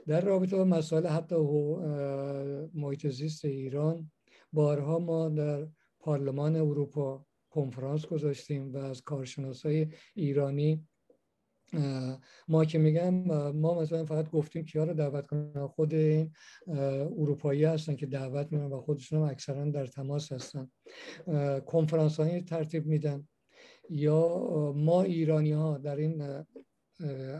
در 0.07 0.21
رابطه 0.21 0.55
با 0.55 0.63
مسائل 0.63 1.07
حتی 1.07 1.35
محیط 2.73 3.07
زیست 3.07 3.45
ایران 3.45 4.11
بارها 4.53 4.99
ما 4.99 5.29
در 5.29 5.67
پارلمان 5.99 6.55
اروپا 6.55 7.25
کنفرانس 7.49 8.05
گذاشتیم 8.05 8.73
و 8.73 8.77
از 8.77 9.01
کارشناسای 9.01 9.87
ایرانی 10.15 10.87
ما 12.47 12.65
که 12.65 12.77
میگم 12.77 13.13
ما 13.51 13.81
مثلا 13.81 14.05
فقط 14.05 14.29
گفتیم 14.29 14.65
کیا 14.65 14.83
رو 14.83 14.93
دعوت 14.93 15.27
کنن. 15.27 15.67
خود 15.67 15.93
این 15.93 16.31
اروپایی 17.17 17.63
هستن 17.63 17.95
که 17.95 18.05
دعوت 18.05 18.51
میدن 18.51 18.65
و 18.65 18.81
خودشون 18.81 19.19
هم 19.19 19.25
اکثرا 19.25 19.65
در 19.65 19.85
تماس 19.85 20.31
هستن. 20.31 20.71
کنفرانس 21.65 22.19
هایی 22.19 22.41
ترتیب 22.41 22.85
میدن. 22.85 23.27
یا 23.89 24.37
ما 24.75 25.03
ایرانی 25.03 25.51
ها 25.51 25.77
در 25.77 25.95
این 25.95 26.43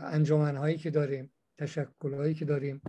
انجمن 0.02 0.56
هایی 0.56 0.76
که 0.76 0.90
داریم 0.90 1.32
تشکل 1.58 2.14
هایی 2.14 2.34
که 2.34 2.44
داریم 2.44 2.80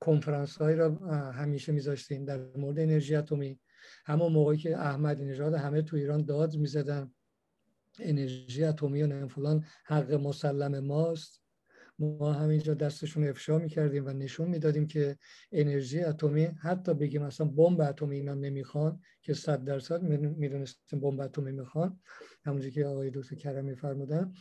کنفرانس 0.00 0.56
هایی 0.56 0.76
را 0.76 0.94
همیشه 1.32 1.72
میذاشتیم 1.72 2.24
در 2.24 2.56
مورد 2.56 2.78
انرژی 2.78 3.14
اتمی. 3.14 3.60
همون 4.06 4.32
موقعی 4.32 4.58
که 4.58 4.78
احمد 4.78 5.22
نژاد 5.22 5.54
همه 5.54 5.82
تو 5.82 5.96
ایران 5.96 6.24
داد 6.24 6.56
می‌زدن. 6.56 7.14
انرژی 8.00 8.64
اتمی 8.64 9.02
و 9.02 9.28
فلان 9.28 9.64
حق 9.84 10.12
مسلم 10.12 10.78
ماست. 10.78 11.40
ما 11.98 12.32
همینجا 12.32 12.74
دستشون 12.74 13.28
افشا 13.28 13.58
می‌کردیم 13.58 14.06
و 14.06 14.10
نشون 14.10 14.48
می‌دادیم 14.48 14.86
که 14.86 15.18
انرژی 15.52 16.00
اتمی 16.00 16.44
حتی 16.44 16.94
بگیم 16.94 17.22
مثلا 17.22 17.46
بمب 17.46 17.80
اتمی 17.80 18.16
اینا 18.16 18.34
نمی‌خوان 18.34 19.00
که 19.22 19.34
صد 19.34 19.64
درصد 19.64 20.02
می‌دونستیم 20.02 21.00
بمب 21.00 21.20
اتمی 21.20 21.52
می‌خوان 21.52 22.00
همونجوری 22.44 22.70
که 22.70 22.86
آقای 22.86 23.10
دکتر 23.14 23.36
کرمی 23.36 23.74
فرمودن. 23.74 24.32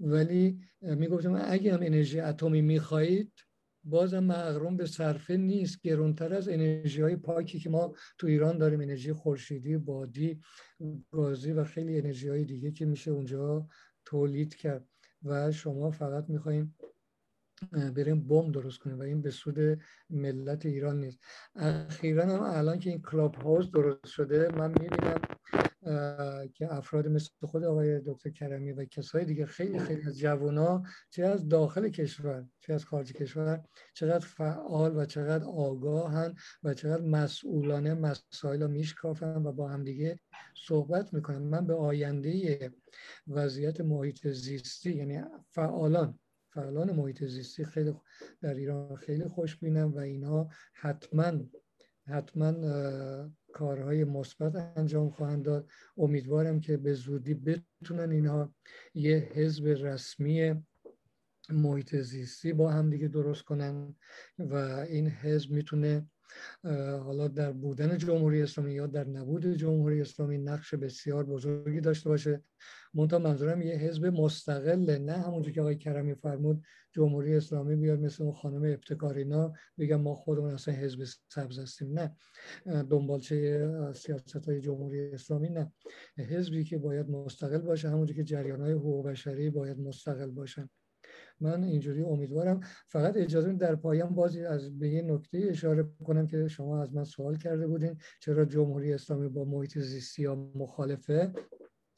ولی 0.00 0.60
می‌گفتیم 0.80 1.34
اگه 1.44 1.74
هم 1.74 1.82
انرژی 1.82 2.20
اتمی 2.20 2.62
می‌خواهید 2.62 3.32
بازم 3.84 4.24
مغروم 4.24 4.76
به 4.76 4.86
صرفه 4.86 5.36
نیست 5.36 5.80
گرونتر 5.82 6.34
از 6.34 6.48
انرژی 6.48 7.02
های 7.02 7.16
پاکی 7.16 7.58
که 7.58 7.70
ما 7.70 7.94
تو 8.18 8.26
ایران 8.26 8.58
داریم 8.58 8.80
انرژی 8.80 9.12
خورشیدی 9.12 9.76
بادی 9.76 10.40
گازی 11.10 11.52
و 11.52 11.64
خیلی 11.64 11.98
انرژی 11.98 12.28
های 12.28 12.44
دیگه 12.44 12.70
که 12.70 12.86
میشه 12.86 13.10
اونجا 13.10 13.68
تولید 14.04 14.54
کرد 14.54 14.88
و 15.22 15.50
شما 15.52 15.90
فقط 15.90 16.30
می‌خوایم 16.30 16.76
بریم 17.96 18.28
بم 18.28 18.52
درست 18.52 18.78
کنیم 18.78 18.98
و 18.98 19.02
این 19.02 19.22
به 19.22 19.30
سود 19.30 19.80
ملت 20.10 20.66
ایران 20.66 21.00
نیست. 21.00 21.18
اخیرا 21.54 22.24
هم 22.24 22.42
الان 22.42 22.78
که 22.78 22.90
این 22.90 23.02
کلاب 23.02 23.34
هاوس 23.34 23.70
درست 23.70 24.06
شده 24.06 24.48
من 24.56 24.70
می‌بینم 24.80 25.20
که 26.54 26.74
افراد 26.74 27.08
مثل 27.08 27.30
خود 27.42 27.64
آقای 27.64 28.00
دکتر 28.06 28.30
کرمی 28.30 28.72
و 28.72 28.84
کسای 28.84 29.24
دیگه 29.24 29.46
خیلی 29.46 29.78
خیلی 29.78 30.02
از 30.02 30.18
جوانا 30.18 30.82
چه 31.10 31.24
از 31.24 31.48
داخل 31.48 31.88
کشور 31.88 32.46
چه 32.60 32.74
از 32.74 32.84
خارج 32.84 33.12
کشور 33.12 33.64
چقدر 33.94 34.26
فعال 34.26 34.96
و 34.96 35.04
چقدر 35.04 35.44
آگاهن 35.44 36.34
و 36.62 36.74
چقدر 36.74 37.02
مسئولانه 37.02 37.94
مسائل 37.94 38.62
رو 38.62 38.68
میشکافن 38.68 39.46
و 39.46 39.52
با 39.52 39.68
همدیگه 39.68 40.18
صحبت 40.66 41.14
می‌کنن. 41.14 41.42
من 41.42 41.66
به 41.66 41.74
آینده 41.74 42.72
وضعیت 43.26 43.80
محیط 43.80 44.28
زیستی 44.28 44.92
یعنی 44.92 45.22
فعالان 45.50 46.18
فعالان 46.54 46.92
محیط 46.92 47.24
زیستی 47.24 47.64
خیلی 47.64 47.94
در 48.40 48.54
ایران 48.54 48.96
خیلی 48.96 49.28
خوشبینم 49.28 49.92
و 49.94 49.98
اینها 49.98 50.48
حتما 50.72 51.32
حتما 52.06 52.52
کارهای 53.54 54.04
مثبت 54.04 54.56
انجام 54.76 55.10
خواهند 55.10 55.44
داد. 55.44 55.70
امیدوارم 55.96 56.60
که 56.60 56.76
به 56.76 56.94
زودی 56.94 57.34
بتونن 57.34 58.10
اینها 58.10 58.54
یه 58.94 59.16
حزب 59.16 59.66
رسمی 59.66 60.54
محیط 61.50 61.96
زیستی 61.96 62.52
با 62.52 62.70
هم 62.70 62.90
دیگه 62.90 63.08
درست 63.08 63.42
کنن 63.42 63.94
و 64.38 64.54
این 64.88 65.08
حزب 65.08 65.50
می‌تونه 65.50 66.06
حالا 67.04 67.28
در 67.28 67.52
بودن 67.52 67.98
جمهوری 67.98 68.42
اسلامی 68.42 68.72
یا 68.72 68.86
در 68.86 69.04
نبود 69.04 69.46
جمهوری 69.46 70.00
اسلامی 70.00 70.38
نقش 70.38 70.74
بسیار 70.74 71.24
بزرگی 71.24 71.80
داشته 71.80 72.08
باشه. 72.08 72.42
منتها 72.94 73.18
منظورم 73.18 73.62
یه 73.62 73.74
حزب 73.74 74.06
مستقله 74.06 74.98
نه 74.98 75.12
همونجور 75.12 75.52
که 75.52 75.60
آقای 75.60 75.76
کرمی 75.76 76.14
فرمود 76.14 76.64
جمهوری 76.92 77.36
اسلامی 77.36 77.76
بیاد 77.76 78.00
مثل 78.00 78.22
اون 78.22 78.32
خانم 78.32 78.62
ابتکارینا 78.62 79.52
بگم 79.78 80.00
ما 80.00 80.14
خودمون 80.14 80.54
اصلا 80.54 80.74
حزب 80.74 81.04
سبز 81.28 81.58
هستیم. 81.58 81.98
نه 81.98 82.16
دنبالچه 82.82 83.70
سیاست 83.94 84.48
های 84.48 84.60
جمهوری 84.60 85.10
اسلامی 85.12 85.48
نه. 85.48 85.72
حزبی 86.18 86.64
که 86.64 86.78
باید 86.78 87.10
مستقل 87.10 87.58
باشه 87.58 87.88
همونجور 87.88 88.16
که 88.16 88.24
جریان 88.24 88.60
های 88.60 88.72
حقوق 88.72 89.06
بشری 89.06 89.50
باید 89.50 89.78
مستقل 89.78 90.30
باشن. 90.30 90.68
من 91.40 91.64
اینجوری 91.64 92.02
امیدوارم. 92.02 92.60
فقط 92.86 93.16
اجازه 93.16 93.52
در 93.52 93.74
پایان 93.74 94.14
بازی 94.14 94.44
از 94.44 94.78
به 94.78 94.88
یه 94.88 95.02
نکته 95.02 95.46
اشاره 95.50 95.84
کنم 96.04 96.26
که 96.26 96.48
شما 96.48 96.82
از 96.82 96.94
من 96.94 97.04
سوال 97.04 97.36
کرده 97.36 97.66
بودین 97.66 97.96
چرا 98.20 98.44
جمهوری 98.44 98.92
اسلامی 98.92 99.28
با 99.28 99.44
محیط 99.44 99.78
زیستی 99.78 100.22
یا 100.22 100.34
مخالفه؟ 100.54 101.32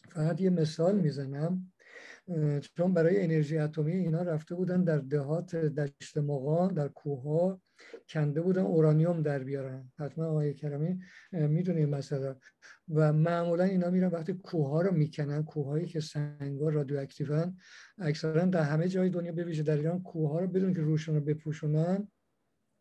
فقط 0.08 0.40
یه 0.40 0.50
مثال 0.50 1.00
می‌زنم. 1.00 1.72
چون 2.76 2.94
برای 2.94 3.24
انرژی 3.24 3.58
اتمی 3.58 3.92
اینا 3.92 4.22
رفته 4.22 4.54
بودن 4.54 4.84
در 4.84 4.98
دهات 4.98 5.56
دشت 5.56 6.18
مقا 6.18 6.68
در 6.68 6.88
کوه 6.88 7.20
کنده 8.08 8.40
بودن 8.40 8.62
اورانیوم 8.62 9.22
در 9.22 9.38
بیارن. 9.38 9.92
حتما 9.98 10.24
آقای 10.26 10.54
کرمی 10.54 10.98
می‌دونه 11.32 11.80
این 11.80 11.88
مسئله. 11.88 12.36
و 12.94 13.12
معمولا 13.12 13.64
اینا 13.64 13.90
میرن 13.90 14.08
وقتی 14.08 14.32
کوه 14.32 14.68
ها 14.68 14.80
رو 14.80 14.92
می‌کنن 14.92 15.42
کوههایی 15.42 15.86
که 15.86 16.00
سنگا 16.00 16.68
رادیواکتیون 16.68 17.56
اکثرا 17.98 18.44
در 18.44 18.62
همه 18.62 18.88
جای 18.88 19.10
دنیا 19.10 19.32
بویژه 19.32 19.62
در 19.62 19.76
ایران 19.76 20.02
کوه 20.02 20.30
ها 20.30 20.40
رو 20.40 20.46
بدون 20.46 20.74
که 20.74 20.80
روشون 20.80 21.14
رو 21.14 21.20
بپوشونن 21.20 22.08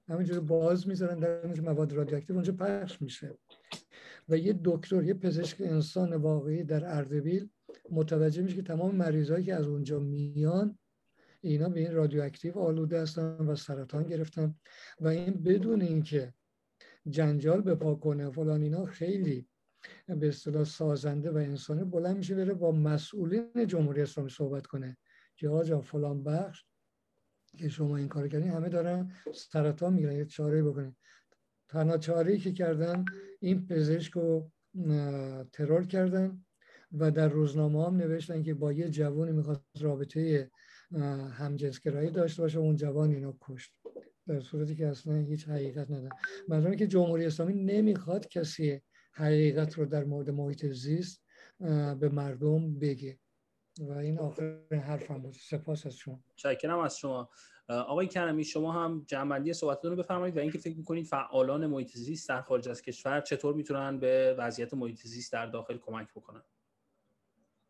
همینجوری 0.08 0.40
باز 0.40 0.88
می‌ذارن 0.88 1.20
در 1.20 1.62
مواد 1.62 1.94
رادیواکتیو 1.94 2.36
اونجا 2.36 2.54
پخش 2.54 3.02
میشه. 3.02 3.38
و 4.30 4.38
یه 4.38 4.60
دکتر 4.64 5.04
یه 5.04 5.14
پزشک 5.14 5.62
انسان 5.62 6.14
واقعی 6.14 6.64
در 6.64 6.86
اردبیل 6.86 7.50
متوجه 7.92 8.42
میشه 8.42 8.56
که 8.56 8.62
تمام 8.62 8.96
مریضایی 8.96 9.46
که 9.46 9.56
از 9.56 9.68
اونجا 9.68 10.00
میان 10.00 10.78
اینا 11.50 11.70
به 11.70 11.80
این 11.80 11.94
رادیواکتیو 11.94 12.60
آلوده 12.60 13.02
هستن 13.02 13.24
و 13.24 13.56
سرطان 13.56 14.04
گرفتن 14.04 14.56
و 15.00 15.08
این 15.08 15.34
بدون 15.44 15.82
اینکه 15.82 16.34
جنجال 17.10 17.62
به 17.62 17.96
کنه 17.96 18.32
فلان 18.32 18.62
اینا 18.62 18.86
خیلی 18.86 19.48
به 20.08 20.28
اصطلاح 20.28 20.64
سازنده 20.64 21.32
و 21.32 21.38
انسانی 21.38 21.84
بلند 21.84 22.18
میشه 22.18 22.36
بره 22.36 22.54
با 22.54 22.72
مسئولین 22.72 23.68
جمهوری 23.68 24.02
اسلامی 24.02 24.30
صحبت 24.30 24.68
کنه. 24.68 24.98
که 25.38 25.50
آجا 25.50 25.82
فلان 25.82 26.24
بخش 26.24 26.66
که 27.58 27.70
شما 27.70 27.98
این 27.98 28.08
کار 28.08 28.28
کردین 28.28 28.52
همه 28.52 28.70
دارن 28.70 29.12
سرطان 29.34 29.94
می‌گیرن 29.94 30.16
یه 30.16 30.26
چاره 30.26 30.64
بکنین 30.64 30.96
تنها 31.70 31.98
چاره 31.98 32.38
که 32.38 32.52
کردن 32.52 33.06
این 33.40 33.68
پزشک 33.68 34.12
رو 34.12 34.52
ترور 35.52 35.86
کردن 35.86 36.46
و 36.92 37.12
در 37.12 37.28
روزنامه 37.28 37.86
هم 37.86 37.96
نوشتن 37.96 38.44
که 38.44 38.54
با 38.54 38.74
یه 38.74 38.90
جوانی 38.90 39.32
می‌خواست 39.32 39.62
رابطه 39.82 40.52
همجنسگرایی 41.32 42.10
داشته 42.10 42.42
باشه 42.42 42.60
اون 42.60 42.76
جوان 42.76 43.12
اینو 43.12 43.34
کشت. 43.42 43.72
در 44.28 44.40
صورتی 44.40 44.76
که 44.76 44.88
اصلا 44.88 45.16
هیچ 45.16 45.48
حقیقت 45.48 45.92
نداره. 45.92 46.10
منظورم 46.48 46.76
که 46.76 46.88
جمهوری 46.88 47.26
اسلامی 47.26 47.54
نمی‌خواد 47.54 48.28
کسی 48.28 48.82
حقیقت 49.14 49.74
رو 49.74 49.86
در 49.86 50.04
مورد 50.04 50.30
محیط 50.30 50.66
زیست 50.66 51.24
به 52.00 52.10
مردم 52.10 52.80
بگه. 52.80 53.20
و 53.80 53.92
این 53.92 54.20
آخر 54.20 54.60
حرفم 54.72 55.22
بود. 55.22 55.34
سپاس 55.34 55.86
از 55.86 55.96
شما. 55.96 56.24
شکرم 56.36 56.80
از 56.80 56.98
شما. 56.98 57.30
آقای 57.70 58.08
کرمی 58.08 58.44
شما 58.44 58.72
هم 58.72 59.06
جنبندی 59.08 59.54
صحبتتون 59.54 59.92
رو 59.92 59.98
بفرمایید 59.98 60.38
و 60.38 60.40
اینکه 60.40 60.58
فکر 60.58 60.78
می‌کنید 60.78 61.06
فعالان 61.06 61.68
محیط 61.68 61.98
زیست 61.98 62.30
در 62.30 62.42
خارج 62.42 62.70
از 62.70 62.82
کشور 62.82 63.22
چطور 63.22 63.56
می‌تونن 63.56 64.00
به 64.00 64.36
وضعیت 64.38 64.74
محیط 64.74 65.02
زیست 65.08 65.34
در 65.34 65.46
داخل 65.46 65.78
کمک 65.78 66.08
بکنن؟ 66.16 66.42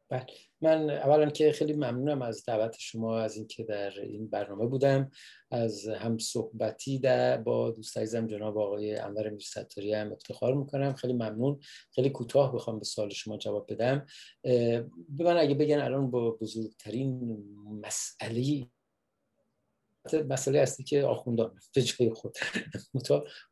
بله. 0.09 0.25
من 0.61 0.89
اولا 0.89 1.29
که 1.29 1.51
خیلی 1.51 1.73
ممنونم 1.73 2.21
از 2.21 2.45
دعوت 2.45 2.75
شما 2.79 3.19
از 3.19 3.37
اینکه 3.37 3.63
در 3.63 3.99
این 3.99 4.27
برنامه 4.27 4.65
بودم 4.65 5.11
از 5.51 5.87
هم 5.87 6.17
صحبتی 6.17 6.99
در 6.99 7.37
با 7.37 7.71
دوست 7.71 7.97
عزیزم 7.97 8.27
جناب 8.27 8.57
آقای 8.57 8.95
انور 8.95 9.29
میرستاری 9.29 9.93
هم 9.93 10.11
افتخار 10.11 10.53
می‌کنم. 10.53 10.93
خیلی 10.93 11.13
ممنون. 11.13 11.59
خیلی 11.91 12.09
کوتاه 12.09 12.55
بخوام 12.55 12.79
به 12.79 12.85
سوال 12.85 13.09
شما 13.09 13.37
جواب 13.37 13.73
بدم. 13.73 14.05
به 14.43 15.23
من 15.23 15.37
اگه 15.37 15.55
بگن 15.55 15.79
الان 15.79 16.11
با 16.11 16.31
بزرگترین 16.31 17.37
مسئله 17.81 18.67
مسئله 20.29 20.61
هستی 20.61 20.83
که 20.83 21.03
آخوندان 21.03 21.55
به 21.75 21.81
جای 21.81 22.13
خود. 22.13 22.37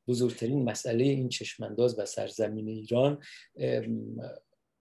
بزرگترین 0.07 0.63
مسئله 0.63 1.03
این 1.03 1.29
چشمانداز 1.29 1.99
و 1.99 2.05
سرزمین 2.05 2.67
ایران. 2.67 3.23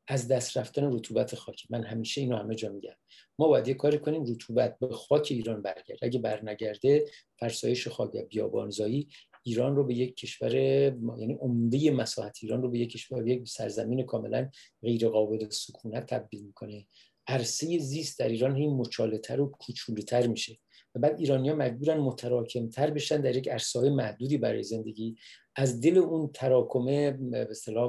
از 0.08 0.28
دست 0.28 0.56
رفتن 0.56 0.92
رطوبت 0.92 1.34
خاک. 1.34 1.66
من 1.70 1.84
همیشه 1.84 2.20
اینو 2.20 2.36
همه 2.36 2.54
جا 2.54 2.72
میگم. 2.72 2.94
ما 3.38 3.48
باید 3.48 3.68
یه 3.68 3.74
کاری 3.74 3.98
کنیم 3.98 4.24
رطوبت 4.24 4.78
به 4.78 4.88
خاک 4.88 5.28
ایران 5.30 5.62
برگرد 5.62 5.98
اگه 6.02 6.18
برنگرده 6.18 7.04
فرسایش 7.38 7.88
خاک 7.88 8.16
بیابانزایی 8.28 9.08
ایران 9.44 9.76
رو 9.76 9.84
به 9.84 9.94
یک 9.94 10.16
کشور 10.16 10.54
یعنی 10.54 11.38
عمده 11.40 11.90
مساحت 11.90 12.38
ایران 12.42 12.62
رو 12.62 12.70
به 12.70 12.78
یک 12.78 12.92
کشور 12.92 13.28
یک 13.28 13.48
سرزمین 13.48 14.02
کاملا 14.02 14.50
غیر 14.82 15.08
قابل 15.08 15.48
سکونت 15.48 16.06
تبدیل 16.06 16.42
می‌کنه. 16.42 16.86
عرصه 17.26 17.78
زیست 17.78 18.18
در 18.18 18.28
ایران 18.28 18.56
این 18.56 18.76
مچالتر 18.76 19.40
و 19.40 19.46
کوچولتر 19.46 20.26
میشه 20.26 20.58
و 20.94 20.98
بعد 20.98 21.20
ایرانیا 21.20 21.54
مجبورن 21.54 21.98
متراکمتر 22.00 22.90
بشن 22.90 23.20
در 23.20 23.36
یک 23.36 23.48
عرصه 23.48 23.90
محدودی 23.90 24.38
برای 24.38 24.62
زندگی. 24.62 25.16
از 25.56 25.80
دل 25.80 25.98
اون 25.98 26.30
تراکمه 26.34 27.10
به 27.10 27.48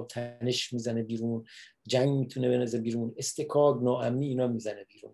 تنش 0.10 0.74
می‌زنه 0.74 1.04
بیرون. 1.04 1.46
جنگ 1.88 2.10
می‌تونه 2.10 2.50
بنزه 2.50 2.80
بیرون. 2.80 3.14
استکاگ 3.18 3.84
ناامنی 3.84 4.28
اینا 4.28 4.48
می‌زنه 4.48 4.84
بیرون 4.84 5.14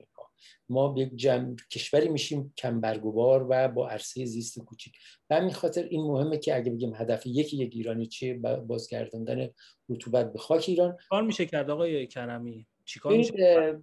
ما 0.70 0.96
یک 0.98 1.16
جمع 1.16 1.56
کشوری 1.72 2.10
میشیم 2.10 2.54
کم 2.58 2.82
برگوبار 2.82 3.48
و 3.50 3.68
با 3.68 3.90
عرصه 3.90 4.26
زیست 4.26 4.60
کوچیک. 4.60 4.94
به 5.28 5.36
همین 5.36 5.54
خاطر 5.54 5.84
این 5.84 6.02
مهمه 6.02 6.38
که 6.38 6.56
اگه 6.56 6.72
بگیم 6.72 6.96
هدف 6.96 7.26
یکی 7.26 7.58
یک 7.58 7.72
ایرانی 7.76 8.08
چیه 8.08 8.34
بازگرداندن 8.68 9.50
رطوبت 9.90 10.34
به 10.34 10.40
خاک 10.40 10.66
ایران. 10.68 10.98
کار 11.10 11.24
میشه 11.24 11.46
کرد 11.46 11.70
آقای 11.70 12.08
کرمی؟ 12.08 12.68
چیکار 12.86 13.18
میشه؟ 13.18 13.80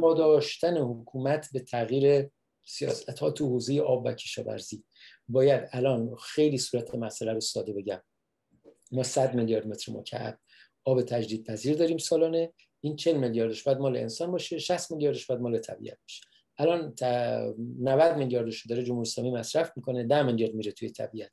با 0.00 0.14
داشتن 0.14 0.76
حکومت 0.76 1.48
به 1.52 1.60
تغییر 1.60 2.30
سیاست 2.66 3.18
ها 3.18 3.30
تو 3.30 3.48
حوزه 3.48 3.80
آب 3.80 4.06
و 4.06 4.12
کشاورزی. 4.12 4.84
باید 5.28 5.68
الان 5.72 6.16
خیلی 6.16 6.58
صورت 6.58 6.94
مسئله 6.94 7.32
رو 7.32 7.40
ساده 7.40 7.72
بگم. 7.72 8.02
ما 8.92 9.02
100 9.02 9.34
میلیارد 9.34 9.66
متر 9.66 9.92
مکعب 9.92 10.38
آب 10.84 11.02
تجدید 11.02 11.46
پذیر 11.46 11.76
داریم 11.76 11.98
سالانه. 11.98 12.52
این 12.80 12.96
40 12.96 13.16
میلیاردش 13.16 13.62
باید 13.62 13.78
مال 13.78 13.96
انسان 13.96 14.30
باشه 14.30 14.58
60 14.58 14.92
میلیاردش 14.92 15.26
باید 15.26 15.40
مال 15.40 15.58
طبیعت 15.58 15.98
باشه. 16.02 16.22
الان 16.58 16.94
90 17.80 18.16
میلیاردش 18.16 18.66
داره 18.66 18.82
جمهوری 18.82 19.08
اسلامی 19.08 19.30
مصرف 19.30 19.72
می‌کنه 19.76 20.04
10 20.04 20.22
میلیارد 20.22 20.54
میره 20.54 20.72
توی 20.72 20.90
طبیعت. 20.90 21.30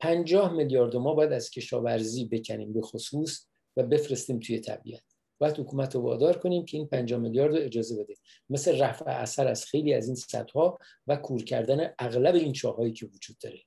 50 0.00 0.52
میلیارد 0.52 0.96
ما 0.96 1.14
باید 1.14 1.32
از 1.32 1.50
کشاورزی 1.50 2.24
بکنیم 2.24 2.72
به 2.72 2.80
خصوص 2.80 3.46
و 3.76 3.82
بفرستیم 3.82 4.38
توی 4.38 4.60
طبیعت. 4.60 5.02
باید 5.38 5.58
حکومت 5.58 5.94
رو 5.94 6.00
وادار 6.00 6.38
کنیم 6.38 6.64
که 6.64 6.76
این 6.76 6.86
50 6.86 7.20
میلیارد 7.20 7.56
رو 7.56 7.62
اجازه 7.62 8.04
بده. 8.04 8.14
مثل 8.50 8.78
رفع 8.78 9.10
اثر 9.10 9.48
از 9.48 9.64
خیلی 9.64 9.94
از 9.94 10.06
این 10.06 10.14
سدها 10.14 10.78
و 11.06 11.16
کور 11.16 11.44
کردن 11.44 11.94
اغلب 11.98 12.34
این 12.34 12.52
چاهایی 12.52 12.92
که 12.92 13.06
وجود 13.06 13.38
داره. 13.38 13.60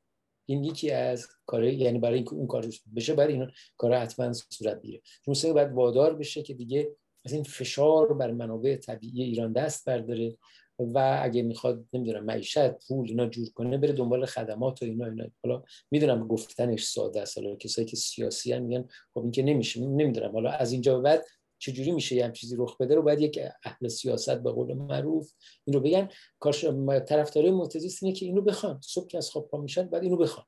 این 0.45 0.63
یکی 0.63 0.91
از 0.91 1.27
کارهای 1.45 1.75
یعنی 1.75 1.99
برای 1.99 2.15
اینکه 2.15 2.33
اون 2.33 2.47
کار 2.47 2.65
بشه 2.95 3.13
برای 3.13 3.33
این 3.33 3.47
کار 3.77 3.93
حتما 3.93 4.33
صورت 4.33 4.81
بگیره. 4.81 5.01
روسیه 5.25 5.53
باید 5.53 5.71
وادار 5.71 6.15
بشه 6.15 6.43
که 6.43 6.53
دیگه 6.53 6.95
از 7.25 7.33
این 7.33 7.43
فشار 7.43 8.13
بر 8.13 8.31
منابع 8.31 8.75
طبیعی 8.75 9.23
ایران 9.23 9.53
دست 9.53 9.85
برداره 9.85 10.37
و 10.79 11.19
اگه 11.23 11.41
می‌خواد 11.41 11.85
نمی‌دونم 11.93 12.23
معیشت 12.23 12.69
پول 12.71 13.09
اینا 13.09 13.27
جور 13.27 13.49
کنه 13.49 13.77
بره 13.77 13.93
دنبال 13.93 14.25
خدمات 14.25 14.81
و 14.81 14.85
اینا 14.85 15.05
اینا. 15.05 15.25
حالا 15.43 15.63
می‌دونم 15.91 16.27
گفتنش 16.27 16.83
ساده 16.83 17.21
است 17.21 17.37
حالا 17.37 17.55
کسایی 17.55 17.87
که 17.87 17.95
سیاسی 17.95 18.53
هم 18.53 18.63
میگن 18.63 18.87
خب 19.13 19.21
این 19.21 19.31
که 19.31 19.43
نمیشه 19.43 19.81
نمی‌دونم. 19.81 20.31
حالا 20.31 20.51
از 20.51 20.71
اینجا 20.71 20.99
بعد 20.99 21.25
چجوری 21.63 21.91
میشه 21.91 22.15
یه 22.15 22.31
چیزی 22.31 22.55
رخ 22.59 22.77
بده 22.77 22.95
رو 22.95 23.01
باید 23.01 23.21
یک 23.21 23.39
اهل 23.65 23.87
سیاست 23.87 24.35
به 24.35 24.51
قول 24.51 24.73
معروف 24.73 25.31
این 25.63 25.73
رو 25.73 25.79
بگن 25.79 26.09
کارش 26.39 26.65
طرفدارای 27.07 27.51
معتزیست 27.51 28.03
اینه 28.03 28.15
که 28.15 28.25
اینو 28.25 28.41
بخوان. 28.41 28.79
صبح 28.83 29.07
که 29.07 29.17
از 29.17 29.29
خواب 29.29 29.47
پا 29.47 29.57
میشن 29.57 29.87
بعد 29.87 30.03
اینو 30.03 30.17
بخوان. 30.17 30.45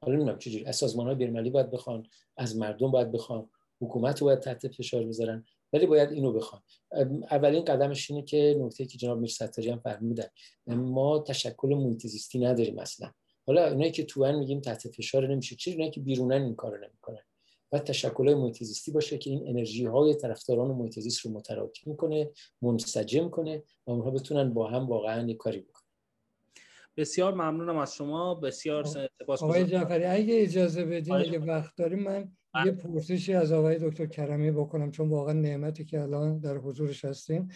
حالا 0.00 0.14
نمی‌دونم 0.14 0.38
چجوری. 0.38 0.64
از 0.64 0.76
سازمان 0.76 1.06
های 1.06 1.14
بیرمالی 1.14 1.50
باید 1.50 1.70
بخوان 1.70 2.06
از 2.36 2.56
مردم 2.56 2.90
باید 2.90 3.12
بخوان 3.12 3.50
حکومت 3.80 4.20
رو 4.20 4.24
باید 4.24 4.40
تحت 4.40 4.68
فشار 4.68 5.04
بذارن 5.04 5.44
ولی 5.72 5.86
باید 5.86 6.12
اینو 6.12 6.32
بخوان. 6.32 6.62
اولین 7.30 7.64
قدمش 7.64 8.10
اینه 8.10 8.22
که 8.22 8.56
نکته 8.60 8.86
که 8.86 8.98
جناب 8.98 9.18
میر 9.18 9.32
هم 9.70 9.78
فرمودن 9.78 10.26
ما 10.66 11.18
تشکل 11.18 11.68
محیط 11.68 12.36
نداریم 12.36 12.78
اصلا. 12.78 13.12
حالا 13.46 13.68
اونایی 13.68 13.90
که 13.90 14.04
تو 14.04 14.32
میگیم 14.32 14.60
تحت 14.60 14.88
فشار 14.88 15.26
نمیشه. 15.26 15.56
چی 15.56 15.72
اونایی 15.72 15.90
که 15.90 16.00
بیرونن 16.00 16.42
این 16.42 16.54
کارو 16.54 16.76
نمی‌کنن. 16.76 17.25
و 17.72 17.78
تشکل 17.78 18.34
محیط 18.34 18.62
زیستی 18.62 18.90
باشه 18.90 19.18
که 19.18 19.30
این 19.30 19.48
انرژی 19.48 19.84
های 19.84 20.14
طرفداران 20.14 20.70
محیط 20.70 21.00
زیست 21.00 21.26
رو 21.26 21.30
متراکم 21.30 21.96
کنه 21.96 22.30
منسجم 22.62 23.28
کنه 23.28 23.62
و 23.86 23.90
اونها 23.90 24.10
بتونن 24.10 24.54
با 24.54 24.68
هم 24.70 24.88
واقعا 24.88 25.28
یک 25.28 25.36
کاری 25.36 25.60
بکنن. 25.60 25.82
بسیار 26.96 27.34
ممنونم 27.34 27.76
از 27.76 27.94
شما. 27.94 28.34
بسیار 28.34 28.84
سپاس 28.84 29.42
آقای 29.42 29.64
جعفری 29.64 30.04
اگه 30.04 30.42
اجازه 30.42 30.84
بدین 30.84 31.14
اگه 31.14 31.38
وقت 31.38 31.76
داریم 31.76 31.98
من 31.98 32.32
یه 32.64 32.72
پرسشی 32.72 33.34
از 33.34 33.52
آقای 33.52 33.78
دکتر 33.78 34.06
کرمی 34.06 34.50
بکنم 34.50 34.90
چون 34.90 35.08
واقعا 35.08 35.32
نعمتی 35.32 35.84
که 35.84 36.00
الان 36.00 36.38
در 36.38 36.56
حضورش 36.56 37.04
هستیم. 37.04 37.48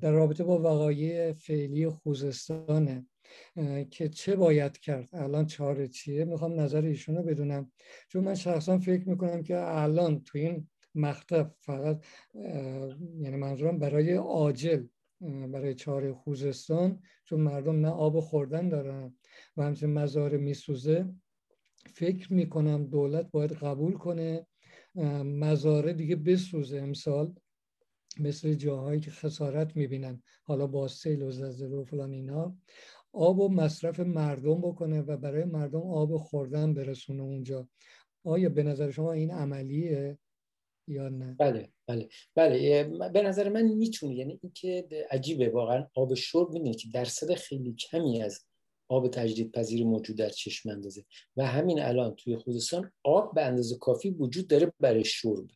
در 0.00 0.12
رابطه 0.12 0.44
با 0.44 0.58
وقایع 0.58 1.32
فعلی 1.32 1.88
خوزستانه. 1.88 3.06
که 3.90 4.08
چه 4.08 4.36
باید 4.36 4.78
کرد؟ 4.78 5.08
الان 5.12 5.46
چاره 5.46 5.88
چیه؟ 5.88 6.24
می‌خوام 6.24 6.60
نظر 6.60 6.82
ایشون 6.82 7.16
رو 7.16 7.22
بدونم. 7.22 7.72
چون 8.08 8.24
من 8.24 8.34
شخصا 8.34 8.78
فکر 8.78 9.08
می‌کنم 9.08 9.42
که 9.42 9.56
الان 9.58 10.22
تو 10.24 10.38
این 10.38 10.68
مقطع 10.94 11.44
فقط 11.60 12.04
یعنی 13.20 13.36
منظورم 13.36 13.78
برای 13.78 14.12
عاجل 14.12 14.86
برای 15.52 15.74
چاره 15.74 16.12
خوزستان 16.12 17.02
چون 17.24 17.40
مردم 17.40 17.80
نه 17.80 17.88
آب 17.88 18.20
خوردن 18.20 18.68
دارن 18.68 19.14
و 19.56 19.62
همچنین 19.62 19.94
مزار 19.94 20.36
میسوزه 20.36 21.14
فکر 21.94 22.32
می‌کنم 22.32 22.84
دولت 22.84 23.30
باید 23.30 23.52
قبول 23.52 23.92
کنه 23.92 24.46
مزاره 25.24 25.92
دیگه 25.92 26.16
بسوزه. 26.16 26.78
امسال 26.78 27.34
مثل 28.20 28.54
جاهایی 28.54 29.00
که 29.00 29.10
خسارت 29.10 29.76
می‌بینن 29.76 30.22
حالا 30.42 30.66
با 30.66 30.88
سیل 30.88 31.22
و 31.22 31.30
زلزله 31.30 31.76
و 31.76 31.84
فلان 31.84 32.12
اینا. 32.12 32.56
آب 33.18 33.38
و 33.38 33.48
مصرف 33.48 34.00
مردم 34.00 34.60
بکنه 34.60 35.02
و 35.02 35.16
برای 35.16 35.44
مردم 35.44 35.80
آب 35.80 36.16
خوردن 36.16 36.74
برسونه 36.74 37.22
اونجا. 37.22 37.68
آیا 38.24 38.48
به 38.48 38.62
نظر 38.62 38.90
شما 38.90 39.12
این 39.12 39.30
عملیه 39.30 40.18
یا 40.88 41.08
نه؟ 41.08 41.36
بله 41.38 41.68
بله 41.86 42.08
بله. 42.34 42.84
به 43.08 43.22
نظر 43.22 43.48
من 43.48 43.62
می‌تونه 43.62 44.14
یعنی 44.14 44.38
اینکه 44.42 44.88
عجیبه 45.10 45.48
واقعا 45.48 45.86
آب 45.94 46.14
شرب 46.14 46.50
می‌دونی 46.50 46.74
که 46.74 46.88
درصد 46.94 47.34
خیلی 47.34 47.72
کمی 47.72 48.22
از 48.22 48.40
آب 48.88 49.08
تجدید 49.08 49.52
پذیر 49.52 49.84
موجود 49.84 50.16
در 50.16 50.28
چشم 50.28 50.68
اندازه. 50.68 51.04
و 51.36 51.46
همین 51.46 51.82
الان 51.82 52.14
توی 52.14 52.36
خوزستان 52.36 52.92
آب 53.04 53.34
به 53.34 53.42
اندازه 53.42 53.76
کافی 53.76 54.10
وجود 54.10 54.46
داره 54.46 54.72
برای 54.80 55.04
شرب. 55.04 55.46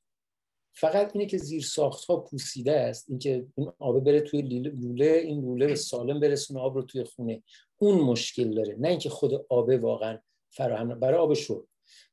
فقط 0.74 1.10
اینه 1.14 1.26
که 1.26 1.38
زیر 1.38 1.62
ساخت 1.62 2.04
ها 2.04 2.16
پوسیده 2.16 2.72
است 2.72 3.10
اینکه 3.10 3.46
این 3.56 3.72
آب 3.78 4.04
بره 4.04 4.20
توی 4.20 4.42
لوله 4.42 5.04
این 5.04 5.40
لوله 5.40 5.66
به 5.66 5.74
سالم 5.74 6.20
برسونه 6.20 6.60
آب 6.60 6.74
رو 6.74 6.82
توی 6.82 7.04
خونه. 7.04 7.42
اون 7.78 8.00
مشکل 8.00 8.54
داره 8.54 8.76
نه 8.78 8.88
اینکه 8.88 9.10
خود 9.10 9.46
آب 9.48 9.68
واقعا 9.68 10.18
فراهم 10.50 11.00
برای 11.00 11.18
آب 11.18 11.34
شرب. 11.34 11.64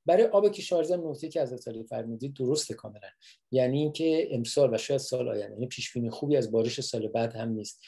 برای 0.06 0.24
آب 0.24 0.52
کشاورزی 0.52 0.94
نقطه 0.94 1.30
که 1.30 1.42
از 1.42 1.68
علی 1.68 1.84
فرمودید 1.84 2.34
درسته 2.34 2.74
کاملا. 2.74 3.08
یعنی 3.52 3.80
اینکه 3.80 4.28
امسال 4.32 4.74
و 4.74 4.78
شاید 4.78 5.00
سال 5.00 5.30
آینده 5.30 5.54
یعنی 5.54 5.68
پیش 5.68 5.94
بینی 5.94 6.10
خوبی 6.10 6.38
از 6.38 6.52
بارش 6.52 6.82
سال 6.82 7.08
بعد 7.08 7.36
هم 7.36 7.50
نیست. 7.50 7.82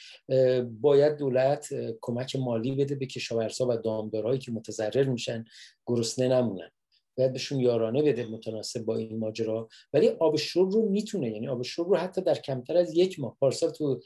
باید 0.80 1.16
دولت 1.16 1.68
کمک 2.00 2.36
مالی 2.36 2.72
بده 2.72 2.94
به 2.94 3.06
کشاورزا 3.06 3.66
و 3.68 3.76
دامدارهایی 3.76 4.38
که 4.38 4.52
متضرر 4.52 5.04
میشن 5.04 5.44
گرسنه 5.86 6.28
نمونن. 6.28 6.70
باید 7.18 7.32
بهشون 7.32 7.60
یارانه 7.60 8.02
بده 8.02 8.26
متناسب 8.26 8.84
با 8.84 8.96
این 8.96 9.18
ماجرا. 9.18 9.68
ولی 9.92 10.08
آب 10.08 10.36
شرب 10.36 10.70
رو 10.70 10.88
می‌تونه 10.88 11.30
یعنی 11.30 11.48
آب 11.48 11.62
شرب 11.62 11.88
رو 11.88 11.96
حتی 11.96 12.22
در 12.22 12.34
کمتر 12.34 12.76
از 12.76 12.96
یک 12.96 13.20
ماه. 13.20 13.36
پارسال 13.40 13.70
تو 13.70 14.00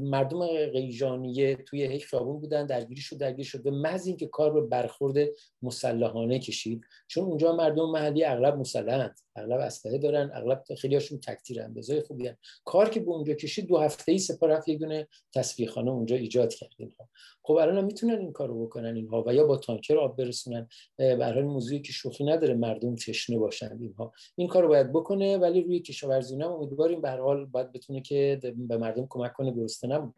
مردم 0.00 0.46
قیجانیه 0.66 1.56
توی 1.56 1.78
یک 1.78 2.06
خیابون 2.06 2.40
بودن 2.40 2.66
درگیری 2.66 3.00
شد 3.00 3.16
درگیری 3.16 3.44
شد. 3.44 3.62
به 3.62 3.70
محض 3.70 4.06
اینکه 4.06 4.26
کار 4.26 4.52
به 4.52 4.60
برخورد 4.60 5.16
مسلحانه 5.62 6.38
کشید 6.38 6.84
چون 7.06 7.24
اونجا 7.24 7.56
مردم 7.56 7.90
محلی 7.90 8.24
اغلب 8.24 8.56
مسلحند 8.56 9.23
اغلب 9.36 9.60
اسلحه 9.60 9.98
دارن 9.98 10.30
اغلب 10.34 10.64
خیلی 10.78 10.94
هاشون 10.94 11.20
تکتیر 11.20 11.62
اندازای 11.62 12.00
خوبی 12.00 12.26
هن. 12.26 12.36
کار 12.64 12.88
که 12.88 13.00
به 13.00 13.10
اونجا 13.10 13.34
کشید 13.34 13.66
دو 13.66 13.78
هفته 13.78 14.12
ای 14.12 14.18
سپاه 14.18 14.50
رفت 14.50 14.68
یک 14.68 14.78
دونه 14.78 15.08
تصفیه 15.34 15.78
اونجا 15.78 16.16
ایجاد 16.16 16.54
کرد 16.54 16.72
اینها. 16.78 17.08
خب 17.42 17.54
الان 17.54 17.84
می‌تونن 17.84 18.18
این 18.18 18.32
کارو 18.32 18.66
بکنن 18.66 18.96
اینها 18.96 19.24
و 19.26 19.34
یا 19.34 19.46
با 19.46 19.56
تانکر 19.56 19.96
آب 19.96 20.16
برسونن. 20.16 20.68
به 20.96 21.42
موضوعی 21.42 21.80
که 21.80 21.92
شوخی 21.92 22.24
نداره 22.24 22.54
مردم 22.54 22.94
تشنه 22.94 23.38
باشند 23.38 23.82
اینها. 23.82 24.12
این 24.36 24.48
کارو 24.48 24.68
باید 24.68 24.92
بکنه 24.92 25.38
ولی 25.38 25.62
روی 25.62 25.80
کشاورزی 25.80 26.34
هم 26.34 26.52
امیدواریم 26.52 27.00
به 27.00 27.10
هر 27.10 27.20
حال 27.20 27.44
باید 27.44 27.72
بتونه 27.72 28.00
که 28.00 28.40
به 28.68 28.76
مردم 28.76 29.06
کمک 29.10 29.32
کنه 29.32 29.50
گرسنه 29.50 29.94
نمونن 29.94 30.14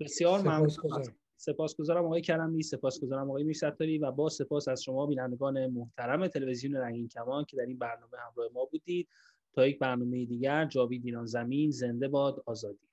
بسیار 0.00 0.40
ممنون. 0.40 1.21
سپاسگزارم 1.42 2.04
آقای 2.04 2.20
کرمی 2.20 2.62
سپاسگزارم 2.62 3.30
آقای 3.30 3.44
میرستاری 3.44 3.98
و 3.98 4.10
با 4.10 4.28
سپاس 4.28 4.68
از 4.68 4.82
شما 4.82 5.06
بینندگان 5.06 5.66
محترم 5.66 6.26
تلویزیون 6.26 6.76
رنگین 6.76 7.08
کمان 7.08 7.44
که 7.44 7.56
در 7.56 7.62
این 7.62 7.78
برنامه 7.78 8.18
همراه 8.28 8.48
ما 8.54 8.64
بودید. 8.64 9.08
تا 9.52 9.66
یک 9.66 9.78
برنامه 9.78 10.24
دیگر 10.24 10.64
جاوید 10.64 11.04
ایران 11.04 11.26
زمین 11.26 11.70
زنده 11.70 12.08
باد 12.08 12.42
آزادی. 12.46 12.88